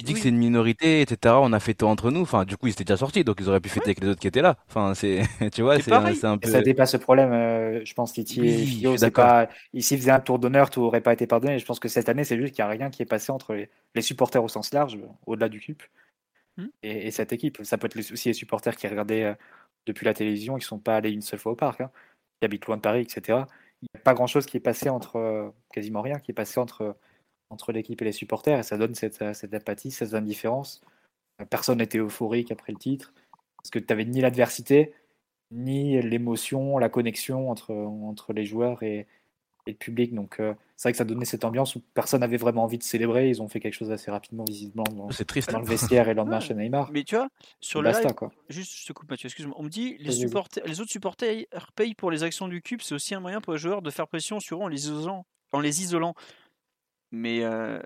[0.00, 1.36] Il dit que c'est une minorité, etc.
[1.40, 2.22] On a fêté entre nous.
[2.22, 4.20] Enfin, du coup, ils étaient déjà sortis, donc ils auraient pu fêter avec les autres
[4.20, 4.56] qui étaient là.
[4.68, 5.22] Enfin, c'est,
[5.52, 6.50] tu vois, C'est c'est un, Et peu.
[6.50, 9.24] ça dépasse le problème, euh, je pense, Titi Oui, et je Fio, suis c'est d'accord.
[9.24, 9.48] pas.
[9.78, 11.58] S'ils faisaient un tour d'honneur, tout aurait pas été pardonné.
[11.58, 13.54] Je pense que cette année, c'est juste qu'il n'y a rien qui est passé entre
[13.54, 15.82] les, les supporters au sens large, au-delà du CUP,
[16.56, 16.66] Hmm.
[16.82, 17.58] et, et cette équipe.
[17.62, 19.34] Ça peut être aussi les supporters qui regardaient euh,
[19.86, 21.90] depuis la télévision, qui sont pas allés une seule fois au parc, hein,
[22.40, 23.40] qui habitent loin de Paris, etc.
[23.82, 26.58] Il n'y a pas grand-chose qui est passé entre, euh, quasiment rien, qui est passé
[26.60, 26.96] entre,
[27.50, 30.80] entre l'équipe et les supporters, et ça donne cette, euh, cette apathie, cette indifférence.
[31.40, 33.12] Euh, Personne n'était euphorique après le titre,
[33.56, 34.92] parce que tu n'avais ni l'adversité,
[35.50, 39.06] ni l'émotion, la connexion entre, entre les joueurs et,
[39.66, 40.14] et le public.
[40.14, 42.84] Donc euh, c'est vrai que ça donnait cette ambiance où personne n'avait vraiment envie de
[42.84, 43.28] célébrer.
[43.28, 45.50] Ils ont fait quelque chose assez rapidement, visiblement, dans, C'est triste.
[45.50, 46.40] dans le vestiaire et le lendemain Ouais.
[46.46, 46.90] chez Neymar.
[46.92, 47.28] Mais tu vois,
[47.60, 48.30] sur Et le basta, live, quoi.
[48.48, 49.56] juste je te coupe Mathieu, excuse-moi.
[49.58, 53.14] On me dit les, supporters, autres supporters payent pour les actions du cube, c'est aussi
[53.16, 55.26] un moyen pour les joueurs de faire pression sur eux en les isolant.
[55.52, 56.14] En les isolant.
[57.12, 57.80] Mais euh,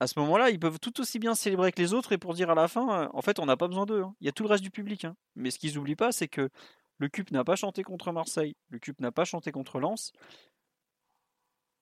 [0.00, 2.50] à ce moment-là, ils peuvent tout aussi bien célébrer que les autres et pour dire
[2.50, 4.02] à la fin, euh, en fait, on n'a pas besoin d'eux.
[4.02, 4.14] hein.
[4.20, 5.04] Il y a tout le reste du public.
[5.04, 5.16] hein.
[5.36, 6.48] Mais ce qu'ils n'oublient pas, c'est que
[6.98, 10.12] le CUP n'a pas chanté contre Marseille, le CUP n'a pas chanté contre Lens.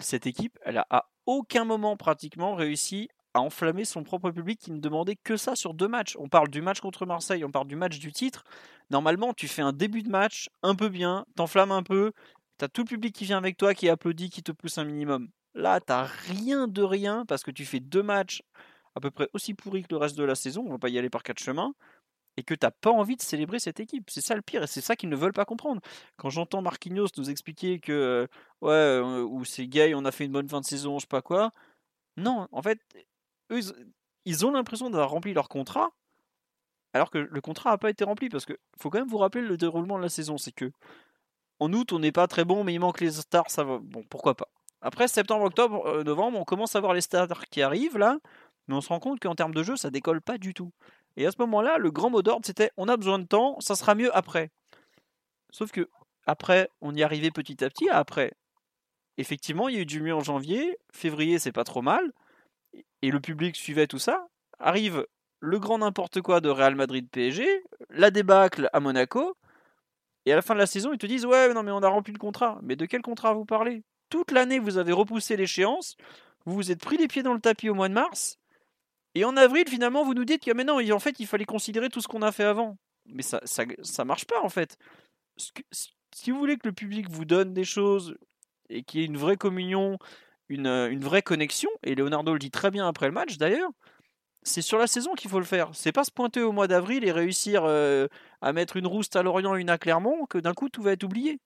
[0.01, 4.73] Cette équipe, elle a à aucun moment pratiquement réussi à enflammer son propre public qui
[4.73, 6.17] ne demandait que ça sur deux matchs.
[6.19, 8.45] On parle du match contre Marseille, on parle du match du titre.
[8.91, 12.12] Normalement, tu fais un début de match un peu bien, t'enflammes un peu,
[12.59, 15.29] t'as tout le public qui vient avec toi, qui applaudit, qui te pousse un minimum.
[15.55, 18.43] Là, t'as rien de rien parce que tu fais deux matchs
[18.95, 20.65] à peu près aussi pourris que le reste de la saison.
[20.67, 21.75] On va pas y aller par quatre chemins.
[22.37, 24.09] Et que t'as pas envie de célébrer cette équipe.
[24.11, 25.81] C'est ça le pire et c'est ça qu'ils ne veulent pas comprendre.
[26.17, 28.27] Quand j'entends Marquinhos nous expliquer que euh,
[28.63, 31.07] ouais, euh, ou c'est gay, on a fait une bonne fin de saison, je sais
[31.09, 31.53] pas quoi.
[32.17, 32.81] Non, en fait,
[33.53, 33.61] eux,
[34.27, 35.91] ils- ont l'impression d'avoir rempli leur contrat,
[36.93, 38.29] alors que le contrat n'a pas été rempli.
[38.29, 40.39] Parce que faut quand même vous rappeler le déroulement de la saison.
[40.39, 40.71] C'est que
[41.61, 43.79] en août, on n'est pas très bon, mais il manque les stars, ça va.
[43.83, 44.49] Bon, pourquoi pas.
[44.82, 48.19] Après septembre, octobre, euh, novembre, on commence à voir les stars qui arrivent là,
[48.66, 50.73] mais on se rend compte qu'en termes de jeu, ça décolle pas du tout.
[51.16, 53.74] Et à ce moment-là, le grand mot d'ordre, c'était on a besoin de temps, ça
[53.74, 54.51] sera mieux après.
[55.51, 55.89] Sauf que
[56.27, 57.89] après, on y arrivait petit à petit.
[57.90, 58.32] Après,
[59.19, 60.78] effectivement, il y a eu du mieux en janvier.
[60.93, 62.12] Février, c'est pas trop mal.
[63.02, 64.28] Et le public suivait tout ça.
[64.59, 65.07] Arrive
[65.40, 69.36] le grand n'importe quoi de Real Madrid PSG, la débâcle à Monaco.
[70.27, 71.89] Et à la fin de la saison, ils te disent Ouais, non, mais on a
[71.89, 72.59] rempli le contrat.
[72.62, 73.82] Mais de quel contrat vous parlez?
[74.11, 75.97] Toute l'année, vous avez repoussé l'échéance.
[76.45, 78.39] Vous vous êtes pris les pieds dans le tapis au mois de mars.
[79.15, 82.09] Et en avril, finalement, vous nous dites que en fait, il fallait considérer tout ce
[82.09, 82.77] qu'on a fait avant.
[83.07, 84.77] Mais ça, ça, marche pas, en fait.
[86.12, 88.16] Si vous voulez que le public vous donne des choses
[88.69, 89.99] et qu'il y ait une vraie communion,
[90.49, 93.70] une, euh, une vraie connexion, et Leonardo le dit très bien après le match d'ailleurs,
[94.43, 95.70] c'est sur la saison qu'il faut le faire.
[95.73, 98.09] C'est pas se pointer au mois d'avril et réussir euh,
[98.41, 101.05] à mettre une rouste à Lorient, une à Clermont, que d'un coup tout va être
[101.05, 101.41] oublié.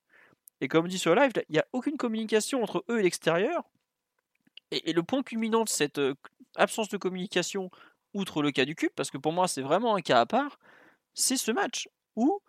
[0.61, 3.63] Et comme dit sur live, il n'y a aucune communication entre eux et l'extérieur.
[4.71, 6.15] Et, le point culminant de cette euh,
[6.55, 7.69] absence de communication,
[8.13, 10.57] outre le cas du cube, parce que pour moi c'est vraiment un cas à part,
[11.13, 12.41] c'est ce match où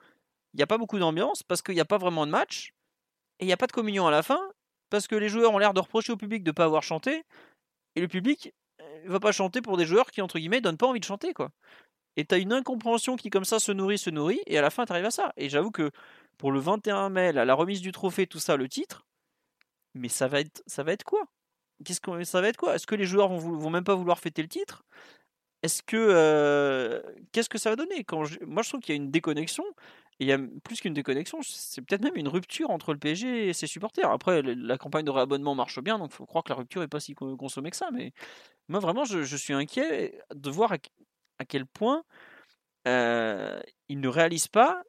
[0.55, 2.73] il n'y a pas beaucoup d'ambiance, parce qu'il n'y a pas vraiment de match,
[3.39, 4.41] et il n'y a pas de communion à la fin,
[4.89, 7.24] parce que les joueurs ont l'air de reprocher au public de ne pas avoir chanté,
[7.95, 8.55] et le public
[9.05, 11.35] ne va pas chanter pour des joueurs qui, entre guillemets, donnent pas envie de chanter.
[11.35, 11.51] quoi.
[12.16, 14.70] Et tu as une incompréhension qui, comme ça, se nourrit, se nourrit, et à la
[14.70, 15.33] fin, tu arrives à ça.
[15.37, 15.91] Et j'avoue que
[16.38, 19.06] pour le 21 mai, la remise du trophée, tout ça, le titre,
[19.94, 21.24] mais ça va être, ça va être quoi?
[21.84, 22.74] Qu'est-ce que ça va être quoi?
[22.74, 24.84] Est-ce que les joueurs vont, vont même pas vouloir fêter le titre?
[25.62, 27.02] Est-ce que euh,
[27.32, 28.04] qu'est-ce que ça va donner?
[28.46, 29.64] Moi je trouve qu'il y a une déconnexion
[30.20, 33.48] et il y a plus qu'une déconnexion, c'est peut-être même une rupture entre le PSG
[33.48, 34.10] et ses supporters.
[34.10, 37.00] Après la campagne de réabonnement marche bien, donc faut croire que la rupture est pas
[37.00, 37.90] si co- consommée que ça.
[37.92, 38.12] Mais
[38.68, 40.78] moi vraiment je, suis inquiet de voir à,
[41.38, 42.04] à quel point
[42.88, 44.82] euh, ils ne réalisent pas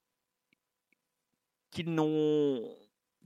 [1.77, 2.75] qu'ils n'ont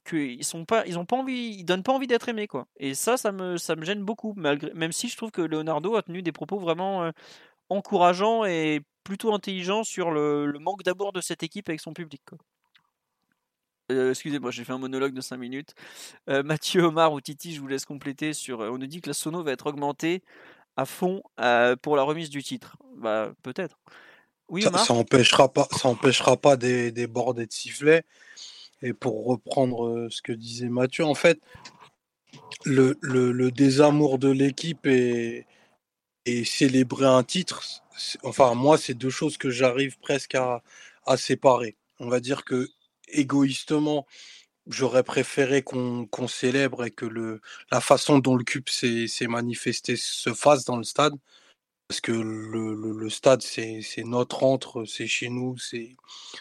[0.03, 2.67] qu'ils sont pas ils ont pas envie ils donnent pas envie d'être aimés quoi.
[2.77, 5.95] Et ça ça me ça me gêne beaucoup malgré même si je trouve que Leonardo
[5.95, 7.11] a tenu des propos vraiment euh,
[7.69, 12.21] encourageants et plutôt intelligents sur le, manque d'amour de cette équipe avec son public.
[13.91, 15.73] Euh, excusez-moi j'ai fait un monologue de 5 minutes.
[16.29, 19.13] Euh, Mathieu Omar ou Titi je vous laisse compléter sur on nous dit que la
[19.13, 20.23] sono va être augmentée
[20.77, 21.21] à fond
[21.81, 22.77] pour la remise du titre.
[22.97, 23.77] Bah peut-être
[24.51, 28.03] oui Ça, ça empêchera pas, ça empêchera pas des, des bordées de sifflets.
[28.83, 31.39] Et pour reprendre euh, ce que disait Mathieu, en fait,
[32.65, 35.47] le, le- le désamour de l'équipe et,
[36.25, 37.63] et célébrer un titre,
[38.23, 40.63] enfin moi, c'est deux choses que j'arrive presque à,
[41.07, 41.77] à séparer.
[41.99, 42.69] On va dire que
[43.09, 44.07] égoïstement,
[44.67, 47.41] j'aurais préféré qu'on qu'on célèbre et que le,
[47.71, 51.15] la façon dont le s'est s'est manifesté se fasse dans le stade.
[51.91, 55.57] Parce que le, stade, c'est notre entre, c'est chez nous,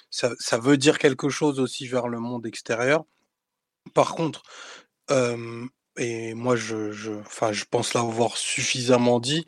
[0.09, 3.05] ça, ça veut dire quelque chose aussi vers le monde extérieur.
[3.93, 4.45] Par contre,
[5.97, 9.45] et moi, je, je, enfin, je pense l'avoir suffisamment dit,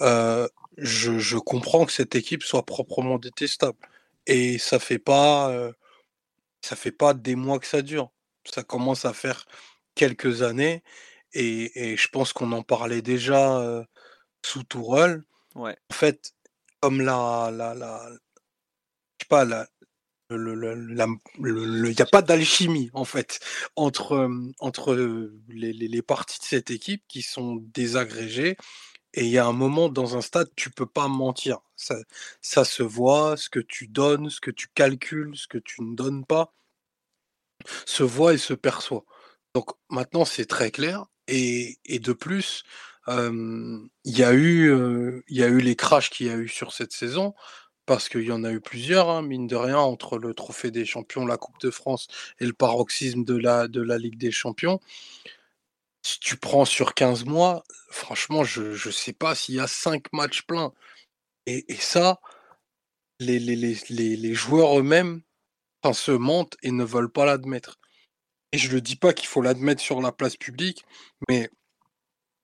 [0.00, 3.78] je, comprends que cette équipe soit proprement détestable.
[4.26, 5.72] Et ça fait pas,
[6.60, 8.10] ça fait pas des mois que ça dure.
[8.52, 9.46] Ça commence à faire
[9.94, 10.82] quelques années.
[11.34, 13.86] Et, je pense qu'on en parlait déjà
[14.44, 15.22] sous Tourelle.
[15.90, 16.34] En fait,
[16.80, 18.14] comme la, la, la, je
[19.24, 19.66] sais pas, la,
[20.30, 23.38] il n'y a pas d'alchimie en fait
[23.76, 24.94] entre, euh, entre
[25.48, 28.56] les, les, les parties de cette équipe qui sont désagrégées
[29.14, 31.60] et il y a un moment dans un stade tu peux pas mentir.
[31.76, 31.96] Ça,
[32.40, 35.94] ça se voit ce que tu donnes ce que tu calcules ce que tu ne
[35.94, 36.52] donnes pas
[37.86, 39.04] se voit et se perçoit.
[39.54, 42.64] Donc maintenant c'est très clair et, et de plus
[43.08, 46.72] il y a eu il y a eu les crashs qu'il y a eu sur
[46.72, 47.34] cette saison
[47.86, 50.84] parce qu'il y en a eu plusieurs, hein, mine de rien, entre le Trophée des
[50.84, 52.08] Champions, la Coupe de France
[52.40, 54.80] et le paroxysme de la, de la Ligue des Champions.
[56.02, 60.12] Si tu prends sur 15 mois, franchement, je ne sais pas s'il y a 5
[60.12, 60.72] matchs pleins.
[61.46, 62.20] Et, ça,
[63.20, 65.22] les, les, les, les, joueurs eux-mêmes
[65.92, 67.78] se mentent et ne veulent pas l'admettre.
[68.52, 70.84] Et je ne dis pas qu'il faut l'admettre sur la place publique,
[71.28, 71.50] mais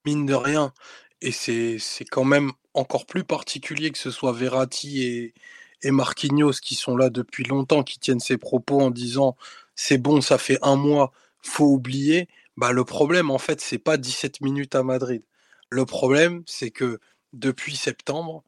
[0.06, 0.72] mine de rien,
[1.20, 1.78] et c'est
[2.10, 5.34] quand même encore plus particulier que ce soit Verratti et,
[5.82, 9.36] et Marquinhos qui sont là depuis longtemps, qui tiennent ces propos en disant
[9.74, 11.12] c'est bon, ça fait un mois,
[11.42, 12.28] faut oublier.
[12.56, 15.22] Bah, le problème, en fait, c'est pas 17 minutes à Madrid.
[15.70, 17.00] Le problème, c'est que
[17.32, 18.44] depuis septembre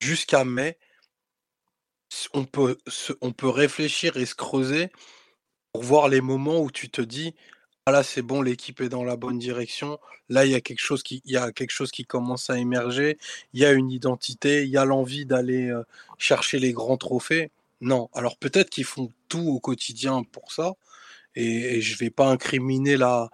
[0.00, 0.78] jusqu'à mai,
[2.32, 2.78] on peut,
[3.20, 4.90] on peut réfléchir et se creuser
[5.72, 7.34] pour voir les moments où tu te dis
[7.86, 9.98] ah là c'est bon l'équipe est dans la bonne direction.
[10.30, 11.02] Là il y a quelque chose
[11.92, 13.18] qui commence à émerger.
[13.52, 15.82] Il y a une identité il y a l'envie d'aller euh,
[16.18, 17.50] chercher les grands trophées.
[17.82, 20.74] Non alors peut-être qu'ils font tout au quotidien pour ça
[21.36, 23.30] et, et je vais pas incriminer la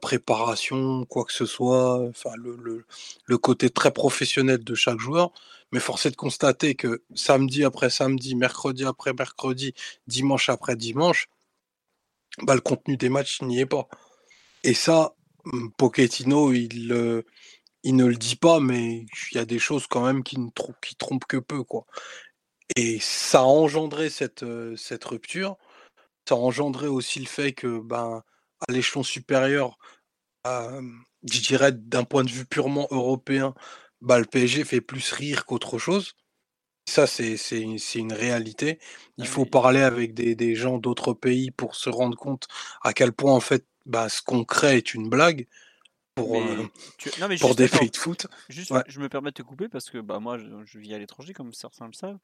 [0.00, 2.84] préparation quoi que ce soit enfin le, le,
[3.26, 5.32] le côté très professionnel de chaque joueur.
[5.72, 9.74] Mais force est de constater que samedi après samedi mercredi après mercredi
[10.06, 11.28] dimanche après dimanche
[12.42, 13.88] bah, le contenu des matchs n'y est pas.
[14.64, 17.22] Et ça, hum, Pochettino, il, euh,
[17.84, 20.50] il ne le dit pas, mais il y a des choses quand même qui ne
[20.82, 21.86] qui trompent que peu, quoi.
[22.76, 25.56] Et ça a engendré cette, euh, cette rupture.
[26.28, 28.22] Ça a engendré aussi le fait que, ben,
[28.68, 29.78] à l'échelon supérieur,
[30.46, 30.82] euh,
[31.24, 33.54] je dirais d'un point de vue purement européen,
[34.00, 36.14] bah, le PSG fait plus rire qu'autre chose.
[36.88, 37.36] Ça, c'est
[37.94, 38.78] une réalité.
[39.18, 42.48] Il Ah, faut parler avec des, des gens d'autres pays pour se rendre compte
[42.82, 45.46] à quel point, en fait, bah, ce qu'on crée est une blague
[46.14, 46.66] pour, Mais euh,
[46.96, 48.26] tu- Non, mais pour juste, des pays de foot.
[48.48, 48.82] juste, Ouais.
[48.88, 51.32] je me permets de te couper parce que bah, moi, je, je vis à l'étranger,
[51.34, 52.18] comme certains le savent.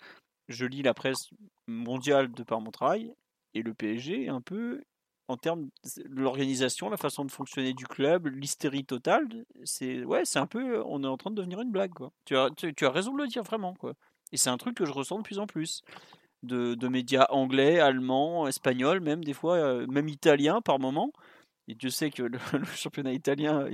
[0.48, 1.28] Je lis la presse
[1.66, 3.12] mondiale de par mon travail
[3.54, 4.82] et le PSG un peu,
[5.28, 9.26] en termes de l'organisation, la façon de fonctionner du club, l'hystérie totale,
[9.64, 12.12] c'est ouais, c'est un peu, on est en train de devenir une blague, quoi.
[12.26, 13.94] Tu as, tu, tu as raison de le dire, vraiment, quoi.
[14.32, 15.82] Et c'est un truc que je ressens de plus en plus.
[16.42, 21.10] De, médias anglais, allemands, espagnols, même des fois, euh, même italiens par moment.
[21.68, 22.38] Et Dieu sait que le,
[22.76, 23.66] championnat italien,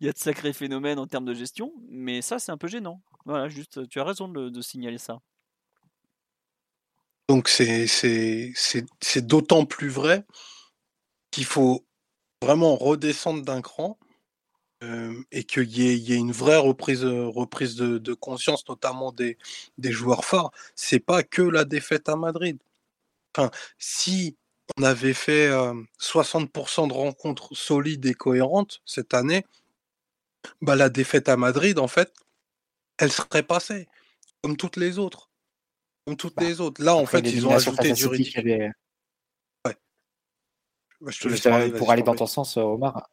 [0.00, 2.68] il y a de sacrés phénomènes en termes de gestion, mais ça, c'est un peu
[2.68, 3.02] gênant.
[3.26, 5.20] Voilà, juste, tu as raison de, de signaler ça.
[7.28, 10.24] Donc, c'est d'autant plus vrai
[11.30, 11.86] qu'il faut
[12.42, 13.98] vraiment redescendre d'un cran
[14.84, 18.12] euh, et qu'il y ait, il y ait une vraie reprise, euh, reprise de, de
[18.14, 19.38] conscience, notamment des,
[19.78, 20.50] des joueurs phares.
[20.74, 22.58] C'est pas que la défaite à Madrid.
[23.36, 24.36] Enfin, si
[24.78, 29.44] on avait fait euh, 60% de rencontres solides et cohérentes cette année,
[30.60, 32.12] bah, la défaite à Madrid, en fait,
[32.98, 33.88] elle serait passée,
[34.42, 35.30] comme toutes les autres.
[36.06, 36.82] Comme toutes Bah, les autres.
[36.82, 38.70] Là, en fait, ils ont ajouté du y avait-
[41.00, 43.10] Ouais, je te Juste, euh, parler, pour aller dans ton sens, euh, Omar.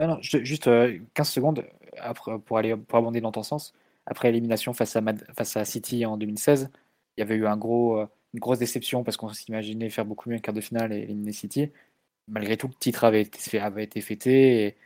[0.00, 1.64] Non, non, ju- juste euh, 15 secondes
[1.98, 3.72] après, pour, aller, pour abonder dans ton sens.
[4.06, 5.02] Après l'élimination face à,
[5.36, 6.70] face à City en 2016,
[7.16, 10.30] il y avait eu un gros, euh, une grosse déception parce qu'on s'imaginait faire beaucoup
[10.30, 11.70] mieux en quart de finale et éliminer City.
[12.28, 14.76] Malgré tout, le titre avait été, avait été fêté et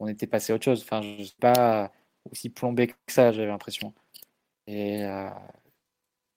[0.00, 0.82] on était passé à autre chose.
[0.84, 1.92] Enfin, je sais pas
[2.30, 3.94] aussi plombé que ça, j'avais l'impression.
[4.68, 5.34] Et euh, on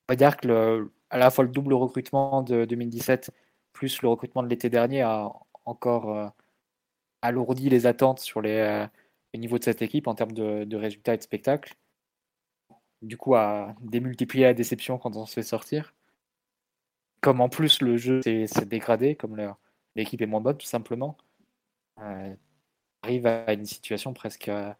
[0.09, 3.31] va dire que le- à la fois le double recrutement de 2017
[3.73, 5.31] plus le recrutement de l'été dernier a
[5.65, 6.27] encore euh,
[7.23, 8.85] alourdi les attentes sur les, euh,
[9.33, 11.75] le niveau de cette équipe en termes de, résultats et de spectacles.
[13.01, 15.95] Du coup, à démultiplier la déception quand on se fait sortir.
[17.21, 19.37] Comme en plus le jeu s'est dégradé, comme
[19.95, 21.17] l'équipe est moins bonne, tout simplement.
[21.99, 22.35] Euh,
[23.01, 24.73] arrive à une situation presque euh,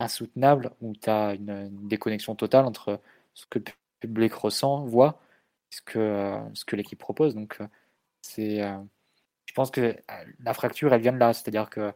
[0.00, 3.00] insoutenable où tu as une, déconnexion totale entre
[3.34, 3.64] ce que le
[4.00, 5.20] public ressent, voit,
[5.70, 7.34] ce que, ce que l'équipe propose.
[7.34, 7.58] Donc,
[8.22, 8.60] c'est,
[9.52, 9.94] je pense que
[10.40, 11.34] la fracture, elle vient de là.
[11.34, 11.92] C'est-à-dire que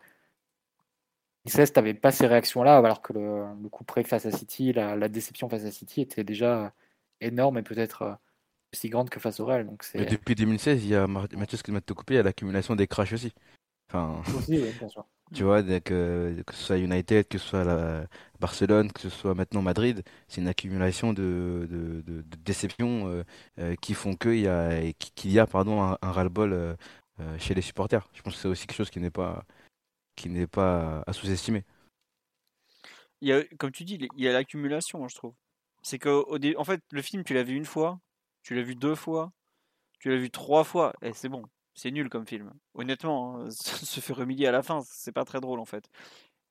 [1.47, 5.49] tu n'avait pas ces réactions-là, alors que le, coup près face à City, la, déception
[5.49, 6.75] face à City était déjà
[7.23, 8.19] énorme et peut-être
[8.75, 9.65] aussi grande que face au Real.
[9.65, 13.15] Donc depuis 2016, il y a Mathieu te couper, il y a l'accumulation des crashs
[13.15, 13.33] aussi.
[13.89, 15.07] Enfin, aussi, oui, bien sûr.
[15.35, 18.07] Tu vois, que, que ce soit United, que ce soit la
[18.39, 23.25] Barcelone, que ce soit maintenant Madrid, c'est une accumulation de, de, de, déceptions euh,
[23.59, 26.75] euh, qui font qu'il y a, qu'il y a pardon, un, ras-le-bol euh,
[27.39, 28.09] chez les supporters.
[28.13, 29.45] Je pense que c'est aussi quelque chose qui n'est pas,
[30.17, 31.65] qui n'est pas à sous-estimer.
[33.21, 35.35] Il y a, comme tu dis, il y a l'accumulation, je trouve.
[35.83, 38.01] C'est que, en fait, le film, tu l'as vu une fois,
[38.43, 39.33] tu l'as vu deux fois,
[39.99, 41.45] tu l'as vu trois fois, et c'est bon
[41.77, 42.53] c'est nul comme film.
[42.75, 45.89] Honnêtement, hein, se faire humilier à la fin, c'est pas très drôle en fait.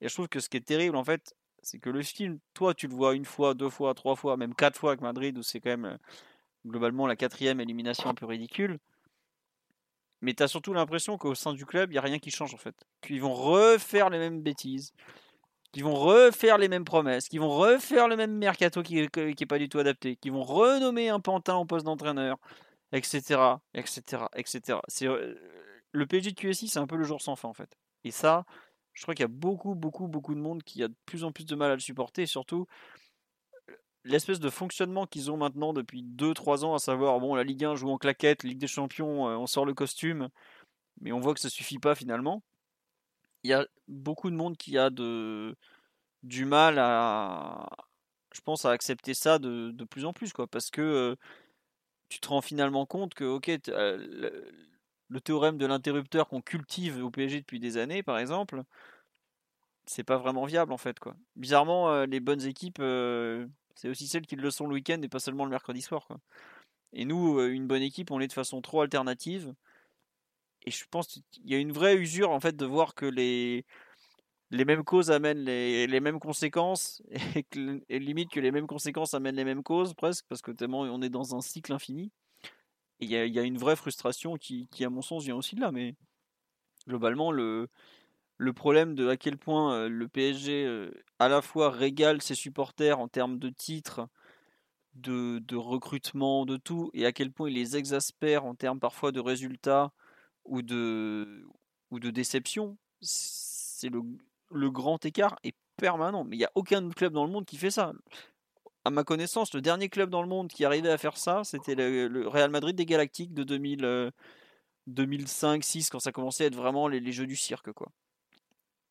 [0.02, 2.74] Et je trouve que ce qui est terrible en fait, c'est que le film, toi
[2.74, 5.44] tu le vois une fois, deux fois, trois fois, même quatre fois avec Madrid, où
[5.44, 5.98] c'est quand même euh,
[6.66, 8.80] globalement la quatrième élimination un peu ridicule.
[10.26, 12.52] Mais tu as surtout l'impression qu'au sein du club, il n'y a rien qui change
[12.56, 12.76] en fait.
[13.02, 14.92] Qu'ils vont refaire les mêmes bêtises,
[15.72, 19.60] qu'ils vont refaire les mêmes promesses, qu'ils vont refaire le même mercato qui n'est pas
[19.60, 22.38] du tout adapté, qu'ils vont renommer un pantin au poste d'entraîneur,
[22.92, 23.40] etc.,
[23.76, 24.80] etc., etc.
[24.88, 27.78] C'est le PSG de QSI, c'est un peu le jour sans fin en fait.
[28.04, 28.46] Et ça,
[28.94, 31.32] je crois qu'il y a beaucoup, beaucoup, beaucoup de monde qui a de plus en
[31.32, 32.26] plus de mal à le supporter.
[32.26, 32.66] Surtout,
[34.06, 37.76] l'espèce de fonctionnement qu'ils ont maintenant depuis 2-3 ans, à savoir, bon, la Ligue 1
[37.76, 40.30] joue en claquette, Ligue des Champions, on sort le costume,
[41.02, 42.44] mais on voit que ça suffit pas finalement.
[43.44, 45.56] Il y a beaucoup de monde qui a de,
[46.24, 47.68] du mal à,
[48.34, 51.18] je pense, à accepter ça de, de plus en plus, quoi, parce que
[52.10, 54.32] tu te rends finalement compte que, ok, euh,
[55.10, 58.64] le, théorème de l'interrupteur qu'on cultive au PSG depuis des années, par exemple,
[59.86, 61.00] c'est pas vraiment viable en fait.
[61.00, 61.16] Quoi.
[61.36, 65.10] Bizarrement, euh, les bonnes équipes, euh, c'est aussi celles qui le sont le week-end et
[65.10, 66.08] pas seulement le mercredi soir.
[66.94, 69.54] Et nous, une bonne équipe, on l'est de façon trop alternative.
[70.66, 73.66] Et je pense qu'il y a une vraie usure en fait de voir que les,
[74.52, 77.04] les mêmes causes amènent les, les mêmes conséquences
[77.36, 80.82] et, que, limite que les mêmes conséquences amènent les mêmes causes presque parce que tellement
[80.82, 82.12] on est dans un cycle infini.
[83.00, 85.56] Et il y, y a, une vraie frustration qui, qui, à mon sens, vient aussi
[85.56, 85.72] de là.
[85.72, 85.96] Mais
[86.88, 87.68] globalement, le,
[88.38, 93.08] le problème de à quel point le PSG à la fois régale ses supporters en
[93.08, 94.08] termes de titres,
[94.96, 99.20] de, recrutement, de tout, et à quel point il les exaspère en termes parfois de
[99.20, 99.92] résultats
[100.46, 101.46] ou de,
[101.92, 106.24] ou déception, c'est le, grand écart est permanent.
[106.24, 107.94] Mais il n'y a aucun club dans le monde qui fait ça.
[108.86, 111.76] À ma connaissance, le dernier club dans le monde qui arrivait à faire ça, c'était
[111.76, 114.12] le, Real Madrid des Galactiques de 2000,
[114.88, 117.72] 2005-6, euh, quand ça commençait à être vraiment les, jeux du cirque.
[117.74, 117.92] quoi.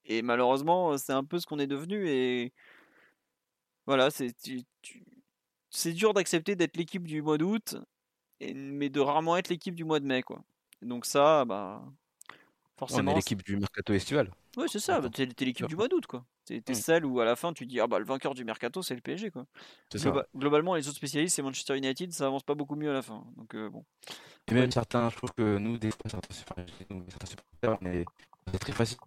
[0.06, 2.08] Et malheureusement, c'est un peu ce qu'on est devenu.
[2.08, 2.52] Et
[3.86, 4.34] voilà, c'est
[5.70, 7.76] c'est dur d'accepter d'être l'équipe du mois d'août,
[8.40, 10.22] mais de rarement être l'équipe du mois de mai.
[10.22, 10.42] quoi.
[10.82, 11.82] donc ça, bah,
[12.78, 13.10] forcément.
[13.10, 14.30] On est l'équipe du mercato estival.
[14.56, 16.24] Ouais, c'est ça, t'es, l'équipe du mois d'août, quoi.
[16.44, 16.74] T'es, mmh.
[16.74, 19.00] celle où à la fin tu dis, ah bah le vainqueur du mercato c'est le
[19.00, 19.46] PSG, quoi.
[20.36, 23.24] Globalement, les autres spécialistes, c'est Manchester United, ça avance pas beaucoup mieux à la fin.
[23.36, 23.84] Donc euh, bon.
[24.46, 28.04] Et même certains, je trouve que nous, des fois, certains, certains supporters, on est,
[28.52, 28.98] c'est très facile.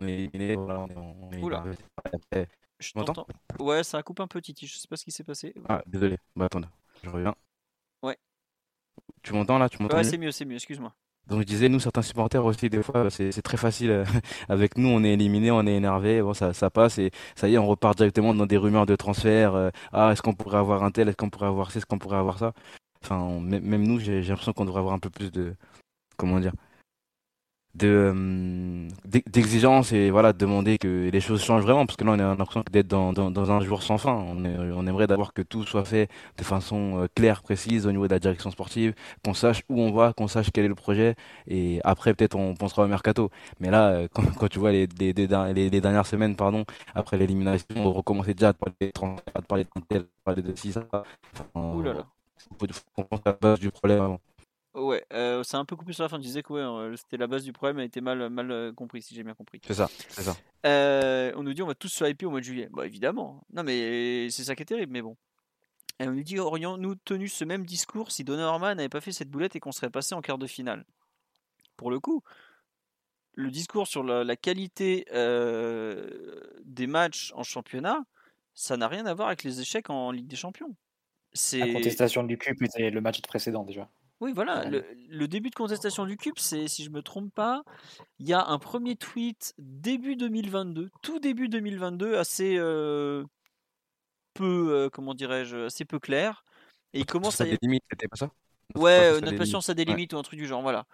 [0.00, 1.42] On est éliminé, voilà, on est.
[1.42, 1.64] Oula.
[2.78, 3.26] Je t'entends
[3.58, 5.54] Ouais, ça coupe un peu, Titi, je sais pas ce qui s'est passé.
[5.68, 6.16] Ah, désolé.
[6.34, 6.62] Bah attends,
[7.04, 7.34] je reviens.
[8.02, 8.16] Ouais.
[9.22, 9.68] Tu m'entends là?
[9.68, 10.94] Tu m'entends Ouais, c'est mieux, c'est mieux, excuse-moi.
[11.26, 13.90] Donc je disais, nous, certains supporters aussi, des fois, c'est très facile.
[13.90, 14.04] Euh,
[14.48, 17.54] avec nous, on est éliminé, on est énervé, bon, ça, ça passe et ça y
[17.54, 19.54] est, on repart directement dans des rumeurs de transfert.
[19.54, 21.98] Euh, ah, est-ce qu'on pourrait avoir un tel, est-ce qu'on pourrait avoir ci, est-ce qu'on
[21.98, 22.52] pourrait avoir ça?
[23.02, 25.54] Enfin, même nous, j'ai l'impression qu'on devrait avoir un peu plus de,
[26.16, 26.52] comment dire,
[27.74, 32.18] de euh, d'exigence et voilà demander que les choses changent vraiment parce que là on
[32.18, 34.12] a l'impression d'être dans, dans, dans, un jour sans fin.
[34.12, 38.06] On, on aimerait d'avoir que tout soit fait de façon euh, claire précise au niveau
[38.08, 38.94] de la direction sportive
[39.24, 41.14] qu'on sache où on va qu'on sache quel est le projet
[41.46, 43.30] et après peut-être on pensera au mercato.
[43.60, 46.64] Mais là euh, quand, quand tu vois les, les, les, dernières semaines pardon
[46.94, 48.86] après l'élimination on recommençait déjà à parler de
[49.40, 51.04] de parler de tel, parler de ci ça enfin,
[52.58, 54.20] faut, faut pense à la base du problème avant
[54.74, 56.18] Ouais, euh, c'est un peu coupé sur la fin.
[56.18, 58.72] Tu disais que ouais, euh, c'était la base du problème, a été mal, mal euh,
[58.72, 59.60] compris, si j'ai bien compris.
[59.66, 60.36] C'est ça, c'est ça.
[61.36, 62.68] on nous dit on va tous se hyper au mois de juillet.
[62.70, 63.44] Bah évidemment.
[63.52, 65.16] Non mais c'est ça qui est terrible, mais bon.
[65.98, 69.28] Et on nous dit aurions-nous tenu ce même discours si Donnarumma n'avait pas fait cette
[69.28, 70.86] boulette et qu'on serait passé en quart de finale?
[71.76, 72.22] Pour le coup,
[73.34, 75.04] le discours sur la, qualité
[76.64, 78.04] des matchs en championnat,
[78.54, 80.76] ça n'a rien à voir avec les échecs en Ligue des Champions.
[81.52, 83.88] La contestation du cube était le match précédent déjà.
[84.20, 84.68] Oui, voilà.
[84.68, 87.62] Le, le début de contestation du cube, c'est, si je me trompe pas,
[88.18, 93.24] il y a un premier tweet début 2022, tout début 2022, assez euh,
[94.34, 96.44] peu, euh, comment dirais-je, assez peu clair.
[96.92, 98.30] Et il commence Ça à limites, c'était pas ça?
[98.76, 100.12] Ouais, euh, notre patience a des limites.
[100.12, 100.16] Ouais.
[100.16, 100.86] ou un truc du genre, voilà.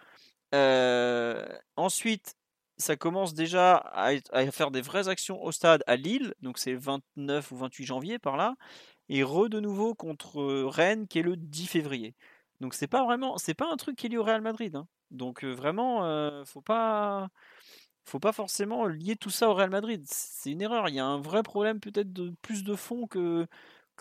[0.55, 1.45] Euh,
[1.75, 2.35] ensuite,
[2.77, 7.51] ça commence déjà à, faire des vraies actions au stade à Lille, donc c'est 29
[7.51, 8.55] ou 28 janvier par là,
[9.09, 12.13] et re de nouveau contre Rennes qui est le 10 février.
[12.59, 14.75] Donc c'est pas vraiment, c'est pas un truc qui est lié au Real Madrid.
[14.75, 14.87] hein.
[15.11, 17.29] Donc vraiment, euh, faut pas,
[18.05, 20.03] faut pas forcément lier tout ça au Real Madrid.
[20.07, 20.89] C'est une erreur.
[20.89, 23.47] Il y a un vrai problème peut-être de plus de fond que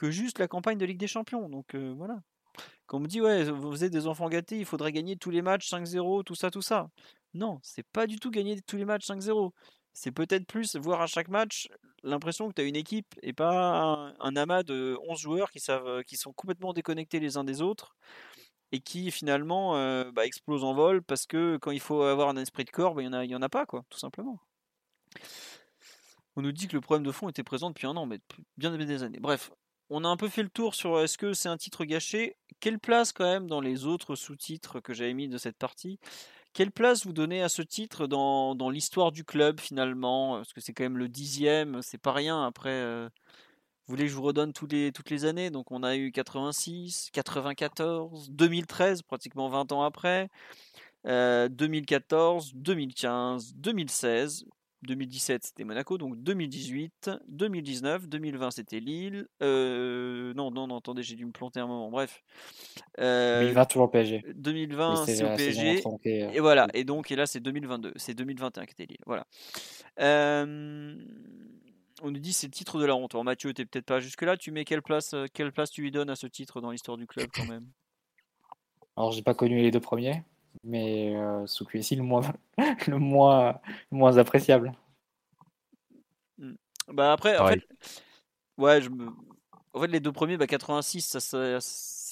[0.03, 1.49] juste la campagne de Ligue des Champions.
[1.49, 2.21] Donc voilà.
[2.87, 5.43] Quand on me dit, ouais, vous êtes des enfants gâtés, il faudrait gagner tous les
[5.43, 6.89] matchs 5-0, tout ça, tout ça.
[7.35, 9.53] Non, c'est pas du tout gagner tous les matchs 5-0.
[9.93, 11.69] C'est peut-être plus voir à chaque match
[12.03, 15.59] l'impression que tu as une équipe et pas un, amas de 11 joueurs qui
[16.17, 17.97] sont complètement déconnectés les uns des autres
[18.73, 22.37] et qui finalement euh, bah, explosent en vol parce que quand il faut avoir un
[22.37, 24.41] esprit de corps, bah, il n'y en, en a pas, quoi, tout simplement.
[26.37, 28.19] On nous dit que le problème de fond était présent depuis un an, mais
[28.59, 29.19] bien des années.
[29.21, 29.51] Bref,
[29.89, 32.37] on a un peu fait le tour sur est-ce que c'est un titre gâché?
[32.61, 35.99] Quelle place quand même dans les autres sous-titres que j'avais mis de cette partie
[36.53, 40.37] Quelle place vous donnez à ce titre dans, dans l'histoire du club finalement?
[40.37, 42.45] Parce que c'est quand même le dixième, c'est pas rien.
[42.45, 43.09] Après, euh,
[43.87, 46.11] vous voulez que je vous redonne tous les, toutes les années Donc on a eu
[46.13, 50.29] 86, 94, 2013, pratiquement 20 ans après,
[51.07, 54.45] euh, 2014, 2015, 2016.
[54.83, 59.27] 2017 c'était Monaco, donc 2018, 2019, 2020 c'était Lille.
[59.43, 61.91] Euh, non, non, non, attendez, j'ai dû me planter un moment.
[61.91, 62.23] Bref.
[63.01, 64.25] Euh, 2020 toujours PSG.
[64.35, 65.83] 2020 Oui, c'est au PSG.
[65.87, 68.99] euh, Et voilà, et donc, et là c'est 2022, c'est 2021 qui était Lille.
[69.07, 69.27] Voilà.
[70.01, 70.95] Euh,
[72.03, 73.15] on nous dit c'est le titre de la honte.
[73.15, 74.37] Alors Mathieu, t'es peut-être pas jusque-là.
[74.37, 76.97] Tu mets quelle place, euh, quelle place tu lui donnes à ce titre dans l'histoire
[76.97, 77.67] du club quand même?
[78.97, 80.23] Alors, j'ai pas connu les deux premiers,
[80.65, 82.23] mais euh, sous QSI, le moins,
[82.87, 83.61] le moins,
[83.91, 84.73] le moins appréciable.
[86.89, 87.61] Bah après, en fait,
[88.59, 89.09] ouais, je me...
[89.73, 91.61] en fait les deux premiers, bah 86, ça, ça-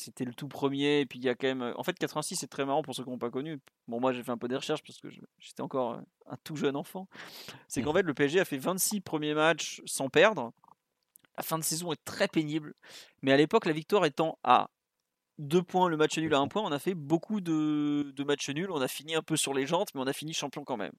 [0.05, 2.47] c'était le tout premier, et puis il y a quand même, en fait 86 c'est
[2.47, 3.61] très marrant pour ceux qui n'ont pas connu.
[3.89, 5.09] Bon moi j'ai fait un peu des recherches parce que
[5.39, 7.09] j'étais encore euh, un tout jeune enfant.
[7.69, 10.53] C'est qu'en fait le PSG a fait 26 premiers matchs sans perdre.
[11.37, 12.75] La fin de saison est très pénible,
[13.23, 14.71] mais à l'époque la victoire étant à
[15.39, 18.51] deux points, le match nul à un point, on a fait beaucoup de, de matchs
[18.51, 18.71] nuls.
[18.71, 20.93] On a fini un peu sur les jantes, mais on a fini champion quand même.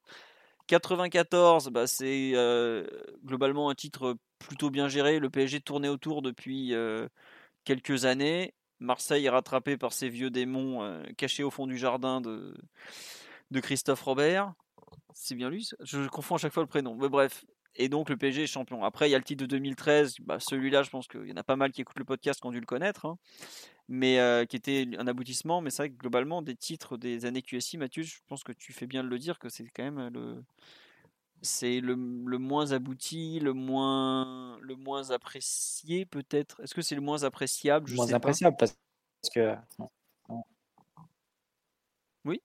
[0.67, 2.85] 94, bah, c'est euh,
[3.23, 5.19] globalement un titre plutôt bien géré.
[5.19, 7.07] Le PSG tournait autour depuis euh,
[7.63, 8.53] quelques années.
[8.79, 12.55] Marseille est rattrapé par ces vieux démons euh, cachés au fond du jardin de,
[13.51, 14.53] de Christophe Robert.
[15.13, 16.95] C'est bien lui Je confonds à chaque fois le prénom.
[16.95, 17.45] Mais bref.
[17.77, 18.83] Et donc le PSG est champion.
[18.85, 20.15] Après, il y a le titre de 2013.
[20.21, 22.47] Bah, Celui-là, je pense qu'il y en a pas mal qui écoutent le podcast qui
[22.47, 23.05] ont dû le connaître.
[23.05, 23.17] hein.
[23.89, 25.61] Mais euh, qui était un aboutissement.
[25.61, 28.71] Mais c'est vrai que globalement, des titres des années QSI, Mathieu, je pense que tu
[28.73, 30.43] fais bien de le dire que c'est quand même le,
[31.41, 36.61] c'est le, le moins abouti, le moins, le moins apprécié peut-être?
[36.61, 37.87] Est-ce que c'est le moins appréciable?
[37.87, 38.17] Je moins sais pas.
[38.17, 38.77] appréciable parce
[39.21, 39.89] parce que non,
[40.29, 40.43] non.
[42.25, 42.41] Oui.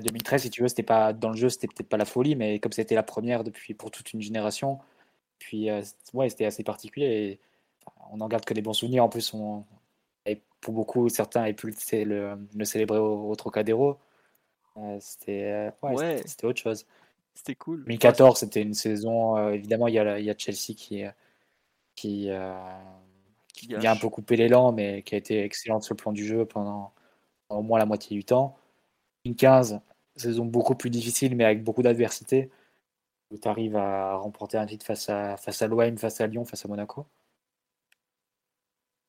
[0.00, 2.58] 2013, si tu veux, c'était pas dans le jeu, c'était peut-être pas la folie, mais
[2.60, 4.78] comme c'était la première depuis pour toute une génération,
[5.38, 5.82] puis euh,
[6.14, 7.06] ouais, c'était assez particulier.
[7.06, 7.40] Et,
[7.86, 9.04] enfin, on n'en garde que des bons souvenirs.
[9.04, 9.66] En plus, on,
[10.26, 13.98] et pour beaucoup, certains avaient pu le, le, le célébrer au, au Trocadéro.
[14.80, 16.22] Euh, c'était ouais, Ouais.
[16.26, 16.86] c'était- autre chose.
[17.34, 17.84] C'était cool.
[17.84, 19.36] 2014, c'était une saison.
[19.36, 21.10] euh, évidemment, il y, a, il y a Chelsea qui, euh,
[21.94, 22.30] qui,
[23.52, 26.12] qui Qui vient un peu couper l'élan, mais qui a été excellente sur le plan
[26.12, 26.92] du jeu pendant,
[27.48, 28.56] pendant au moins la moitié du temps.
[29.24, 29.80] 2015,
[30.16, 32.50] saison beaucoup plus difficile, mais avec beaucoup d'adversité,
[33.30, 36.44] où tu arrives à remporter un titre face à, face à l'OM, face à Lyon,
[36.44, 37.06] face à Monaco.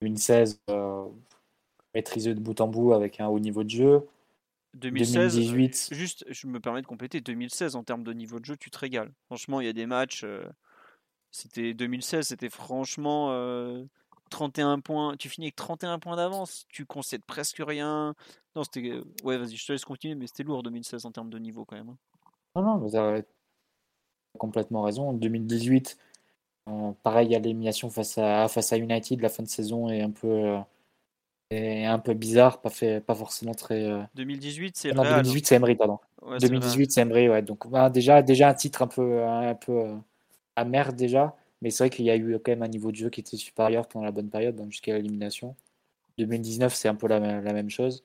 [0.01, 1.05] 2016, euh,
[1.93, 4.07] maîtrisé de bout en bout avec un haut niveau de jeu.
[4.73, 5.89] 2016, 2018.
[5.91, 7.21] euh, juste, je me permets de compléter.
[7.21, 9.11] 2016, en termes de niveau de jeu, tu te régales.
[9.27, 10.23] Franchement, il y a des matchs.
[10.23, 10.47] euh,
[11.31, 13.83] c'était 2016, c'était franchement euh,
[14.29, 15.15] 31 points.
[15.17, 16.65] Tu finis avec 31 points d'avance.
[16.69, 18.15] Tu concèdes presque rien.
[18.55, 18.89] Non, c'était.
[18.91, 21.65] euh, Ouais, vas-y, je te laisse continuer, mais c'était lourd 2016 en termes de niveau
[21.65, 21.89] quand même.
[21.89, 21.97] hein.
[22.55, 23.23] Non, non, vous avez
[24.37, 25.13] complètement raison.
[25.13, 25.97] 2018,
[26.69, 30.11] euh, pareil à l'élimination face à, face à United, la fin de saison est un
[30.11, 30.59] peu, euh,
[31.51, 33.83] est un peu bizarre, pas, fait, pas forcément très.
[33.85, 35.13] euh, 2018, c'est le Non, Real.
[35.13, 35.17] hein.
[35.17, 35.99] 2018, c'est Emery, pardon.
[36.21, 36.61] Ouais, c'est le Real.
[36.61, 37.41] 2018, c'est Emery, ouais.
[37.41, 39.95] Donc, bah, déjà, déjà un titre un peu, un peu euh,
[40.55, 41.35] amer, déjà.
[41.61, 43.37] Mais c'est vrai qu'il y a eu quand même un niveau de jeu qui était
[43.37, 45.55] supérieur pendant la bonne période, jusqu'à l'élimination.
[46.17, 48.03] 2019, c'est un peu la, même- la même chose.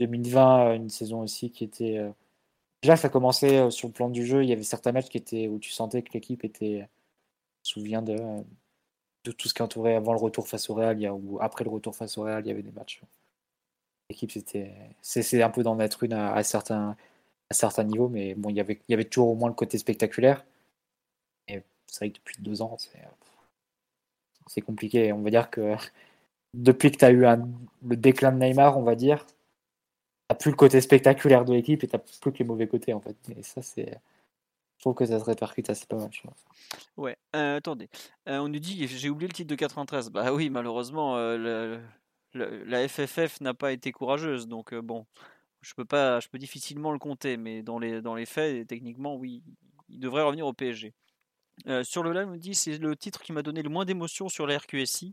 [0.00, 1.98] 2020, euh, une saison aussi qui était.
[1.98, 2.10] euh,
[2.82, 4.44] Déjà, ça commençait euh, sur le plan du jeu.
[4.44, 6.88] Il y avait certains matchs qui étaient, où tu sentais que l'équipe était.
[7.66, 8.40] Je me souviens de, euh,
[9.24, 11.96] de tout ce qui entourait avant le retour face au Real, ou après le retour
[11.96, 13.02] face au Real, il y avait des matchs
[14.10, 16.96] l'équipe, c'était, c'est un peu d'en mettre une à, certains,
[17.50, 19.54] à certains niveaux, mais bon, il y avait, il y avait toujours au moins le
[19.54, 20.44] côté spectaculaire.
[21.48, 22.76] Et c'est vrai que depuis deux ans,
[24.46, 25.12] c'est compliqué.
[25.12, 25.74] On va dire que
[26.54, 27.24] depuis que tu as eu
[27.86, 29.26] le déclin de Neymar, on va dire,
[30.30, 33.00] tu plus le côté spectaculaire de l'équipe et tu plus que les mauvais côtés, en
[33.00, 33.16] fait.
[33.36, 33.98] Et ça, c'est.
[34.78, 36.08] Je trouve que ça se répercute assez pas mal.
[36.96, 37.88] Ouais, euh, attendez.
[38.28, 40.10] Euh, on nous dit, j'ai oublié le titre de 93.
[40.10, 41.80] Bah oui, malheureusement, euh,
[42.32, 44.46] la FFF n'a pas été courageuse.
[44.46, 45.04] Donc bon,
[45.62, 47.36] je peux, pas, je peux difficilement le compter.
[47.36, 49.42] Mais dans les, faits, techniquement, oui,
[49.88, 50.94] il devrait revenir au PSG.
[51.82, 54.28] sur le live, on nous dit, c'est le titre qui m'a donné le moins d'émotion
[54.28, 55.12] sur la RQSI.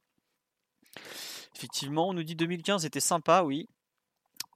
[1.56, 3.68] Effectivement, on nous dit 2015 c'était sympa, oui.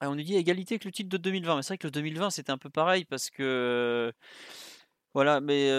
[0.02, 1.56] on nous dit égalité avec le titre de 2020.
[1.56, 4.14] Mais c'est vrai que le 2020 c'était un peu pareil parce que
[5.14, 5.70] voilà, mais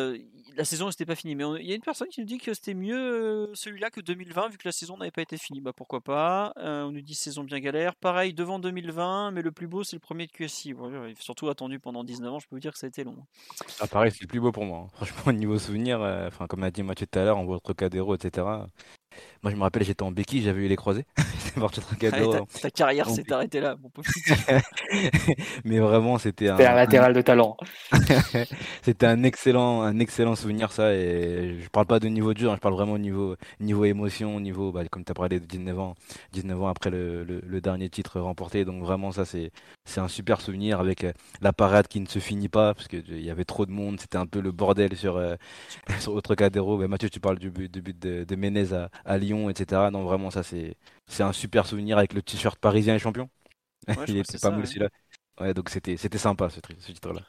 [0.57, 1.35] la saison n'était pas finie.
[1.35, 4.49] Mais il y a une personne qui nous dit que c'était mieux celui-là que 2020
[4.49, 5.61] vu que la saison n'avait pas été finie.
[5.61, 6.53] Bah pourquoi pas.
[6.57, 7.95] on nous dit saison bien galère.
[7.97, 10.75] Pareil devant 2020, mais le plus beau c'est le premier de QSI.
[11.19, 13.17] surtout attendu pendant 19 ans, je peux vous dire que ça a été long.
[13.21, 13.65] Hein.
[13.81, 14.87] Ah pareil, c'est le plus beau pour moi.
[14.87, 14.89] Hein.
[14.95, 18.15] Franchement, au niveau souvenir, enfin comme a dit Mathieu tout à l'heure, on voit Trocadéro,
[18.15, 18.47] etc.
[19.43, 21.07] Moi, je me rappelle, j'étais en béquille, j'avais eu les croisés.
[22.61, 23.91] ta, carrière s'est arrêtée là, mon
[25.65, 27.57] Mais vraiment, c'était un, un, latéral de talent.
[28.83, 30.95] c'était un excellent, un excellent souvenir, ça.
[30.95, 34.41] Et je parle pas de niveau dur, hein, je parle vraiment au niveau, niveau émotion,
[34.41, 35.95] niveau, bah, comme tu as parlé de 19 ans,
[36.33, 38.65] 19 ans après le, le, dernier titre remporté.
[38.65, 39.51] Donc, vraiment, ça, c'est,
[39.85, 43.23] c'est un super souvenir avec euh, la parade qui ne se finit pas parce qu'il
[43.23, 44.01] y avait trop de monde.
[44.01, 45.37] C'était un peu le bordel sur, euh,
[45.99, 46.79] sur autre Cadero.
[46.79, 49.91] Bah, Mathieu, tu parles du but, du but de, de Menez à, à Lyon, etc.
[49.93, 50.77] Non, vraiment, ça, c'est,
[51.07, 53.29] c'est un super souvenir avec le t-shirt parisien et champion.
[54.09, 54.89] Il était pas mal celui-là.
[55.41, 57.23] Ouais, donc c'était, c'était sympa ce, ce titre-là.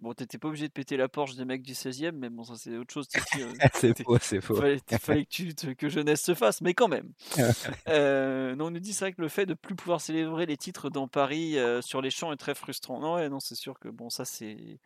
[0.00, 2.44] bon, t'étais pas obligé de péter la Porsche des mecs du 16 e mais bon,
[2.44, 3.08] ça c'est autre chose.
[3.38, 4.56] Euh, c'est faux, c'est faux.
[4.56, 7.10] Fallait, fallait que, tu, que, jeunesse se fasse, mais quand même.
[7.88, 10.58] euh, non, on nous dit c'est vrai que le fait de plus pouvoir célébrer les
[10.58, 13.00] titres dans Paris euh, sur les champs est très frustrant.
[13.00, 14.78] Non, ouais, non, c'est sûr que bon, ça c'est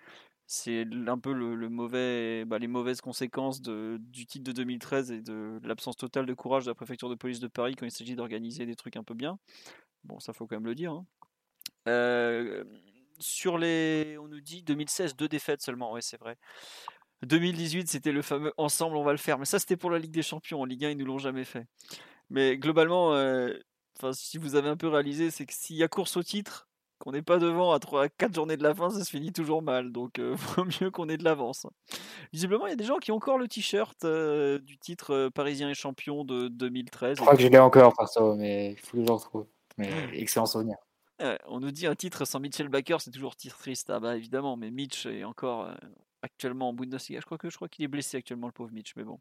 [0.51, 5.21] c'est un peu le, mauvais, bah, les mauvaises conséquences de, du titre de 2013 et
[5.21, 8.17] de l'absence totale de courage de la préfecture de police de Paris quand il s'agit
[8.17, 9.39] d'organiser des trucs un peu bien.
[10.05, 10.93] Bon, ça faut quand même le dire.
[10.93, 11.07] Hein.
[11.87, 12.65] Euh,
[13.19, 15.93] sur les, on nous dit 2016 deux défaites seulement.
[15.93, 16.39] Oui, c'est vrai.
[17.27, 19.39] 2018, c'était le fameux ensemble, on va le faire.
[19.39, 20.63] Mais ça, c'était pour la Ligue des Champions.
[20.63, 21.67] En Ligue 1, ils nous l'ont jamais fait.
[22.31, 23.53] Mais globalement, euh,
[24.13, 26.68] si vous avez un peu réalisé, c'est que s'il y a course au titre,
[26.99, 29.63] qu'on n'est pas devant à 3 4 journées de la fin, ça se finit toujours
[29.63, 29.93] mal.
[29.93, 31.67] Donc, euh, vaut mieux qu'on ait de l'avance.
[32.33, 35.31] Visiblement, il y a des gens qui ont encore le t-shirt euh, du titre euh,
[35.31, 37.17] parisien et champion de 2013.
[37.17, 39.47] Je crois que je l'ai encore, perso, mais il faut que je le retrouve.
[39.77, 40.77] Mais excellent souvenir.
[41.47, 43.91] on nous dit un titre sans Mitchell Baker, c'est toujours triste.
[43.91, 45.69] Ah bah évidemment, mais Mitch est encore
[46.23, 47.21] actuellement en Bundesliga.
[47.21, 49.19] Je crois que je crois qu'il est blessé actuellement le pauvre Mitch, mais bon.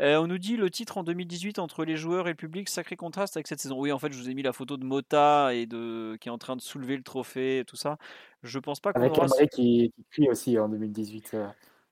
[0.00, 2.96] Euh, on nous dit le titre en 2018 entre les joueurs et le public, sacré
[2.96, 3.78] contraste avec cette saison.
[3.78, 6.32] Oui, en fait, je vous ai mis la photo de Mota et de qui est
[6.32, 7.96] en train de soulever le trophée et tout ça.
[8.42, 9.28] Je pense pas qu'on avec aura...
[9.28, 11.34] qui, qui crie aussi en 2018.
[11.34, 11.46] Euh,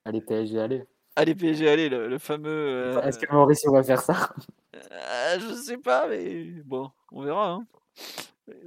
[0.05, 0.85] allez PSG, allez.
[1.15, 2.49] Allez PSG, allez, le, fameux.
[2.49, 4.35] Euh, Est-ce que Maurice va faire ça?
[4.73, 7.51] Je sais pas, mais bon, on verra.
[7.51, 7.67] Hein.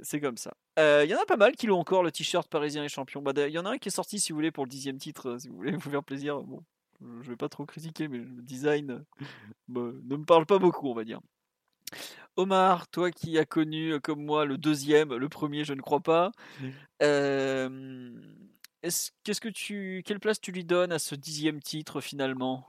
[0.02, 0.54] C'est comme ça.
[0.76, 3.20] Il y en a pas mal qui l'ont encore, le t-shirt parisien et champion.
[3.20, 4.98] Il bah, y en a un qui est sorti, si vous voulez, pour le dixième
[4.98, 6.42] titre, si vous voulez vous faire plaisir.
[6.42, 6.62] Bon,
[7.00, 9.04] je vais pas trop critiquer, mais le design
[9.68, 11.20] bah, ne me parle pas beaucoup, on va dire.
[12.36, 16.32] Omar, toi qui as connu comme moi le deuxième, le premier, je ne crois pas.
[19.40, 22.68] que tu, quelle place tu lui donnes à ce dixième titre finalement?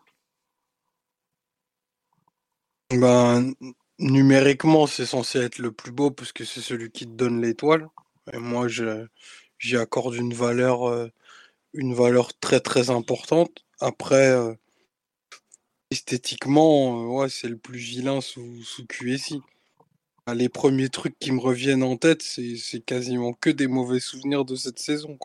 [2.89, 3.53] Ben,
[3.99, 7.87] numériquement, c'est censé être le plus beau parce que c'est celui qui te donne l'étoile.
[8.33, 11.09] Et moi, j'y accorde une valeur,
[11.73, 13.63] une valeur très très importante.
[13.79, 14.53] Après, euh,
[15.91, 19.41] esthétiquement, euh, ouais, c'est le plus vilain sous, sous QSI.
[20.33, 24.55] Les premiers trucs qui me reviennent en tête, c'est quasiment que des mauvais souvenirs de
[24.57, 25.17] cette saison.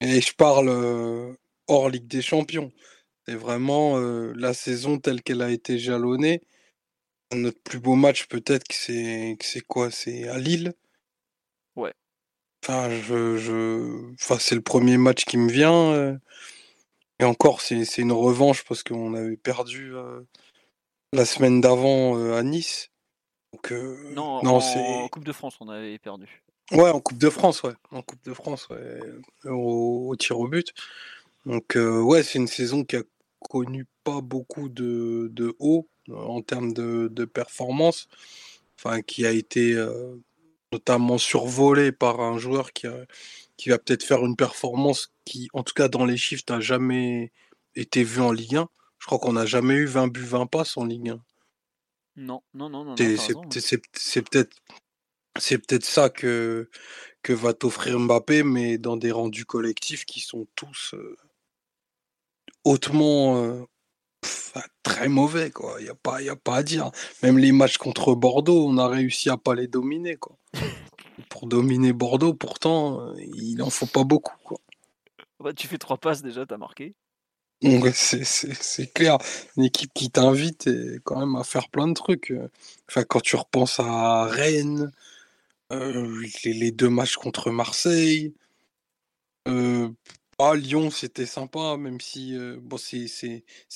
[0.00, 1.32] Et je parle euh,
[1.66, 2.70] hors Ligue des Champions.
[3.26, 6.42] C'est vraiment la saison telle qu'elle a été jalonnée.
[7.32, 9.90] Notre plus beau match, peut-être que c'est c'est quoi?
[9.90, 10.74] C'est à Lille?
[11.74, 11.92] Ouais.
[12.62, 14.12] Enfin, je, je...
[14.14, 16.18] Enfin, c'est le premier match qui me vient.
[17.18, 19.92] Et encore, c'est une revanche parce qu'on avait perdu
[21.12, 22.90] la semaine d'avant à Nice.
[23.52, 26.42] Donc, non, non en, Coupe de France, on avait perdu.
[26.72, 27.74] Ouais, en Coupe de France, ouais.
[27.90, 29.00] En Coupe de France, ouais.
[29.44, 30.74] Au, tir au but.
[31.44, 33.02] Donc, ouais, c'est une saison qui a
[33.48, 38.08] connu pas beaucoup de, de haut en termes de, de performance.
[38.78, 39.74] Enfin, qui a été
[40.72, 43.06] notamment survolé par un joueur qui a,
[43.56, 47.32] qui va peut-être faire une performance qui, en tout cas dans les chiffres, n'a jamais
[47.74, 48.68] été vue en Ligue 1.
[48.98, 51.20] Je crois qu'on n'a jamais eu 20 buts, 20 passes en Ligue 1.
[52.16, 52.94] Non, non, non, non.
[52.96, 54.56] C'est peut-être
[55.38, 56.70] c'est peut-être ça que,
[57.22, 61.16] que va t'offrir Mbappé, mais dans des rendus collectifs qui sont tous euh,
[62.66, 63.64] hautement euh,
[64.20, 65.52] pff, très mauvais.
[65.78, 66.90] Il n'y a, pas- y a pas à dire.
[67.22, 70.16] Même les matchs contre Bordeaux, on a réussi à pas les dominer.
[70.16, 70.36] Quoi.
[71.30, 74.36] Pour dominer Bordeaux, pourtant, euh, il en faut pas beaucoup.
[74.44, 74.58] Quoi.
[75.40, 76.94] Bah, tu fais trois passes déjà, t'as marqué.
[77.94, 79.16] C'est clair,
[79.56, 80.68] une équipe qui t'invite
[81.04, 82.32] quand même à faire plein de trucs.
[82.88, 84.92] Enfin, quand tu repenses à Rennes,
[85.72, 88.34] euh, les, les deux matchs contre Marseille,
[89.48, 89.88] euh,
[90.38, 93.06] ah, Lyon c'était sympa, même si euh, bon, c'est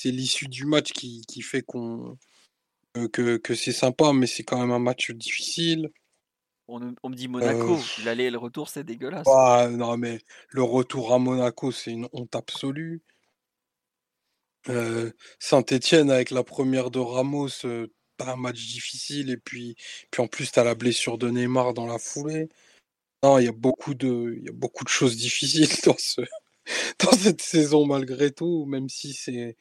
[0.04, 2.18] l'issue du match qui, qui fait qu'on
[2.96, 5.90] euh, que, que c'est sympa, mais c'est quand même un match difficile.
[6.68, 9.26] On, on me dit Monaco, Euh, l'aller et le retour, c'est dégueulasse.
[9.26, 10.20] Ah, non, mais
[10.50, 13.02] le retour à Monaco, c'est une honte absolue.
[15.38, 17.48] Saint-Étienne avec la première de Ramos,
[18.18, 19.76] t'as un match difficile et puis,
[20.10, 22.48] puis en plus t'as la blessure de Neymar dans la foulée.
[23.22, 26.22] Non, il y a beaucoup de, il y a beaucoup de choses difficiles dans ce,
[27.04, 29.56] dans cette saison malgré tout, même si c'est,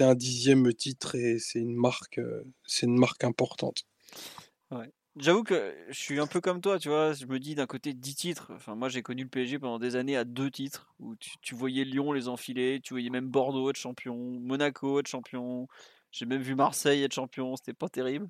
[0.00, 3.84] un dixième titre et c'est une marque, euh, c'est une marque importante.
[5.16, 7.12] J'avoue que je suis un peu comme toi, tu vois.
[7.12, 8.50] Je me dis d'un côté 10 titres.
[8.56, 11.54] Enfin, moi j'ai connu le PSG pendant des années à deux titres où tu, tu
[11.54, 15.68] voyais Lyon les enfiler, tu voyais même Bordeaux être champion, Monaco être champion.
[16.10, 18.28] J'ai même vu Marseille être champion, c'était pas terrible.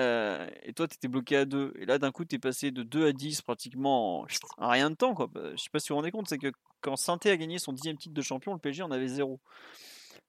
[0.00, 1.72] Euh, et toi, tu étais bloqué à 2.
[1.78, 4.26] Et là, d'un coup, tu es passé de 2 à 10 pratiquement en,
[4.58, 5.14] en rien de temps.
[5.14, 5.28] Quoi.
[5.28, 7.58] Bah, Je sais pas si vous vous rendez compte, c'est que quand saint a gagné
[7.58, 9.40] son dixième titre de champion, le PSG en avait 0.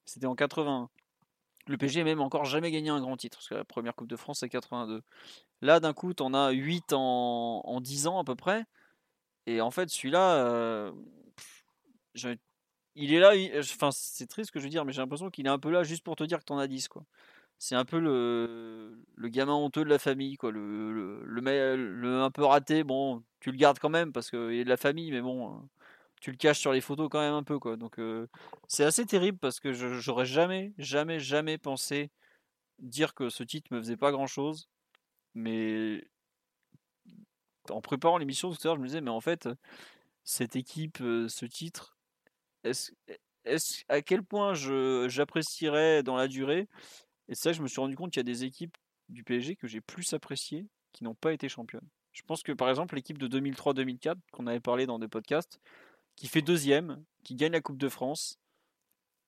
[0.06, 0.90] C'était en 81.
[1.68, 4.16] Le PSG même encore jamais gagné un grand titre, parce que la première Coupe de
[4.16, 5.02] France, c'est 82.
[5.62, 8.66] Là, d'un coup, tu en as 8 en, en 10 ans à peu près.
[9.46, 10.92] Et en fait, celui-là, euh,
[12.96, 13.32] il est là.
[13.60, 15.72] Enfin, c'est triste ce que je veux dire, mais j'ai l'impression qu'il est un peu
[15.72, 16.88] là juste pour te dire que tu en as 10.
[16.88, 17.04] Quoi.
[17.64, 20.52] C'est un peu le, gamin honteux de la famille, quoi.
[20.52, 22.84] Le, le, un peu raté.
[22.84, 25.70] Bon, tu le gardes quand même parce qu'il est de la famille, mais bon,
[26.22, 27.78] tu le caches sur les photos quand même un peu, quoi.
[27.78, 28.28] Donc, euh,
[28.68, 32.10] c'est assez terrible parce que j'aurais jamais, jamais, jamais pensé
[32.80, 34.68] dire que ce titre me faisait pas grand-chose.
[35.36, 36.04] Mais
[37.70, 39.48] en préparant l'émission tout à l'heure, je me disais, mais en fait,
[40.24, 41.96] cette équipe, euh, ce titre,
[42.64, 42.92] est-ce,
[43.88, 46.68] à quel point j'apprécierais dans la durée
[47.32, 48.78] Et ça je me suis rendu compte qu'il y a des équipes
[49.10, 51.88] du PSG que j'ai plus appréciées qui n'ont pas été championnes.
[52.12, 55.60] Je pense que par exemple, l'équipe de 2003-2004, qu'on avait parlé dans des podcasts,
[56.16, 58.38] qui fait deuxième, qui gagne la Coupe de France,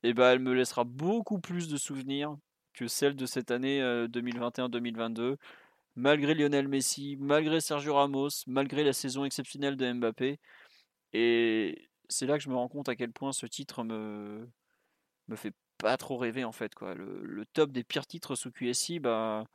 [0.04, 2.38] et ben elle me laissera beaucoup plus de souvenirs
[2.74, 5.38] que celle de cette année euh, 2021-2022
[5.96, 10.40] malgré Lionel Messi, malgré Sergio Ramos, malgré la saison exceptionnelle de Mbappé.
[11.14, 14.48] Et c'est là que je me rends compte à quel point ce titre me,
[15.28, 15.54] me fait
[15.84, 16.74] pas trop rêver en fait.
[16.76, 16.96] Quoi.
[16.96, 19.46] Le, top des pires titres sous QSI, bah,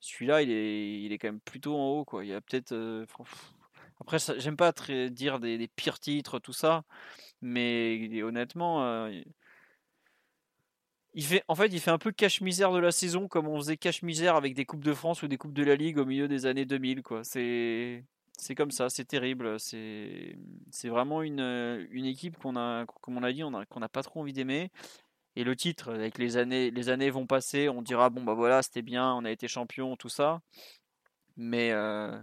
[0.00, 2.04] celui-là il est, il est quand même plutôt en haut.
[2.04, 2.24] Quoi.
[2.24, 2.72] Il y a peut-être.
[2.72, 3.06] euh,
[4.00, 6.84] après, j'aime pas très dire des, pires titres, tout ça,
[7.42, 8.84] mais honnêtement.
[8.84, 9.22] euh,
[11.14, 13.76] il fait, en fait, il fait un peu cache-misère de la saison comme on faisait
[13.76, 16.46] cache-misère avec des Coupes de France ou des Coupes de la Ligue au milieu des
[16.46, 17.02] années 2000.
[17.02, 17.22] Quoi.
[17.24, 18.04] C'est,
[18.38, 19.60] c'est comme ça, c'est terrible.
[19.60, 20.38] C'est,
[20.70, 23.88] c'est vraiment une, une équipe qu'on a, comme on a dit, on a, qu'on n'a
[23.90, 24.70] pas trop envie d'aimer.
[25.36, 28.62] Et le titre, avec les années, les années vont passer, on dira bon bah voilà,
[28.62, 30.42] c'était bien, on a été champion, tout ça.
[31.36, 32.18] Mais euh,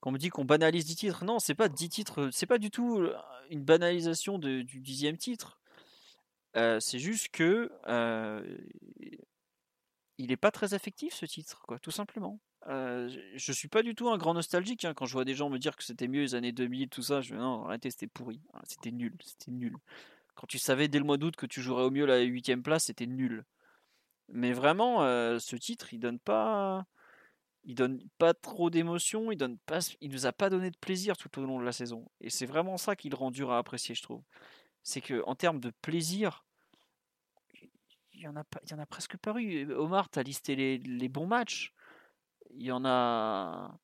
[0.00, 2.58] quand on me dit qu'on banalise 10 titres, non, c'est pas 10 titres, c'est pas
[2.58, 3.16] du tout euh,
[3.50, 5.60] une banalisation du dixième titre.
[6.56, 8.58] Euh, c'est juste que euh,
[10.18, 12.40] il n'est pas très affectif ce titre, quoi, tout simplement.
[12.66, 15.58] Je- suis pas du tout un grand nostalgique hein, quand je vois des gens me
[15.58, 17.20] dire que c'était mieux les années 2000, tout ça.
[17.20, 19.74] Je non, arrêtez, c'était pourri, c'était nul, c'était nul.
[20.34, 22.84] Quand tu savais dès le mois d'août que tu jouerais au mieux la huitième place,
[22.84, 23.44] c'était nul.
[24.28, 26.86] Mais vraiment, euh, ce titre, il donne pas,
[27.64, 31.16] il donne pas trop d'émotion, il donne pas, il nous a pas donné de plaisir
[31.16, 32.10] tout au long de la saison.
[32.20, 34.22] Et c'est vraiment ça qui le rend dur à apprécier, je trouve.
[34.82, 36.44] C'est que en termes de plaisir,
[38.14, 39.72] il y en a pas, il y en a presque pas eu.
[39.74, 41.72] Omar, t'as listé les, bons matchs.
[42.50, 43.78] Il y en a,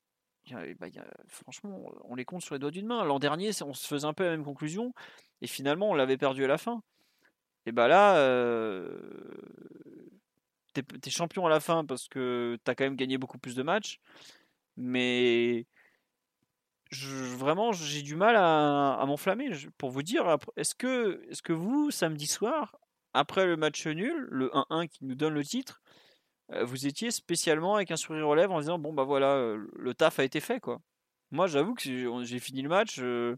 [0.79, 0.87] bah,
[1.29, 3.05] franchement, on les compte sur les doigts d'une main.
[3.05, 4.93] L'an dernier, on se faisait un peu la même conclusion,
[5.43, 6.83] et finalement, on l'avait perdu à la fin.
[7.67, 8.89] Et bah là, euh,
[10.73, 14.01] t'es, champion à la fin parce que t'as quand même gagné beaucoup plus de matchs,
[14.77, 15.67] mais
[16.93, 19.51] vraiment, j'ai du mal à, m'enflammer.
[19.77, 22.77] Pour vous dire, est-ce que, est-ce que vous, samedi soir,
[23.13, 25.83] après le match nul, le 1-1 qui nous donne le titre,
[26.51, 29.95] vous étiez spécialement avec un sourire aux lèvres en disant bon bah voilà, euh, le
[29.95, 30.81] taf a été fait quoi.
[31.31, 31.83] Moi, j'avoue que
[32.25, 32.99] j'ai fini le match.
[33.01, 33.37] euh,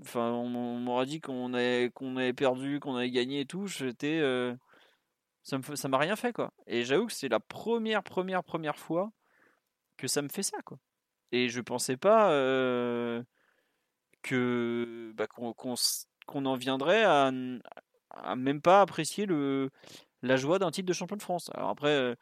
[0.00, 3.66] Enfin, on, m'aurait dit qu'on avait, qu'on avait perdu, qu'on avait gagné et tout.
[3.66, 4.54] J'étais, euh,
[5.42, 6.52] ça me, ça m'a rien fait quoi.
[6.66, 9.12] Et j'avoue que c'est la première, première, première fois
[9.98, 10.78] que ça me fait ça quoi.
[11.32, 13.22] Et je pensais pas euh,
[14.22, 15.54] que bah, qu'on
[16.26, 17.30] qu'on en viendrait à
[18.36, 19.70] même pas apprécier le,
[20.22, 21.50] la joie d'un titre de champion de France.
[21.54, 22.14] Alors après, euh,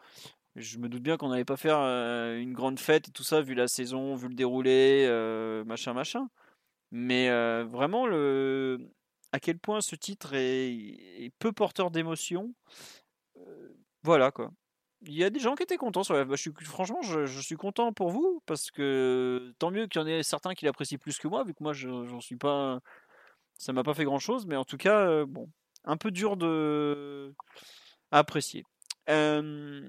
[0.56, 3.40] je me doute bien qu'on n'allait pas faire euh, une grande fête et tout ça,
[3.40, 6.28] vu la saison, vu le déroulé, euh, machin, machin.
[6.90, 7.31] Mais
[7.64, 8.90] vraiment, le...
[9.32, 12.52] à quel point ce titre est, peu porteur d'émotion,
[14.02, 14.51] voilà quoi.
[15.02, 16.24] Il y a des gens qui étaient contents sur la...
[16.24, 16.52] bah, je suis...
[16.64, 20.22] Franchement, je, je suis content pour vous, parce que tant mieux qu'il y en ait
[20.24, 22.81] certains qui l'apprécient plus que moi, vu que moi, je- j'en suis pas...
[23.56, 25.48] Ça m'a pas fait grand-chose, mais en tout cas, bon,
[25.85, 27.32] un peu dur de...
[29.09, 29.82] Euh,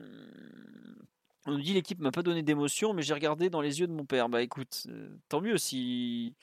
[1.45, 3.93] On nous dit l'équipe m'a pas donné d'émotion, mais j'ai regardé dans les yeux de
[3.93, 4.29] mon père.
[4.29, 4.87] Bah écoute,
[5.29, 6.35] tant mieux si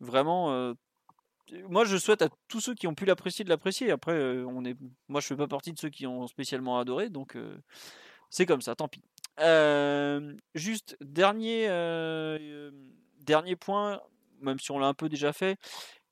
[0.00, 0.74] vraiment.
[1.68, 3.92] Moi, je souhaite à tous ceux qui ont pu l'apprécier de l'apprécier.
[3.92, 4.76] Après, on est,
[5.08, 7.36] moi, je fais pas partie de ceux qui ont spécialement adoré, donc
[8.30, 8.74] c'est comme ça.
[8.74, 9.02] Tant pis.
[10.54, 11.68] Juste dernier,
[13.20, 14.00] dernier point,
[14.40, 15.56] même si on l'a un peu déjà fait.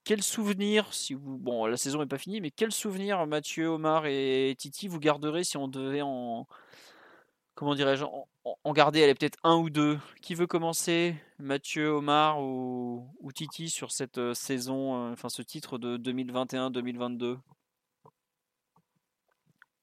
[0.05, 4.07] Quel souvenir, si vous, bon, la saison n'est pas finie, mais quel souvenir Mathieu, Omar
[4.07, 6.47] et Titi vous garderez si on devait en,
[7.55, 9.99] comment dirais-je, en, garder, elle est peut-être un ou deux?
[10.21, 11.17] Qui veut commencer?
[11.39, 17.39] Mathieu, Omar ou, Titi sur cette euh, saison, euh, enfin ce titre de 2021-2022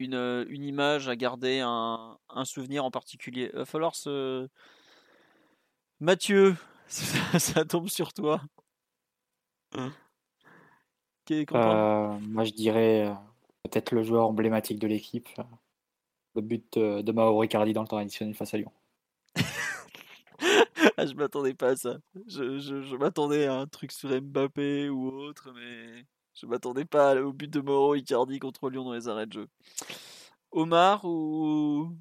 [0.01, 3.49] une, euh, une image à garder, un, souvenir en particulier.
[3.53, 4.47] Il va falloir se.
[5.99, 6.55] Mathieu,
[6.87, 8.41] ça tombe sur toi.
[11.31, 11.69] Qui est content?
[11.71, 13.13] Euh, moi, je dirais euh,
[13.63, 15.43] peut-être le joueur emblématique de l'équipe, euh,
[16.35, 18.71] le but de, Mauro Icardi dans le temps additionnel face à Lyon.
[20.97, 21.97] Ah, je m'attendais pas à ça.
[22.27, 27.15] Je, je- je m'attendais à un truc sur Mbappé ou autre, mais je m'attendais pas
[27.21, 29.47] au but de Mauro Icardi contre Lyon dans les arrêts de jeu.
[30.51, 31.95] Omar ou,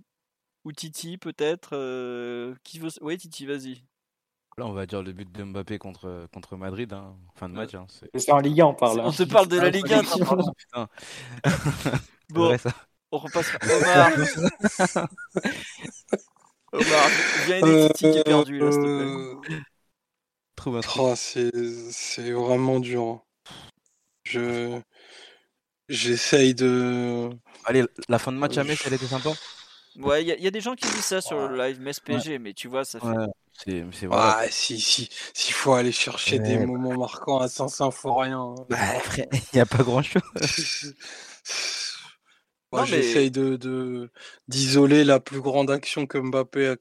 [0.64, 2.90] ou Titi peut-être euh, Qui veut...
[3.00, 3.84] Oui, Titi, vas-y.
[4.60, 7.74] Là, on va dire le but de Mbappé contre, contre Madrid, hein, fin de match.
[7.74, 9.00] hein, c'est- C'est en Ligue 1, on parle.
[9.00, 9.12] On hein.
[9.12, 10.02] te parle de la Ligue 1.
[10.02, 10.88] t'as pas- Putain.
[12.28, 12.70] Bon, vrai, ça.
[13.10, 13.50] on repasse.
[13.62, 14.10] Omar.
[16.72, 17.08] Omar,
[17.46, 18.84] viens aider Titi qui est perdu là, s'il te
[19.42, 19.54] plaît.
[19.56, 19.60] Euh,
[20.56, 21.02] Trouve un truc.
[21.02, 21.50] oh, c'est
[21.90, 23.02] c'est vraiment dur.
[23.02, 23.22] hein.
[24.24, 24.78] Je
[25.88, 27.30] j'essaye de.
[27.64, 29.30] Allez, la fin de match à Metz, elle était sympa.
[29.96, 31.98] Ouais, il y, a- y a des gens qui disent ça sur le live Metz
[31.98, 33.06] PSG, mais tu vois, ça fait.
[33.06, 33.26] Ouais,
[33.64, 34.38] c'est c'est voilà.
[34.40, 36.66] Ah, si, si, s'il faut aller chercher des Ouais.
[36.66, 38.54] moments marquants à Saint-Symphorien.
[38.68, 40.22] Bah, frère, il n'y a pas grand chose.
[42.72, 44.10] Moi, Non, mais- j'essaye de de-
[44.46, 46.76] d'isoler la plus grande action que Mbappé a,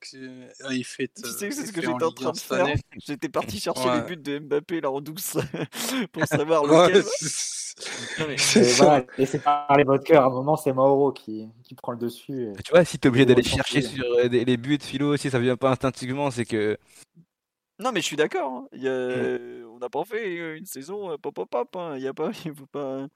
[0.68, 1.14] a y faite.
[1.24, 2.68] Tu sais euh, que c'est ce que fait j'étais en train 1 de faire?
[3.08, 4.02] J'étais parti chercher les Ouais.
[4.06, 5.36] buts de Mbappé là en douce
[6.12, 7.04] pour savoir Ouais, lequel.
[7.18, 7.59] c'est-
[8.78, 10.24] Voilà, laissez parler votre cœur.
[10.24, 12.50] À un moment, c'est Mauro qui, qui prend le dessus.
[12.52, 15.30] et- Tu vois, si t'es obligé Faut d'aller chercher sur euh, les buts, philo, si
[15.30, 16.78] ça vient pas instinctivement, c'est que.
[17.80, 18.52] Non, mais je suis d'accord.
[18.52, 18.68] hein.
[18.74, 21.74] Il y a- On n'a pas fait euh, une saison euh, pop pop pop.
[21.78, 21.94] hein.
[21.96, 22.32] Il y a pas.
[22.46, 23.08] Il faut pas.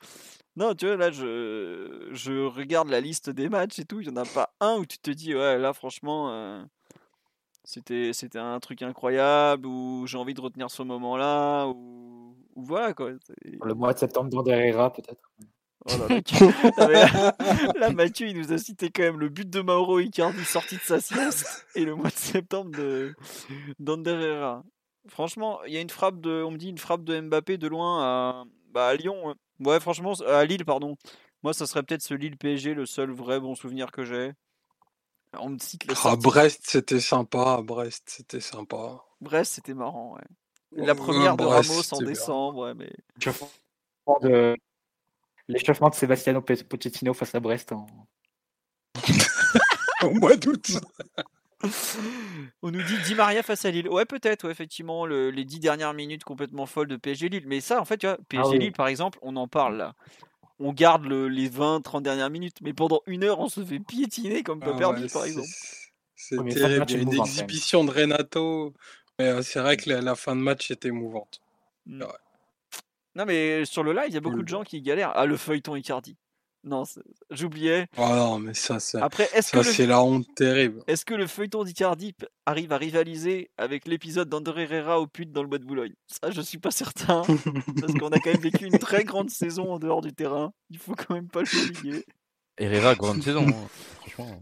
[0.56, 2.10] Non, tu vois, là, je...
[2.12, 4.00] je regarde la liste des matchs et tout.
[4.02, 6.64] Il n'y en a pas un où tu te dis, ouais, là, franchement, euh,
[7.64, 12.23] c'était c'était un truc incroyable, ou j'ai envie de retenir ce moment-là, ou
[12.56, 13.12] voilà, quoi.
[13.44, 15.32] Le mois de septembre dans Herrera, peut-être.
[15.86, 15.92] Oh
[17.78, 20.82] là Mathieu, il nous a cité quand même le but de Mauro Icardi sorti de
[20.82, 23.14] sa sieste et le mois de septembre de
[23.80, 24.64] d'Ander Herrera.
[25.10, 27.68] Franchement, il y a une frappe de, on me dit une frappe de Mbappé de
[27.68, 29.32] loin à, bah, à Lyon.
[29.32, 29.36] hein.
[29.60, 30.96] Ouais, franchement, à Lille, pardon.
[31.44, 34.32] Moi, ça serait peut-être ce Lille PSG, le seul vrai bon souvenir que j'ai.
[35.38, 36.24] On me cite À sortie.
[36.24, 37.56] Brest, c'était sympa.
[37.58, 39.04] À Brest, c'était sympa.
[39.20, 40.24] Brest, c'était marrant, ouais.
[40.76, 42.92] La première de Ramos en décembre, ouais, mais.
[43.18, 43.50] L'échauffement
[44.22, 44.56] de,
[45.48, 47.72] l'échauffement de Sebastiano Pochettino face à Brest.
[47.72, 47.86] en-
[50.04, 50.72] Au mois d'août.
[52.62, 53.88] On nous dit Di Maria face à Lille.
[53.88, 57.46] Ouais, peut-être, ouais, effectivement, le- les dix dernières minutes complètement folles de PSG Lille.
[57.48, 58.60] Mais ça, en fait, tu vois, PSG oui.
[58.60, 59.94] Lille, par exemple, on en parle là.
[60.60, 64.44] On garde le- les 20-30 dernières minutes, mais pendant une heure, on se fait piétiner
[64.44, 65.48] comme pas Ah perdu, ouais, par c'est- exemple.
[66.16, 66.86] C'est terrible.
[66.90, 68.74] Il y a une exhibition de Renato.
[69.20, 71.40] Mais euh, c'est vrai que la, la fin de match était émouvante.
[71.86, 72.02] Mm.
[72.02, 72.08] Ouais.
[73.16, 75.12] Non, mais sur le live, il y a beaucoup de gens qui galèrent.
[75.16, 76.18] Ah, le feuilleton Icardi.
[76.66, 76.84] Non,
[77.30, 77.88] j'oubliais.
[77.98, 79.76] Oh non, mais ça, ça, Après, est-ce que, ça le...
[79.76, 80.82] c'est la honte terrible.
[80.88, 82.16] est-ce que le feuilleton d'Icardi
[82.46, 85.94] arrive à rivaliser avec l'épisode d'André Herrera au pute dans le bois de Boulogne?
[86.08, 87.22] Ça, je suis pas certain.
[87.82, 90.54] Parce qu'on a quand même vécu une très grande saison en dehors du terrain.
[90.70, 92.06] Il faut quand même pas l'oublier.
[92.58, 93.46] Herrera, grande saison.
[93.46, 93.68] hein.
[94.00, 94.42] Franchement.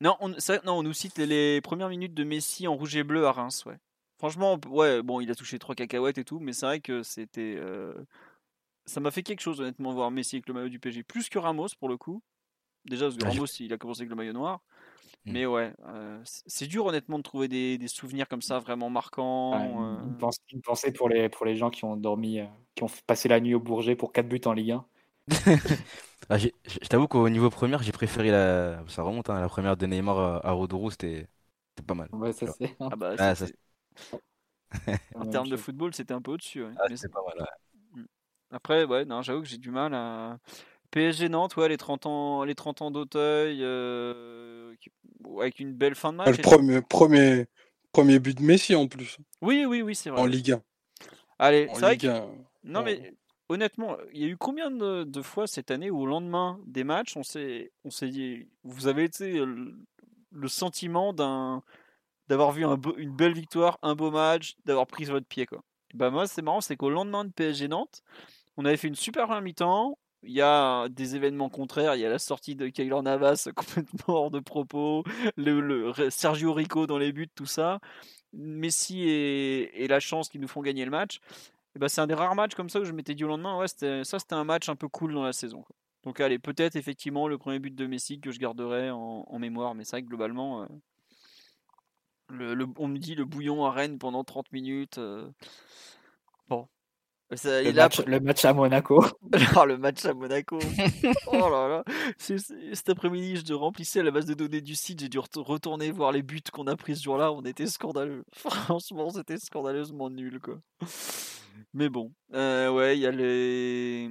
[0.00, 2.96] Non, on, ça- non, on nous cite les, les premières minutes de Messi en rouge
[2.96, 3.76] et bleu à Reims, ouais.
[4.18, 7.54] Franchement, ouais, bon, il a touché trois cacahuètes et tout, mais c'est vrai que c'était.
[7.58, 7.94] euh,
[8.86, 11.02] Ça m'a fait quelque chose, honnêtement, voir Messi avec le maillot du PSG.
[11.04, 12.22] Plus que Ramos, pour le coup.
[12.86, 14.60] Déjà, parce que Ah, je- Ramos, il a commencé avec le maillot noir.
[15.26, 15.34] Mm.
[15.34, 19.52] Mais ouais, euh, c'est dur honnêtement de trouver des, des souvenirs comme ça vraiment marquants.
[19.52, 19.98] Ouais, une, euh.
[20.04, 22.88] une pensée, une pensée pour les, pour les gens qui ont dormi, euh, qui ont
[23.06, 24.86] passé la nuit au Bourget pour 4 buts en Ligue 1.
[26.30, 28.84] Ah, j'ai- je je t'avoue qu'au niveau première, j'ai préféré la.
[28.88, 31.28] Ça remonte, hein, la première de Neymar à, à Rodoro, c'était
[31.70, 32.10] c'était pas mal.
[32.12, 32.58] Ouais, ça tu vois.
[32.58, 33.54] c'est Ah bah, Ah, ça, c'est-
[35.14, 36.64] en termes de football, c'était un peu au-dessus.
[36.64, 36.72] ouais.
[36.78, 37.46] ah, pas mal.
[37.96, 38.02] ouais.
[38.50, 40.38] Après, ouais, non, j'avoue que j'ai du mal à.
[40.90, 44.74] PSG Nantes, ouais, les 30 ans, les 30 ans d'Auteuil, euh,
[45.38, 46.38] avec une belle fin de Ah, match.
[46.38, 47.46] Le premier, premier,
[47.92, 50.28] premier but de Messi en plus, Oui, oui, oui, c'est en vrai.
[50.28, 50.62] Ligue 1.
[51.38, 52.30] Allez, En c'est vrai Ligue que 1.
[52.64, 53.12] Non, mais
[53.50, 56.84] honnêtement, il y a eu combien de, de fois cette année où au lendemain des
[56.84, 59.74] matchs, on s'est, on s'est dit, vous avez été le,
[60.32, 61.62] le sentiment d'un,
[62.28, 65.62] d'avoir vu une belle victoire, un beau match, d'avoir pris votre pied, quoi.
[65.94, 68.02] Bah moi, c'est marrant, c'est qu'au lendemain de PSG Nantes,
[68.56, 69.98] on avait fait une super mi-temps.
[70.24, 71.94] Il y a des événements contraires.
[71.94, 75.04] Il y a la sortie de Keylor Navas complètement hors de propos,
[75.36, 77.80] le, Sergio Rico dans les buts, tout ça.
[78.32, 81.20] Messi et, la chance qui nous font gagner le match.
[81.74, 83.56] Et bah, c'est un des rares matchs comme ça où je m'étais dit au lendemain,
[83.58, 85.64] ouais, ça c'était un match un peu cool dans la saison.
[86.02, 89.74] Donc allez, peut-être effectivement le premier but de Messi que je garderai en, en mémoire,
[89.74, 90.66] mais c'est vrai que globalement, euh,
[92.30, 94.98] le, le- on me dit le bouillon à Rennes pendant 30 minutes.
[94.98, 95.28] euh,
[96.48, 96.68] bon.
[97.34, 99.04] Ça- Le il a match, le match à Monaco.
[99.56, 100.58] Ah, le match à Monaco.
[101.26, 101.84] oh là là.
[102.18, 105.00] Cet après-midi, je remplissais la base de données du site.
[105.00, 107.30] J'ai dû ret- retourner voir les buts qu'on a pris ce jour-là.
[107.32, 108.24] On était scandaleux.
[108.32, 110.58] Franchement, c'était scandaleusement nul, quoi.
[111.74, 114.04] Mais bon, euh, ouais, il y a les.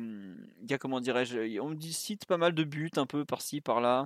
[0.62, 3.26] Il y a, comment dirais-je, on me dit cite pas mal de buts, un peu
[3.26, 4.06] par-ci, par-là.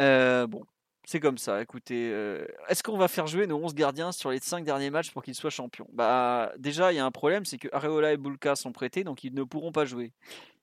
[0.00, 0.62] Euh, bon,
[1.06, 1.60] c'est comme ça.
[1.62, 5.10] Écoutez, euh, est-ce qu'on va faire jouer nos 11 gardiens sur les 5 derniers matchs
[5.10, 5.88] pour qu'ils soient champions?
[5.92, 9.24] Bah, déjà, il y a un problème, c'est que Areola et Bulka sont prêtés, donc
[9.24, 10.12] ils ne pourront pas jouer.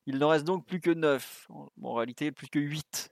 [0.08, 1.48] Il n'en reste donc plus que 9.
[1.84, 3.12] En, réalité, plus que 8.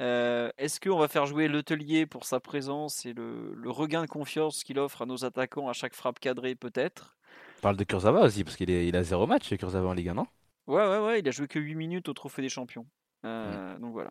[0.00, 4.06] Euh, est-ce qu'on va faire jouer l'hôtelier pour sa présence et le, le regain de
[4.06, 7.16] confiance qu'il offre à nos attaquants à chaque frappe cadrée Peut-être?
[7.58, 10.14] On parle de Kurzawa aussi, parce qu'il il a zéro match, Kurzawa en Ligue 1,
[10.14, 10.26] non?
[10.68, 12.86] Ouais, ouais, ouais, il a joué que 8 minutes au Trophée des Champions.
[13.24, 14.10] Euh, Donc voilà.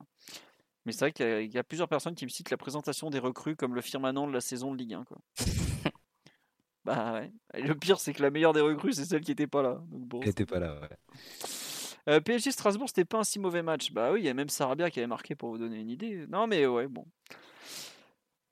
[0.87, 2.55] Mais c'est vrai qu'il y, a- il y a plusieurs personnes qui me citent la
[2.55, 5.03] présentation des recrues comme le firmament de la saison de Ligue 1.
[5.03, 5.17] Quoi.
[6.85, 7.29] bah ouais.
[7.55, 9.81] Et le pire, c'est que la meilleure des recrues, c'est celle qui n'était pas là.
[9.91, 10.87] Donc bon, Il était pas là, ouais.
[12.07, 13.91] Euh, PSG Strasbourg, c'était pas un si mauvais match.
[13.91, 16.25] Bah oui, il y a même Sarabia qui avait marqué pour vous donner une idée.
[16.29, 17.05] Non, mais ouais, bon.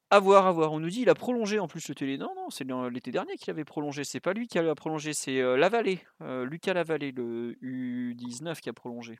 [0.09, 0.73] À voir, à voir.
[0.73, 2.17] On nous dit il a prolongé en plus le télé.
[2.17, 4.03] Non, non, c'est l'été dernier qu'il avait prolongé.
[4.03, 8.67] C'est pas lui qui a prolongé, c'est euh, Lavallée, euh, Lucas Lavallée, le U19 qui
[8.67, 9.19] a prolongé.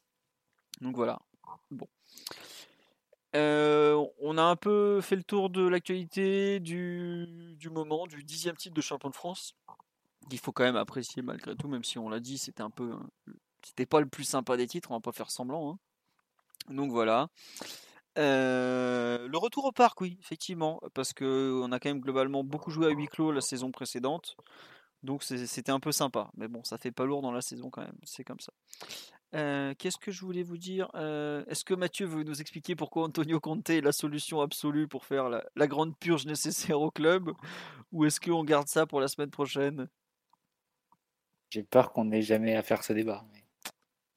[0.81, 1.19] Donc voilà.
[1.71, 1.87] Bon.
[3.35, 8.73] Euh, on a un peu fait le tour de l'actualité du, moment, du dixième titre
[8.73, 9.55] de champion de France.
[10.31, 12.91] Il faut quand même apprécier malgré tout, même si on l'a dit, c'était un peu,
[12.93, 15.73] euh, c'était pas le plus sympa des titres, on va pas faire semblant.
[15.73, 16.73] hein.
[16.73, 17.27] Donc voilà.
[18.17, 22.71] Euh, le retour au parc, oui, effectivement, parce que on a quand même globalement beaucoup
[22.71, 24.37] joué à huis clos la saison précédente,
[25.03, 26.31] donc c'était un peu sympa.
[26.37, 28.53] Mais bon, ça fait pas lourd dans la saison quand même, c'est comme ça.
[29.35, 33.03] Euh, Qu'est-ce que je voulais vous dire Euh, Est-ce que Mathieu veut nous expliquer pourquoi
[33.03, 37.31] Antonio Conte est la solution absolue pour faire la, la grande purge nécessaire au club
[37.91, 39.87] Ou est-ce qu'on garde ça pour la semaine prochaine?
[41.49, 43.23] J'ai peur qu'on n'ait jamais à faire ce débat.
[43.33, 43.43] mais-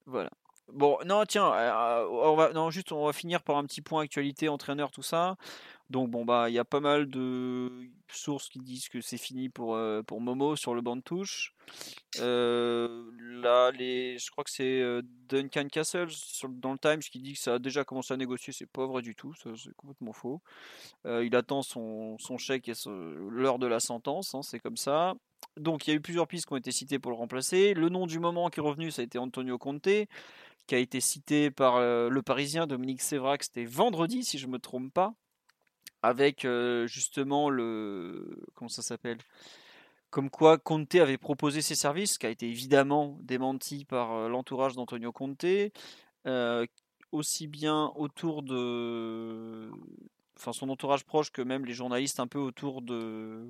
[0.06, 0.30] Voilà.
[0.72, 4.02] Bon, non, tiens, euh, on va, non, juste, on va finir par un petit point
[4.02, 5.36] actualité, entraîneur, tout ça.
[5.90, 7.70] Donc, bon, bah, il y a pas mal de
[8.09, 11.55] sources qui disent que c'est fini pour, euh, pour Momo sur le banc de touche.
[12.19, 16.09] Euh, là, les, je crois que c'est euh, Duncan Castle
[16.51, 18.52] dans le Times qui dit que ça a déjà commencé à négocier.
[18.52, 20.43] C'est pas vrai du tout, c'est complètement faux.
[21.06, 22.74] Il attend son, son chèque et
[23.31, 25.15] l'heure de la sentence, hein, c'est comme ça.
[25.56, 27.73] Donc, il y a eu plusieurs pistes qui ont été citées pour le remplacer.
[27.73, 29.89] Le nom du moment qui est revenu, ça a été Antonio Conte
[30.66, 34.93] qui a été cité par le Parisien Dominique Sévrac, c'était vendredi si je me trompe
[34.93, 35.15] pas,
[36.02, 36.46] avec
[36.86, 39.18] justement le comment ça s'appelle,
[40.10, 45.12] comme quoi Conte avait proposé ses services, qui a été évidemment démenti par l'entourage d'Antonio
[45.12, 45.44] Conte,
[47.12, 49.70] aussi bien autour de,
[50.36, 53.46] enfin son entourage proche que même les journalistes un peu autour de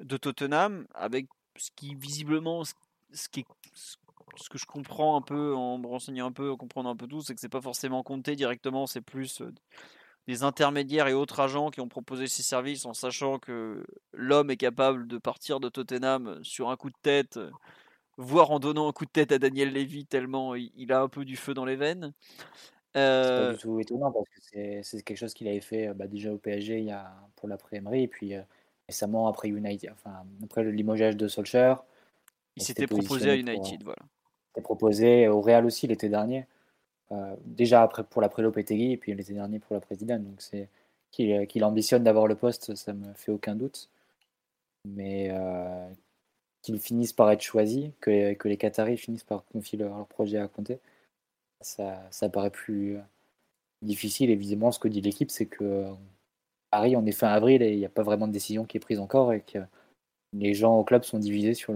[0.00, 1.26] de Tottenham, avec
[1.56, 2.74] ce qui visiblement ce
[3.12, 3.44] ce qui
[4.36, 7.06] ce que je comprends un peu en me renseignant un peu, en comprenant un peu
[7.06, 9.42] tout, c'est que c'est pas forcément compté directement, c'est plus
[10.28, 14.56] des intermédiaires et autres agents qui ont proposé ces services en sachant que l'homme est
[14.56, 17.50] capable de partir de Tottenham sur un coup de tête, euh,
[18.18, 21.08] voire en donnant un coup de tête à Daniel Levy tellement il il a un
[21.08, 22.12] peu du feu dans les veines.
[22.94, 25.94] C'est pas Euh, du tout étonnant parce que c'est quelque chose qu'il avait fait euh,
[25.94, 28.42] bah, déjà au PSG il y a, pour l'après Emery et puis euh,
[28.88, 31.76] récemment après United, enfin après le limogeage de Solskjaer.
[32.56, 34.02] il il s'était s'était proposé à pour- United, voilà.
[34.48, 36.46] C'était proposé au Real aussi l'été dernier.
[37.12, 40.24] Euh, déjà pour la Prélo Pétegui et puis l'été dernier pour la présidente.
[40.24, 40.68] Donc c'est
[41.12, 43.88] qu'il ambitionne d'avoir le poste, ça me fait aucun doute.
[44.84, 45.32] Mais
[46.62, 50.80] qu'ils finissent par être choisis, que, les Qataris finissent par confier leur, projet à compter,
[51.60, 52.98] ça, paraît plus
[53.82, 54.34] difficile.
[54.36, 55.86] Visiblement, ce que dit l'équipe, c'est que
[56.70, 58.80] Paris, on est fin avril et il n'y a pas vraiment de décision qui est
[58.80, 59.58] prise encore et que
[60.32, 61.74] les gens au club sont divisés sur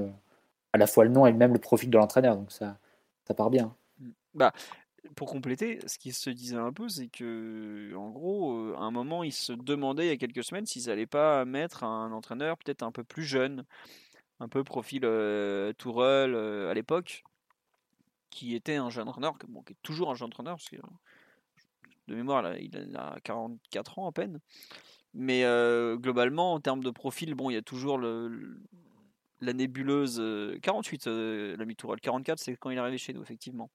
[0.73, 2.37] à la fois le nom et même le profil de l'entraîneur.
[2.37, 2.79] Donc ça,
[3.27, 3.75] ça part bien.
[4.35, 4.53] Bah,
[5.17, 8.91] pour compléter, ce qui se disait un peu, c'est que, en gros, euh, à un
[8.91, 12.57] moment, ils se demandaient il y a quelques semaines s'ils n'allaient pas mettre un entraîneur
[12.59, 13.65] peut-être un peu plus jeune,
[14.41, 17.25] un peu profil euh, euh, à l'époque,
[18.31, 20.77] qui était un jeune entraîneur, bon, qui est toujours un jeune entraîneur, parce que
[22.09, 24.41] de mémoire, il a 44 ans à peine.
[25.15, 25.43] Mais
[25.97, 30.23] globalement, en termes de profil, bon, il y a toujours la nébuleuse
[30.63, 32.01] 48, l'ami Tourelle.
[32.01, 33.71] 44, c'est quand il est arrivé chez nous, effectivement.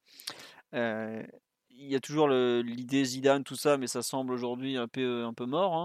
[0.76, 5.34] Il y a toujours l'idée Zidane, tout ça, mais ça semble aujourd'hui un peu, un
[5.34, 5.76] peu mort.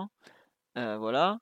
[0.77, 0.97] Hein.
[0.99, 1.39] voilà.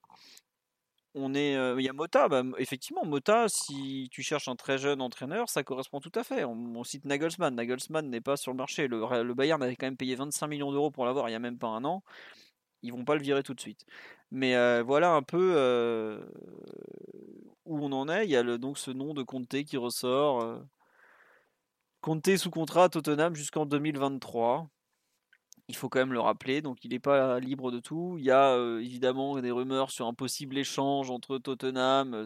[1.14, 5.00] On est, il y a Mota, bah, effectivement, Mota, si tu cherches un très jeune
[5.00, 6.44] entraîneur, ça correspond tout à fait.
[6.44, 7.54] On, cite Nagelsmann.
[7.54, 8.86] Nagelsmann n'est pas sur le marché.
[8.88, 11.58] Le, Bayern avait quand même payé 25 millions d'euros pour l'avoir il n'y a même
[11.58, 12.02] pas un an
[12.82, 13.84] ils vont pas le virer tout de suite.
[14.30, 16.20] Mais voilà un peu
[17.64, 18.24] où on en est.
[18.24, 20.60] Il y a donc ce nom de Conte qui ressort.
[22.00, 24.68] Conte sous contrat à Tottenham jusqu'en 2023.
[25.70, 28.16] Il faut quand même le rappeler, donc il n'est pas libre de tout.
[28.18, 32.24] Il y a évidemment des rumeurs sur un possible échange entre Tottenham,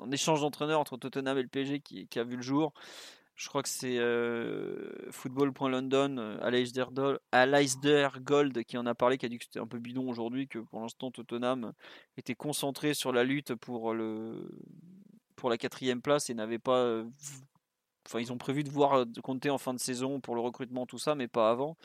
[0.00, 2.72] un échange d'entraîneurs entre Tottenham et le PSG qui, qui, a vu le jour
[3.38, 9.28] je crois que c'est euh, Football.London, euh, Aleister Gold qui en a parlé, qui a
[9.28, 11.72] dit que c'était un peu bidon aujourd'hui, que pour l'instant Tottenham
[12.16, 14.50] était concentré sur la lutte pour, le,
[15.36, 17.04] pour la quatrième place et n'avait pas.
[18.08, 20.86] Euh, enfin, ils ont prévu de voir compter en fin de saison pour le recrutement,
[20.86, 21.76] tout ça, mais pas avant.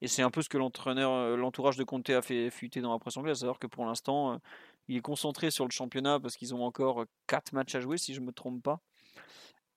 [0.00, 2.98] Et c'est un peu ce que l'entraîneur, l'entourage de Conte a fait fuiter dans la
[2.98, 4.40] presse anglaise, c'est-à-dire que pour l'instant,
[4.88, 8.14] il est concentré sur le championnat parce qu'ils ont encore 4 matchs à jouer, si
[8.14, 8.80] je ne me trompe pas.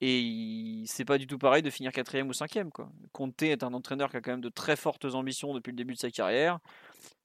[0.04, 2.72] Et c'est pas du tout pareil de finir quatrième ou cinquième.
[2.72, 2.90] Quoi.
[3.12, 5.94] Conte est un entraîneur qui a quand même de très fortes ambitions depuis le début
[5.94, 6.58] de sa carrière,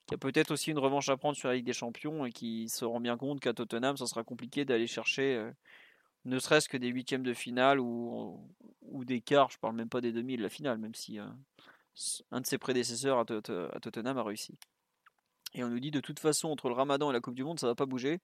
[0.08, 2.70] qui a peut-être aussi une revanche à prendre sur la Ligue des Champions et qui
[2.70, 5.52] se rend bien compte qu'à Tottenham, ça sera compliqué d'aller chercher euh,
[6.28, 8.38] ne serait-ce que des huitièmes de finale ou,
[9.06, 11.26] des quarts, je parle même pas des demi de la finale, même si euh,
[12.32, 14.58] un de ses prédécesseurs à, Tottenham a réussi.
[15.54, 17.60] Et on nous dit de toute façon, entre le Ramadan et la Coupe du Monde,
[17.60, 18.20] ça va pas bouger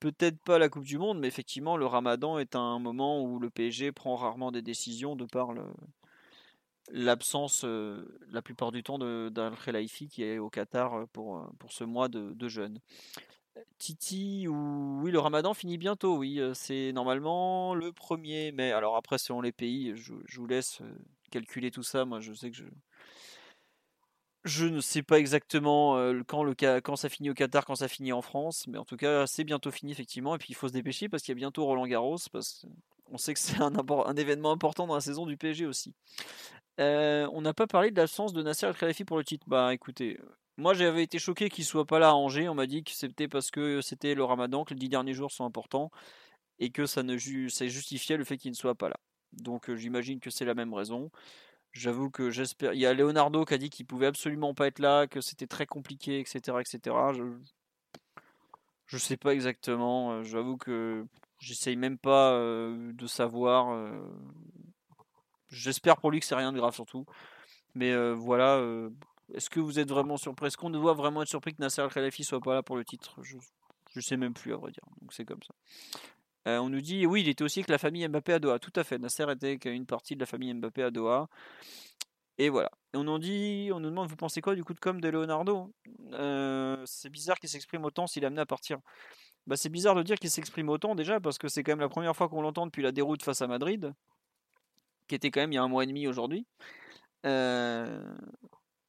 [0.00, 3.48] peut-être pas la Coupe du Monde, mais effectivement, le Ramadan est un moment où le
[3.48, 5.54] PSG prend rarement des décisions de par
[6.90, 11.72] l'absence, euh, la plupart du temps, d'Al Khelaifi qui est au Qatar pour, euh, pour
[11.72, 12.80] ce mois de, de jeûne.
[13.78, 15.00] Titi, ou...
[15.02, 18.72] oui, le ramadan finit bientôt, oui, c'est normalement le 1er mai.
[18.72, 20.80] Alors après, selon les pays, je, vous laisse
[21.30, 22.04] calculer tout ça.
[22.04, 22.56] Moi, je sais que
[24.44, 28.66] je, ne sais pas exactement quand, ça finit au Qatar, quand ça finit en France,
[28.66, 30.34] mais en tout cas, c'est bientôt fini, effectivement.
[30.34, 32.66] Et puis, il faut se dépêcher parce qu'il y a bientôt Roland Garros, parce
[33.04, 35.94] qu'on sait que c'est un, un, événement important dans la saison du PSG aussi.
[36.78, 39.44] on n'a pas parlé de l'absence de Nasser El Khelafi pour le titre.
[39.48, 40.18] Bah écoutez,
[40.56, 42.48] moi j'avais été choqué qu'il soit pas là à Angers.
[42.48, 45.32] On m'a dit que c'était parce que c'était le ramadan, que les dix derniers jours
[45.32, 45.90] sont importants
[46.58, 47.18] et que ça, ne
[47.48, 48.96] ça justifiait le fait qu'il ne soit pas là.
[49.32, 51.10] Donc j'imagine que c'est la même raison.
[51.72, 52.72] J'avoue que j'espère.
[52.74, 55.48] Il y a Leonardo qui a dit qu'il pouvait absolument pas être là, que c'était
[55.48, 56.96] très compliqué, etc., etc.
[57.14, 57.24] Je
[58.86, 60.12] je sais pas exactement.
[60.12, 61.06] Euh, j'avoue que
[61.38, 63.72] j'essaye même pas euh, de savoir.
[63.72, 63.90] Euh.
[65.48, 67.06] J'espère pour lui que c'est rien de grave surtout.
[67.74, 68.62] Mais voilà.
[69.32, 70.46] Est-ce que vous êtes vraiment surpris?
[70.48, 73.22] Est-ce qu'on doit vraiment être surpris que Nasser Al-Khalafi soit pas là pour le titre?
[73.22, 73.36] Je,
[73.94, 74.84] je sais même plus à vrai dire.
[75.00, 75.54] Donc c'est comme ça.
[76.46, 78.58] Euh, on nous dit, oui, il était aussi avec la famille Mbappé à Doha.
[78.58, 78.98] Tout à fait.
[78.98, 81.28] Nasser était une partie de la famille Mbappé à Doha.
[82.36, 82.70] Et voilà.
[82.92, 85.72] On nous dit, on nous demande, vous pensez quoi du coup de com de Leonardo?
[86.12, 88.78] Euh, C'est bizarre qu'il s'exprime autant s'il est amené à partir.
[89.46, 91.88] Bah, c'est bizarre de dire qu'il s'exprime autant déjà parce que c'est quand même la
[91.88, 93.94] première fois qu'on l'entend depuis la déroute face à Madrid,
[95.06, 96.46] qui était quand même il y a un mois et demi aujourd'hui.
[97.26, 98.14] Euh,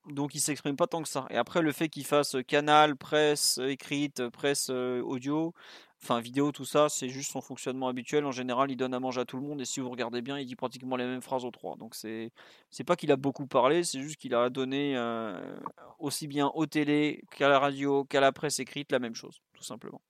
[0.07, 1.25] donc il s'exprime pas tant que ça.
[1.29, 5.53] Et après le fait qu'il fasse canal, presse écrite, presse audio,
[6.01, 8.25] enfin vidéo, tout ça, c'est juste son fonctionnement habituel.
[8.25, 10.37] En général, il donne à manger à tout le monde et si vous regardez bien,
[10.39, 11.75] il dit pratiquement les mêmes phrases aux trois.
[11.77, 12.31] Donc c'est
[12.69, 15.39] c'est pas qu'il a beaucoup parlé, c'est juste qu'il a donné euh,
[15.99, 19.63] aussi bien aux télé qu'à la radio qu'à la presse écrite la même chose, tout
[19.63, 20.01] simplement.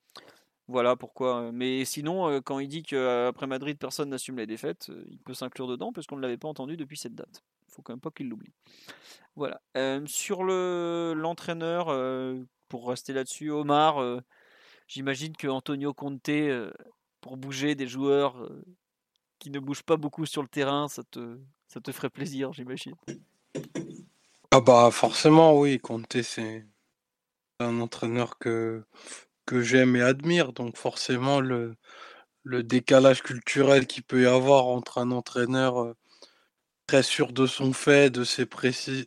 [0.68, 1.42] Voilà pourquoi.
[1.42, 5.34] Euh, mais sinon, euh, quand il dit qu'après Madrid, personne n'assume les défaites, il peut
[5.34, 7.44] s'inclure dedans parce qu'on ne l'avait pas entendu depuis cette date.
[7.76, 8.54] Faut quand même pas qu'il l'oublie.
[9.36, 9.62] Voilà.
[10.06, 11.88] sur le l'entraîneur,
[12.70, 14.22] pour rester là-dessus, Omar,
[14.88, 16.30] J'imagine que Antonio Conte,
[17.20, 18.50] pour bouger des joueurs
[19.40, 22.96] qui ne bougent pas beaucoup sur le terrain, ça te, ça te ferait plaisir, j'imagine.
[24.52, 26.66] Ah bah forcément oui, Conte c'est
[27.60, 28.84] un entraîneur que,
[29.46, 30.54] que j'aime et admire.
[30.54, 31.76] Donc forcément, le,
[32.44, 35.94] le décalage culturel qu'il peut y avoir entre un entraîneur
[36.88, 38.46] très sûr de son fait, de ses,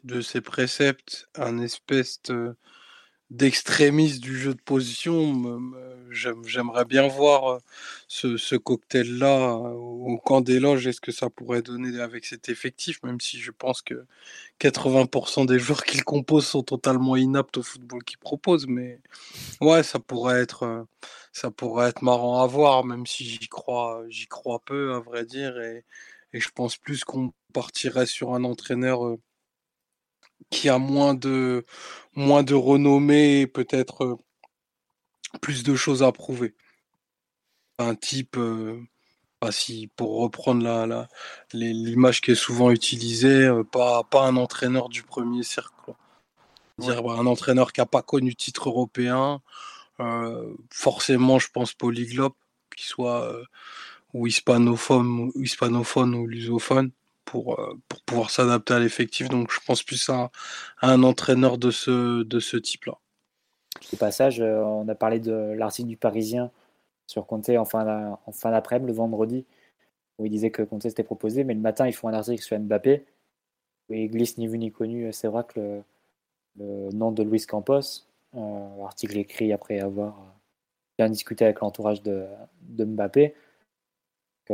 [0.04, 2.56] de ses préceptes, un espèce de,
[3.30, 5.60] d'extrémistes du jeu de position.
[6.10, 7.58] J'aimerais bien voir euh,
[8.08, 12.48] ce, cocktail-là euh, au camp des loges et ce que ça pourrait donner avec cet
[12.48, 14.06] effectif, même si je pense que
[14.60, 18.66] 80% des joueurs qu'il compose sont totalement inaptes au football qu'il propose.
[18.66, 19.00] Mais
[19.60, 20.82] ouais, ça pourrait être, euh,
[21.32, 25.24] ça pourrait être marrant à voir, même si j'y crois, j'y crois peu, à vrai
[25.26, 25.58] dire.
[26.32, 29.16] Et je pense plus qu'on partirait sur un entraîneur
[30.48, 31.64] qui a moins de,
[32.14, 34.16] moins de renommée et peut-être euh,
[35.40, 36.54] plus de choses à prouver.
[37.78, 38.80] Un type, euh,
[39.40, 41.08] bah, si, pour reprendre la,
[41.52, 45.94] l'image qui est souvent utilisée, euh, pas, pas un entraîneur du premier cercle.
[46.78, 49.40] Dire, bah, un entraîneur qui n'a pas connu titre européen,
[50.70, 52.34] forcément, je pense polyglobe,
[52.76, 53.32] qui soit
[54.14, 56.92] ou hispanophone, ou hispanophone ou lusophone
[57.28, 59.28] pour, euh, pour pouvoir s'adapter à l'effectif.
[59.28, 60.30] Donc je pense plus à,
[60.80, 62.98] un entraîneur de ce, de ce type-là.
[63.92, 66.50] Au passage, euh, on a parlé de l'article du Parisien
[67.06, 67.84] sur Conte en fin,
[68.44, 69.44] d'après-midi, le vendredi,
[70.18, 72.58] où il disait que Conte s'était proposé, mais le matin, ils font un article sur
[72.58, 73.04] Mbappé,
[73.88, 75.80] où il glisse ni vu ni connu, c'est vrai que
[76.58, 80.16] le, nom de Luis Campos, euh, article écrit après avoir
[80.98, 82.26] bien discuté avec l'entourage de
[82.84, 83.34] Mbappé,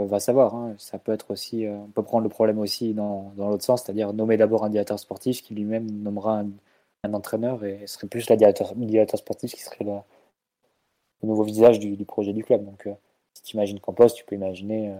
[0.03, 0.55] va savoir.
[0.55, 0.75] Hein.
[0.79, 3.83] Ça peut être aussi, euh, on peut prendre le problème aussi dans, dans l'autre sens,
[3.83, 8.31] c'est-à-dire nommer d'abord un directeur sportif qui lui-même nommera un, entraîneur et ce serait plus
[8.31, 9.93] la directeur, directeur sportif qui serait le,
[11.23, 12.65] nouveau visage du, projet du club.
[12.65, 12.95] Donc, euh,
[13.35, 14.99] si tu imagines Campos, tu peux imaginer euh,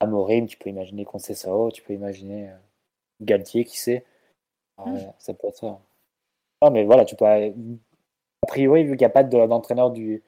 [0.00, 2.50] Amorim, tu peux imaginer Concesao, tu peux imaginer
[3.20, 4.04] Galtier, qui sait.
[4.78, 4.98] Hmm.
[5.18, 5.78] Ça peut être ça.
[6.62, 7.26] Non, mais voilà, tu peux.
[7.26, 10.22] A priori, vu qu'il n'y a pas d'entraîneur du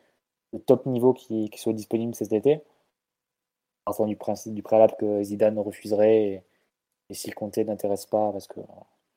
[0.66, 2.62] top niveau qui, qui soit disponible cet été,
[3.88, 6.42] partant du principe du préalable que Zidane refuserait et,
[7.08, 8.60] et si Conte n'intéresse pas parce que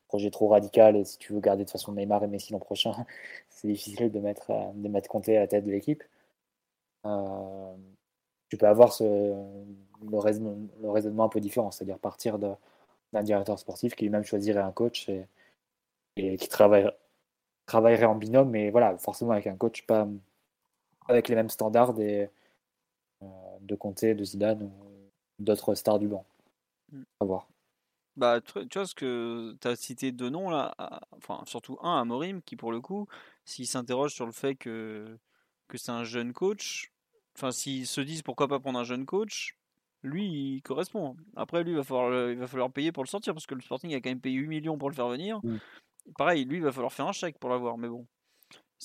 [0.08, 2.60] projet trop radical et si tu veux garder de toute façon Neymar et Messi l'an
[2.60, 2.94] prochain,
[3.50, 6.04] c'est difficile de mettre, de mettre Conte à la tête de l'équipe.
[7.06, 7.76] Euh,
[8.50, 14.06] tu peux avoir le, raisonnement, le, un peu différent, c'est-à-dire partir d'un directeur sportif qui
[14.06, 15.10] lui-même choisirait un coach
[16.16, 16.90] et, qui travaille,
[17.66, 20.08] travaillerait en binôme, mais voilà, forcément avec un coach pas
[21.10, 22.28] avec les mêmes standards et, euh,
[23.62, 24.72] de Conte, de Zidane ou
[25.40, 26.26] d'autres stars du banc.
[26.92, 27.04] Mm.
[27.20, 27.48] À voir.
[28.18, 30.76] Bah, tu vois, ce que tu as cité deux noms là,
[31.12, 33.08] enfin surtout un à Morim qui pour le coup,
[33.46, 35.18] s'il s'interroge sur le fait que,
[35.70, 36.92] que c'est un jeune coach,
[37.38, 39.58] enfin s'ils se disent pourquoi pas prendre un jeune coach,
[40.04, 41.16] lui il correspond.
[41.38, 43.62] Après lui il va falloir, il va falloir payer pour le sortir parce que le
[43.62, 45.40] Sporting a quand même payé 8 millions pour le faire venir.
[45.44, 45.58] Mm.
[46.18, 48.06] Pareil, lui il va falloir faire un chèque pour l'avoir, mais bon.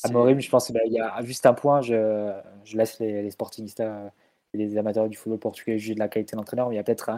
[0.04, 2.32] À Morim, je pense qu'il y a juste un point, je,
[2.64, 4.12] je laisse les, les Sportingistas
[4.56, 6.84] les amateurs du football portugais jugent de la qualité de l'entraîneur, mais il y a
[6.84, 7.10] peut-être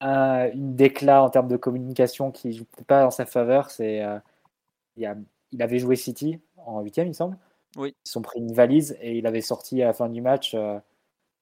[0.00, 3.70] un, une déclat en termes de communication qui ne joue pas en sa faveur.
[3.70, 4.18] C'est, euh,
[4.96, 5.10] il,
[5.52, 7.36] il, avait joué City en huitième, il semble.
[7.76, 7.94] Oui.
[8.04, 10.54] Ils sont pris une valise et il avait sorti à la fin du match.
[10.54, 10.78] Euh,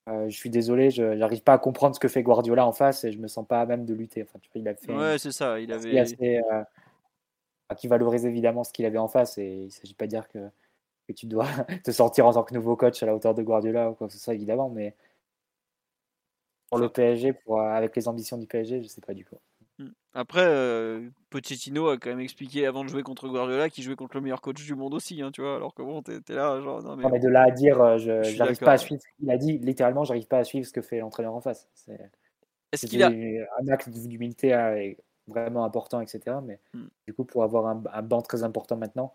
[0.09, 3.03] euh, je suis désolé, je n'arrive pas à comprendre ce que fait Guardiola en face
[3.05, 4.23] et je me sens pas à même de lutter.
[4.23, 4.95] Enfin, tu vois, il a fait.
[4.95, 5.59] Ouais, c'est ça.
[5.59, 5.99] Il avait.
[5.99, 6.41] Assez,
[7.75, 10.29] qui valorise évidemment ce qu'il avait en face et il ne s'agit pas de dire
[10.29, 10.39] que,
[11.07, 11.47] que tu dois
[11.85, 14.13] te sortir en tant que nouveau coach à la hauteur de Guardiola ou quoi que
[14.13, 14.95] ce soit évidemment, mais
[16.69, 19.37] pour le PSG, pour, euh, avec les ambitions du PSG, je sais pas du coup.
[19.79, 19.91] Hmm.
[20.15, 24.17] Après, euh, Pochettino a quand même expliqué avant de jouer contre Guardiola qu'il jouait contre
[24.17, 25.57] le meilleur coach du monde aussi, hein, tu vois.
[25.57, 26.83] Alors que bon, t'es là, genre.
[26.83, 29.03] Non, mais, de là à dire, euh, je j'arrive pas à suivre.
[29.21, 31.69] Il a dit littéralement, j'arrive pas à suivre ce que fait l'entraîneur en face.
[32.73, 34.97] Est-ce qu'il a un acte d'humilité
[35.29, 36.39] vraiment important, etc.
[36.43, 36.87] Mais hmm.
[37.07, 39.13] du coup, pour avoir un, un, banc très important maintenant,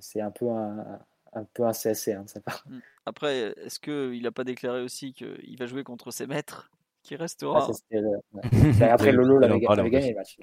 [0.00, 1.00] c'est un peu un,
[1.32, 2.64] un peu un CSC hein, de sa part.
[2.68, 2.80] Hmm.
[3.06, 6.70] Après, est-ce qu'il n'a pas déclaré aussi qu'il va jouer contre ses maîtres
[7.02, 7.68] qui restera?
[7.68, 8.00] Ah,
[8.78, 10.38] bah, Après, Lolo l'avait gagné le match.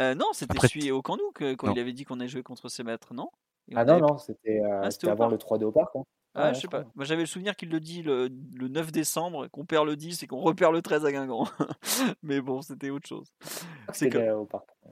[0.00, 2.82] Euh, non, c'était celui au Canou quand il avait dit qu'on allait jouer contre ses
[2.82, 3.30] maîtres, non?
[3.74, 5.96] Ah non, non, c'était euh, ah, avant le 3-2 au parc.
[5.96, 6.04] Hein.
[6.36, 6.84] Ah, je sais pas.
[6.94, 10.26] Moi, j'avais le souvenir qu'il le dit le, 9 décembre, qu'on perd le 10 et
[10.26, 11.44] qu'on repère le 13 à Guingamp.
[12.22, 13.32] Mais bon, c'était autre chose.
[13.92, 14.18] C'est que...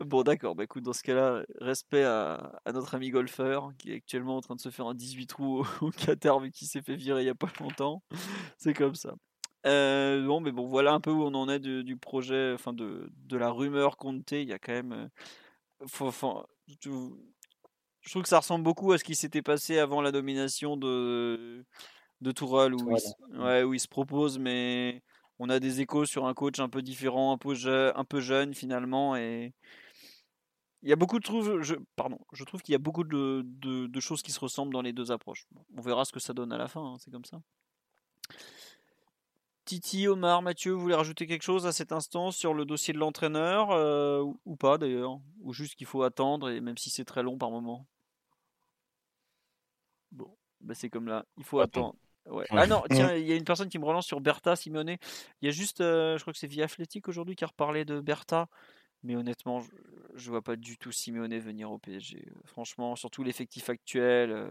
[0.01, 0.55] Bon, d'accord.
[0.55, 4.57] Bah, écoute, dans ce cas-là, respect à, notre ami golfeur qui est actuellement en train
[4.57, 7.31] de se faire un 18 trous au, Qatar vu qu'il s'est fait virer il y
[7.31, 8.03] a pas longtemps.
[8.59, 9.15] C'est comme ça.
[9.67, 13.11] Euh, bon, mais bon, voilà un peu où on en est du, projet, enfin de,
[13.27, 14.33] de la rumeur Conte.
[14.33, 14.93] Il y a quand même.
[14.93, 16.11] Euh, faut,
[18.05, 21.65] je trouve que ça ressemble beaucoup à ce qui s'était passé avant la domination de,
[22.21, 25.03] de Tourelle, où, il, ouais, où il se propose, mais
[25.39, 27.55] on a des échos sur un coach un peu différent, un peu,
[27.95, 29.53] un peu jeune finalement, et,
[30.85, 33.41] il y a beaucoup de trouve, je, pardon, je trouve qu'il y a beaucoup de,
[33.43, 35.47] de, de choses qui se ressemblent dans les deux approches.
[35.75, 37.41] On verra ce que ça donne à la fin, hein, c'est comme ça.
[39.65, 42.99] Titi, Omar, Mathieu, vous voulez rajouter quelque chose à cet instant sur le dossier de
[42.99, 47.07] l'entraîneur euh, ou, ou pas d'ailleurs Ou juste qu'il faut attendre, et même si c'est
[47.07, 47.87] très long par moment?
[50.15, 51.95] Bon, bah c'est comme là, il faut attendre.
[52.27, 52.47] Ouais.
[52.51, 54.97] Ah non, tiens, il y a une personne qui me relance sur Bertha Simone.
[55.43, 57.85] Il y a juste, euh, je crois que c'est Via Athletic aujourd'hui qui a reparlé
[57.85, 58.49] de Bertha.
[59.03, 59.69] Mais honnêtement, je,
[60.15, 62.33] je vois pas du tout Simeone venir au PSG.
[62.47, 64.31] Franchement, surtout l'effectif actuel.
[64.31, 64.49] euh,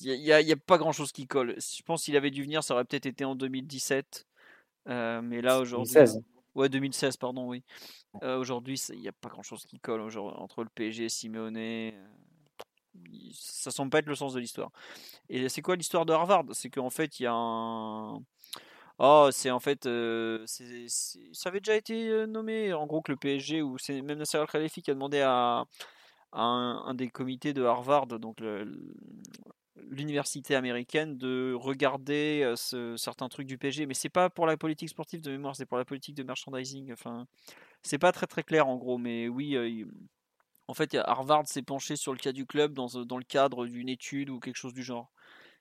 [0.00, 1.56] Il n'y a, il y a pas grand chose qui colle.
[1.58, 4.26] Je pense qu'il avait dû venir, ça aurait peut-être été en 2017.
[4.88, 5.92] euh, mais là, aujourd'hui.
[5.92, 6.22] 2016.
[6.54, 7.62] Ouais, 2016, pardon, oui.
[8.22, 11.92] Euh, aujourd'hui, il n'y a pas grand chose qui colle entre le PSG et Simeone.
[13.32, 14.70] Ça semble pas être le sens de l'histoire.
[15.28, 16.44] Et c'est quoi l'histoire de Harvard?
[16.52, 18.22] C'est qu'en fait, il y a un.
[18.98, 19.86] Oh, c'est en fait.
[19.86, 24.18] euh, Ça avait déjà été euh, nommé, en gros, que le PSG, ou c'est même
[24.18, 25.64] Nasser Al-Khelaïfi qui a demandé à,
[26.32, 28.40] un, des comités de Harvard, donc
[29.90, 33.86] l'université américaine, de regarder euh, ce- certains trucs du PSG.
[33.86, 36.92] Mais c'est pas pour la politique sportive de mémoire, c'est pour la politique de merchandising.
[36.92, 37.26] Enfin,
[37.82, 39.56] c'est pas très très clair en gros, mais oui.
[40.68, 43.88] En fait, Harvard s'est penché sur le cas du club dans, dans le cadre d'une
[43.88, 45.10] étude ou quelque chose du genre.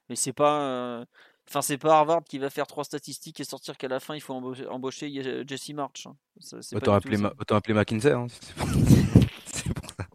[0.09, 1.05] Mais c'est pas, euh,
[1.49, 4.21] enfin c'est pas Harvard qui va faire trois statistiques et sortir qu'à la fin il
[4.21, 6.05] faut embaucher, embaucher Ye- Jesse March.
[6.07, 6.15] hein.
[6.39, 8.11] Ça, c'est pas Autant appeler, Ma- autant appeler McKinsey.
[8.11, 8.27] hein,
[9.45, 10.07] c'est pour ça.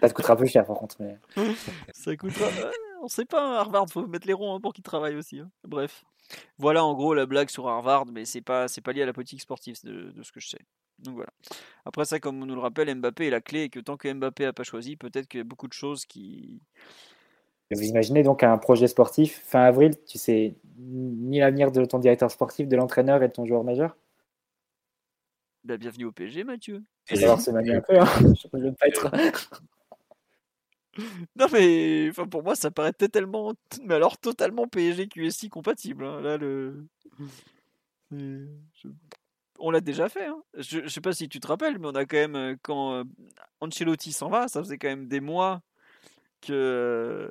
[0.00, 0.96] Ça te coûtera peu cher par contre.
[1.00, 1.16] Mais...
[1.92, 2.46] Ça coûtera.
[2.46, 5.38] ouais, on sait pas, hein, Harvard, faut mettre les ronds hein, pour qu'ils travaillent aussi.
[5.40, 5.50] hein.
[5.64, 6.04] Bref,
[6.58, 9.12] voilà en gros la blague sur Harvard, mais c'est pas, c'est pas lié à la
[9.12, 10.60] politique sportive de, de ce que je sais.
[11.00, 11.30] Donc voilà.
[11.84, 14.12] Après ça, comme on nous le rappelle, Mbappé est la clé et que tant que
[14.12, 16.60] Mbappé a pas choisi, peut-être qu'il y a beaucoup de choses qui.
[17.70, 22.30] Vous imaginez donc un projet sportif fin avril, tu sais ni l'avenir de ton directeur
[22.30, 23.96] sportif, de l'entraîneur et de ton joueur majeur?
[25.64, 26.82] Bah, bienvenue au PSG, Mathieu.
[27.04, 27.98] Falloir se manier un peu.
[27.98, 28.06] Hein.
[28.34, 29.10] Je ne veux pas être.
[31.36, 33.54] Non mais enfin pour moi ça paraît totalement
[33.84, 36.20] mais alors totalement PSG QSI compatible hein.
[36.20, 36.88] là le
[38.10, 38.88] c'est- je-
[39.58, 40.42] on l'a déjà fait hein.
[40.54, 42.92] je, je sais pas si tu te rappelles mais on a quand même euh, quand
[42.92, 43.04] euh,
[43.60, 45.62] Ancelotti s'en va ça faisait quand même des mois
[46.40, 47.28] que euh,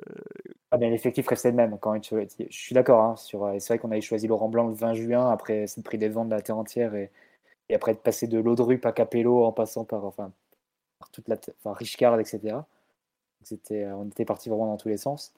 [0.70, 1.78] Ah, mais l'effectif restait le même.
[1.80, 3.02] Quand je suis d'accord.
[3.02, 3.50] Hein, sur...
[3.58, 6.26] C'est vrai qu'on avait choisi Laurent Blanc le 20 juin, après s'être pris des vents
[6.26, 7.10] de la terre entière et,
[7.70, 10.30] et après de passer de Laudrup à Capello en passant par, enfin,
[10.98, 12.58] par toute la enfin, Richcard, etc.
[13.42, 15.32] C'était, on était parti vraiment dans tous les sens.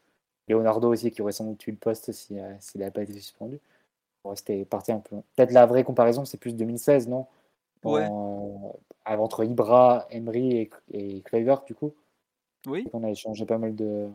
[0.48, 3.60] Leonardo aussi, qui aurait sans doute tué le poste si, s'il n'avait pas été suspendu.
[4.24, 5.16] On restait parti un peu.
[5.36, 7.26] Peut-être la vraie comparaison, c'est plus 2016, non?
[7.84, 8.06] Ouais.
[8.10, 11.94] En- Entre Ibra, Emery et, et Kluivert, du coup.
[12.66, 14.08] oui On a échangé pas mal de,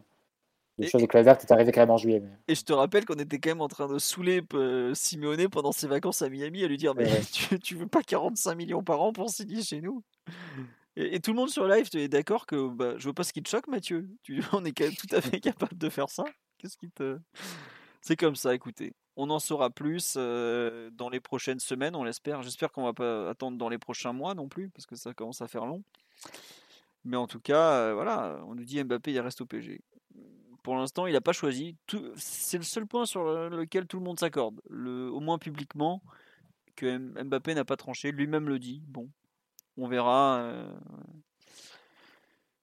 [0.77, 1.02] de Et- choses.
[1.02, 2.19] Et Kluivert est arrivé quand même en juillet.
[2.19, 2.30] Mais...
[2.48, 5.72] et je te rappelle qu'on était quand même en train de saouler euh, Simeone pendant
[5.72, 8.84] ses vacances à Miami à lui dire mais Ouais, tu, tu veux pas 45 millions
[8.84, 10.03] par an pour signer chez nous?
[10.95, 13.34] Et, et tout le monde sur live est d'accord que bah, je vois pas ce
[13.34, 16.10] qui te choque Mathieu tu, on est quand même tout à fait capable de faire
[16.10, 16.23] ça
[16.60, 17.18] qu'est-ce qui te
[18.02, 22.72] c'est comme ça écoutez on en saura plus dans les prochaines semaines on l'espère j'espère
[22.72, 25.48] qu'on va pas attendre dans les prochains mois non plus parce que ça commence à
[25.48, 25.84] faire long
[27.04, 29.82] mais en tout cas voilà on nous dit Mbappé il reste au PSG
[30.64, 31.78] pour l'instant, il n'a pas choisi.
[32.16, 36.02] C'est le seul point sur le- lequel tout le monde s'accorde, au moins publiquement,
[36.76, 38.12] que Mbappé n'a pas tranché.
[38.12, 38.82] Lui-même le dit.
[38.88, 39.08] Bon,
[39.78, 40.66] on verra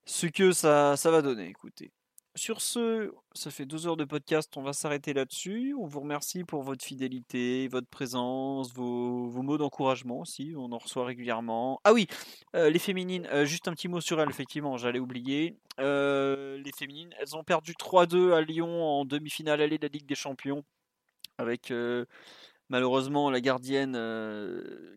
[0.05, 1.47] ce que ça, ça va donner.
[1.49, 1.93] Écoutez.
[2.35, 5.75] Sur ce, ça fait deux heures de podcast, on va s'arrêter là-dessus.
[5.79, 11.05] On vous remercie pour votre fidélité, votre présence, vos, mots d'encouragement aussi, on en reçoit
[11.05, 11.81] régulièrement.
[11.85, 12.07] Ah oui,
[12.57, 15.59] euh, les féminines, euh, juste un petit mot sur elles, effectivement, j'allais oublier.
[15.79, 20.07] Euh, les féminines, elles ont perdu 3-2 à Lyon en demi-finale allée de la Ligue
[20.07, 20.65] des Champions,
[21.37, 21.71] avec
[22.71, 23.95] malheureusement la gardienne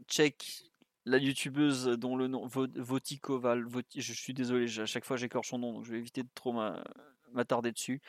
[0.08, 0.64] tchèque,
[1.04, 5.50] la youtubeuse dont le nom Vo- Votikoval, Voti- je suis désolé, à chaque fois j'écorche
[5.50, 6.82] son nom, donc je vais éviter de trop m'a-
[7.36, 8.02] m'attarder dessus,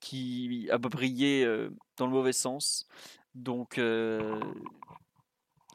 [0.00, 1.46] qui a brillé
[1.96, 2.86] dans le mauvais sens.
[3.34, 3.80] Donc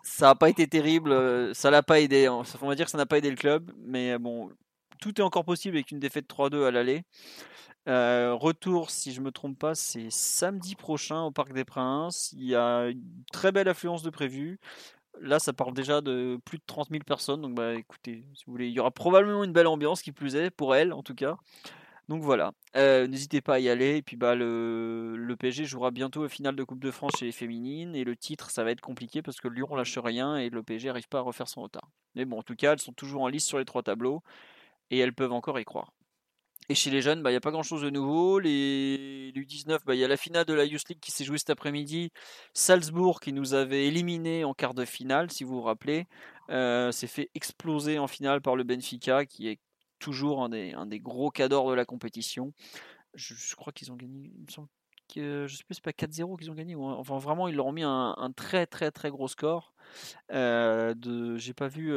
[0.03, 2.25] ça n'a pas été terrible, ça l'a pas aidé.
[2.25, 2.43] hein.
[2.61, 4.51] On va dire que ça n'a pas aidé le club, mais bon,
[4.99, 7.03] tout est encore possible avec une défaite 3-2 à l'aller.
[7.85, 12.33] Retour, si je me trompe pas, c'est samedi prochain au Parc des Princes.
[12.33, 14.59] Il y a une très belle affluence de prévu.
[15.21, 17.41] Là, ça parle déjà de plus de 30 000 personnes.
[17.41, 20.35] Donc, bah, écoutez, si vous voulez, il y aura probablement une belle ambiance qui plus
[20.35, 21.37] est, pour elle en tout cas.
[22.09, 23.97] Donc voilà, Euh, n'hésitez pas à y aller.
[23.97, 25.15] Et puis bah le,
[25.63, 27.95] jouera bientôt au finale de Coupe de France chez les féminines.
[27.95, 30.87] Et le titre, ça va être compliqué parce que Lyon lâche rien et le PSG
[30.89, 31.89] n'arrive pas à refaire son retard.
[32.15, 34.21] Mais bon, en tout cas, elles sont toujours en lice sur les trois tableaux
[34.91, 35.93] et elles peuvent encore y croire.
[36.69, 38.39] Et chez les jeunes, bah, il n'y a pas grand chose de nouveau.
[38.39, 41.37] Les U19, bah, il y a la finale de la Youth League qui s'est jouée
[41.37, 42.11] cet après-midi.
[42.53, 46.07] Salzbourg qui nous avait éliminé en quart de finale, si vous vous rappelez,
[46.49, 49.59] euh, s'est fait exploser en finale par le Benfica, qui est
[49.99, 52.53] toujours un des, un des gros cadors de la compétition.
[53.13, 54.69] Je, je crois qu'ils ont gagné, il me semble
[55.21, 56.75] je sais plus, c'est pas 4-0 qu'ils ont gagné.
[56.75, 59.73] ou Enfin, vraiment, ils leur ont mis un, très, très, très gros score.
[60.31, 61.91] Euh, de, j'ai pas vu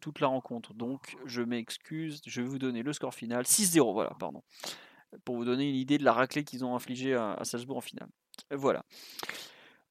[0.00, 2.20] toute la rencontre, donc je m'excuse.
[2.26, 3.92] Je vais vous donner le score final 6-0.
[3.92, 4.42] Voilà, pardon,
[5.24, 8.08] pour vous donner une idée de la raclée qu'ils ont infligée à, Salzbourg en finale.
[8.50, 8.84] Voilà.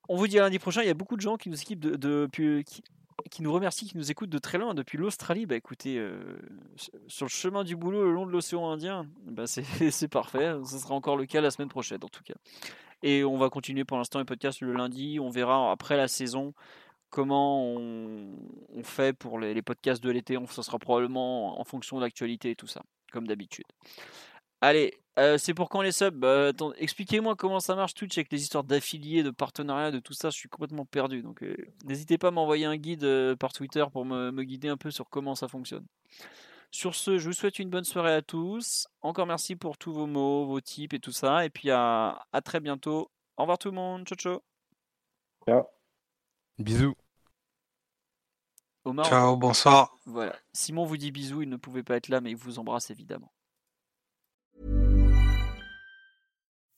[0.10, 0.82] On vous dit à lundi prochain.
[0.82, 2.28] Il y a beaucoup de gens qui nous équipent de,
[3.30, 5.45] qui nous remercient, qui nous écoutent de très loin depuis l'Australie.
[5.45, 6.39] Bah écoutez, euh,
[7.07, 10.56] sur le chemin du boulot le long de l'océan Indien, bah c'est, parfait.
[10.65, 12.35] Ce sera encore le cas la semaine prochaine en tout cas.
[13.03, 15.19] Et on va continuer pour l'instant les podcasts le lundi.
[15.19, 16.53] On verra après la saison
[17.10, 20.38] comment on, fait pour les, les podcasts de l'été.
[20.49, 22.81] Ça sera probablement en fonction de l'actualité et tout ça,
[23.11, 23.65] comme d'habitude.
[24.62, 26.16] Allez, euh, c'est pour quand les subs?
[26.16, 30.30] Bah, Expliquez-moi comment ça marche Twitch avec les histoires d'affiliés, de partenariats, de tout ça.
[30.30, 31.22] Je suis complètement perdu.
[31.24, 31.56] Donc euh,
[31.86, 34.92] n'hésitez pas à m'envoyer un guide euh, par Twitter pour me, me guider un peu
[34.92, 35.86] sur comment ça fonctionne.
[36.74, 38.88] Sur ce, je vous souhaite une bonne soirée à tous.
[39.02, 41.44] Encore merci pour tous vos mots, vos tips et tout ça.
[41.46, 43.12] Et puis à, à très bientôt.
[43.38, 44.06] Au revoir tout le monde.
[44.08, 44.40] Ciao, ciao.
[45.48, 45.64] Ciao.
[46.60, 46.96] Bisous.
[48.86, 49.98] Omar, Ciao, bonsoir.
[50.06, 50.36] voilà.
[50.54, 51.42] Simon vous dit bisous.
[51.42, 53.32] Il ne pouvait pas être là, mais il vous embrasse évidemment.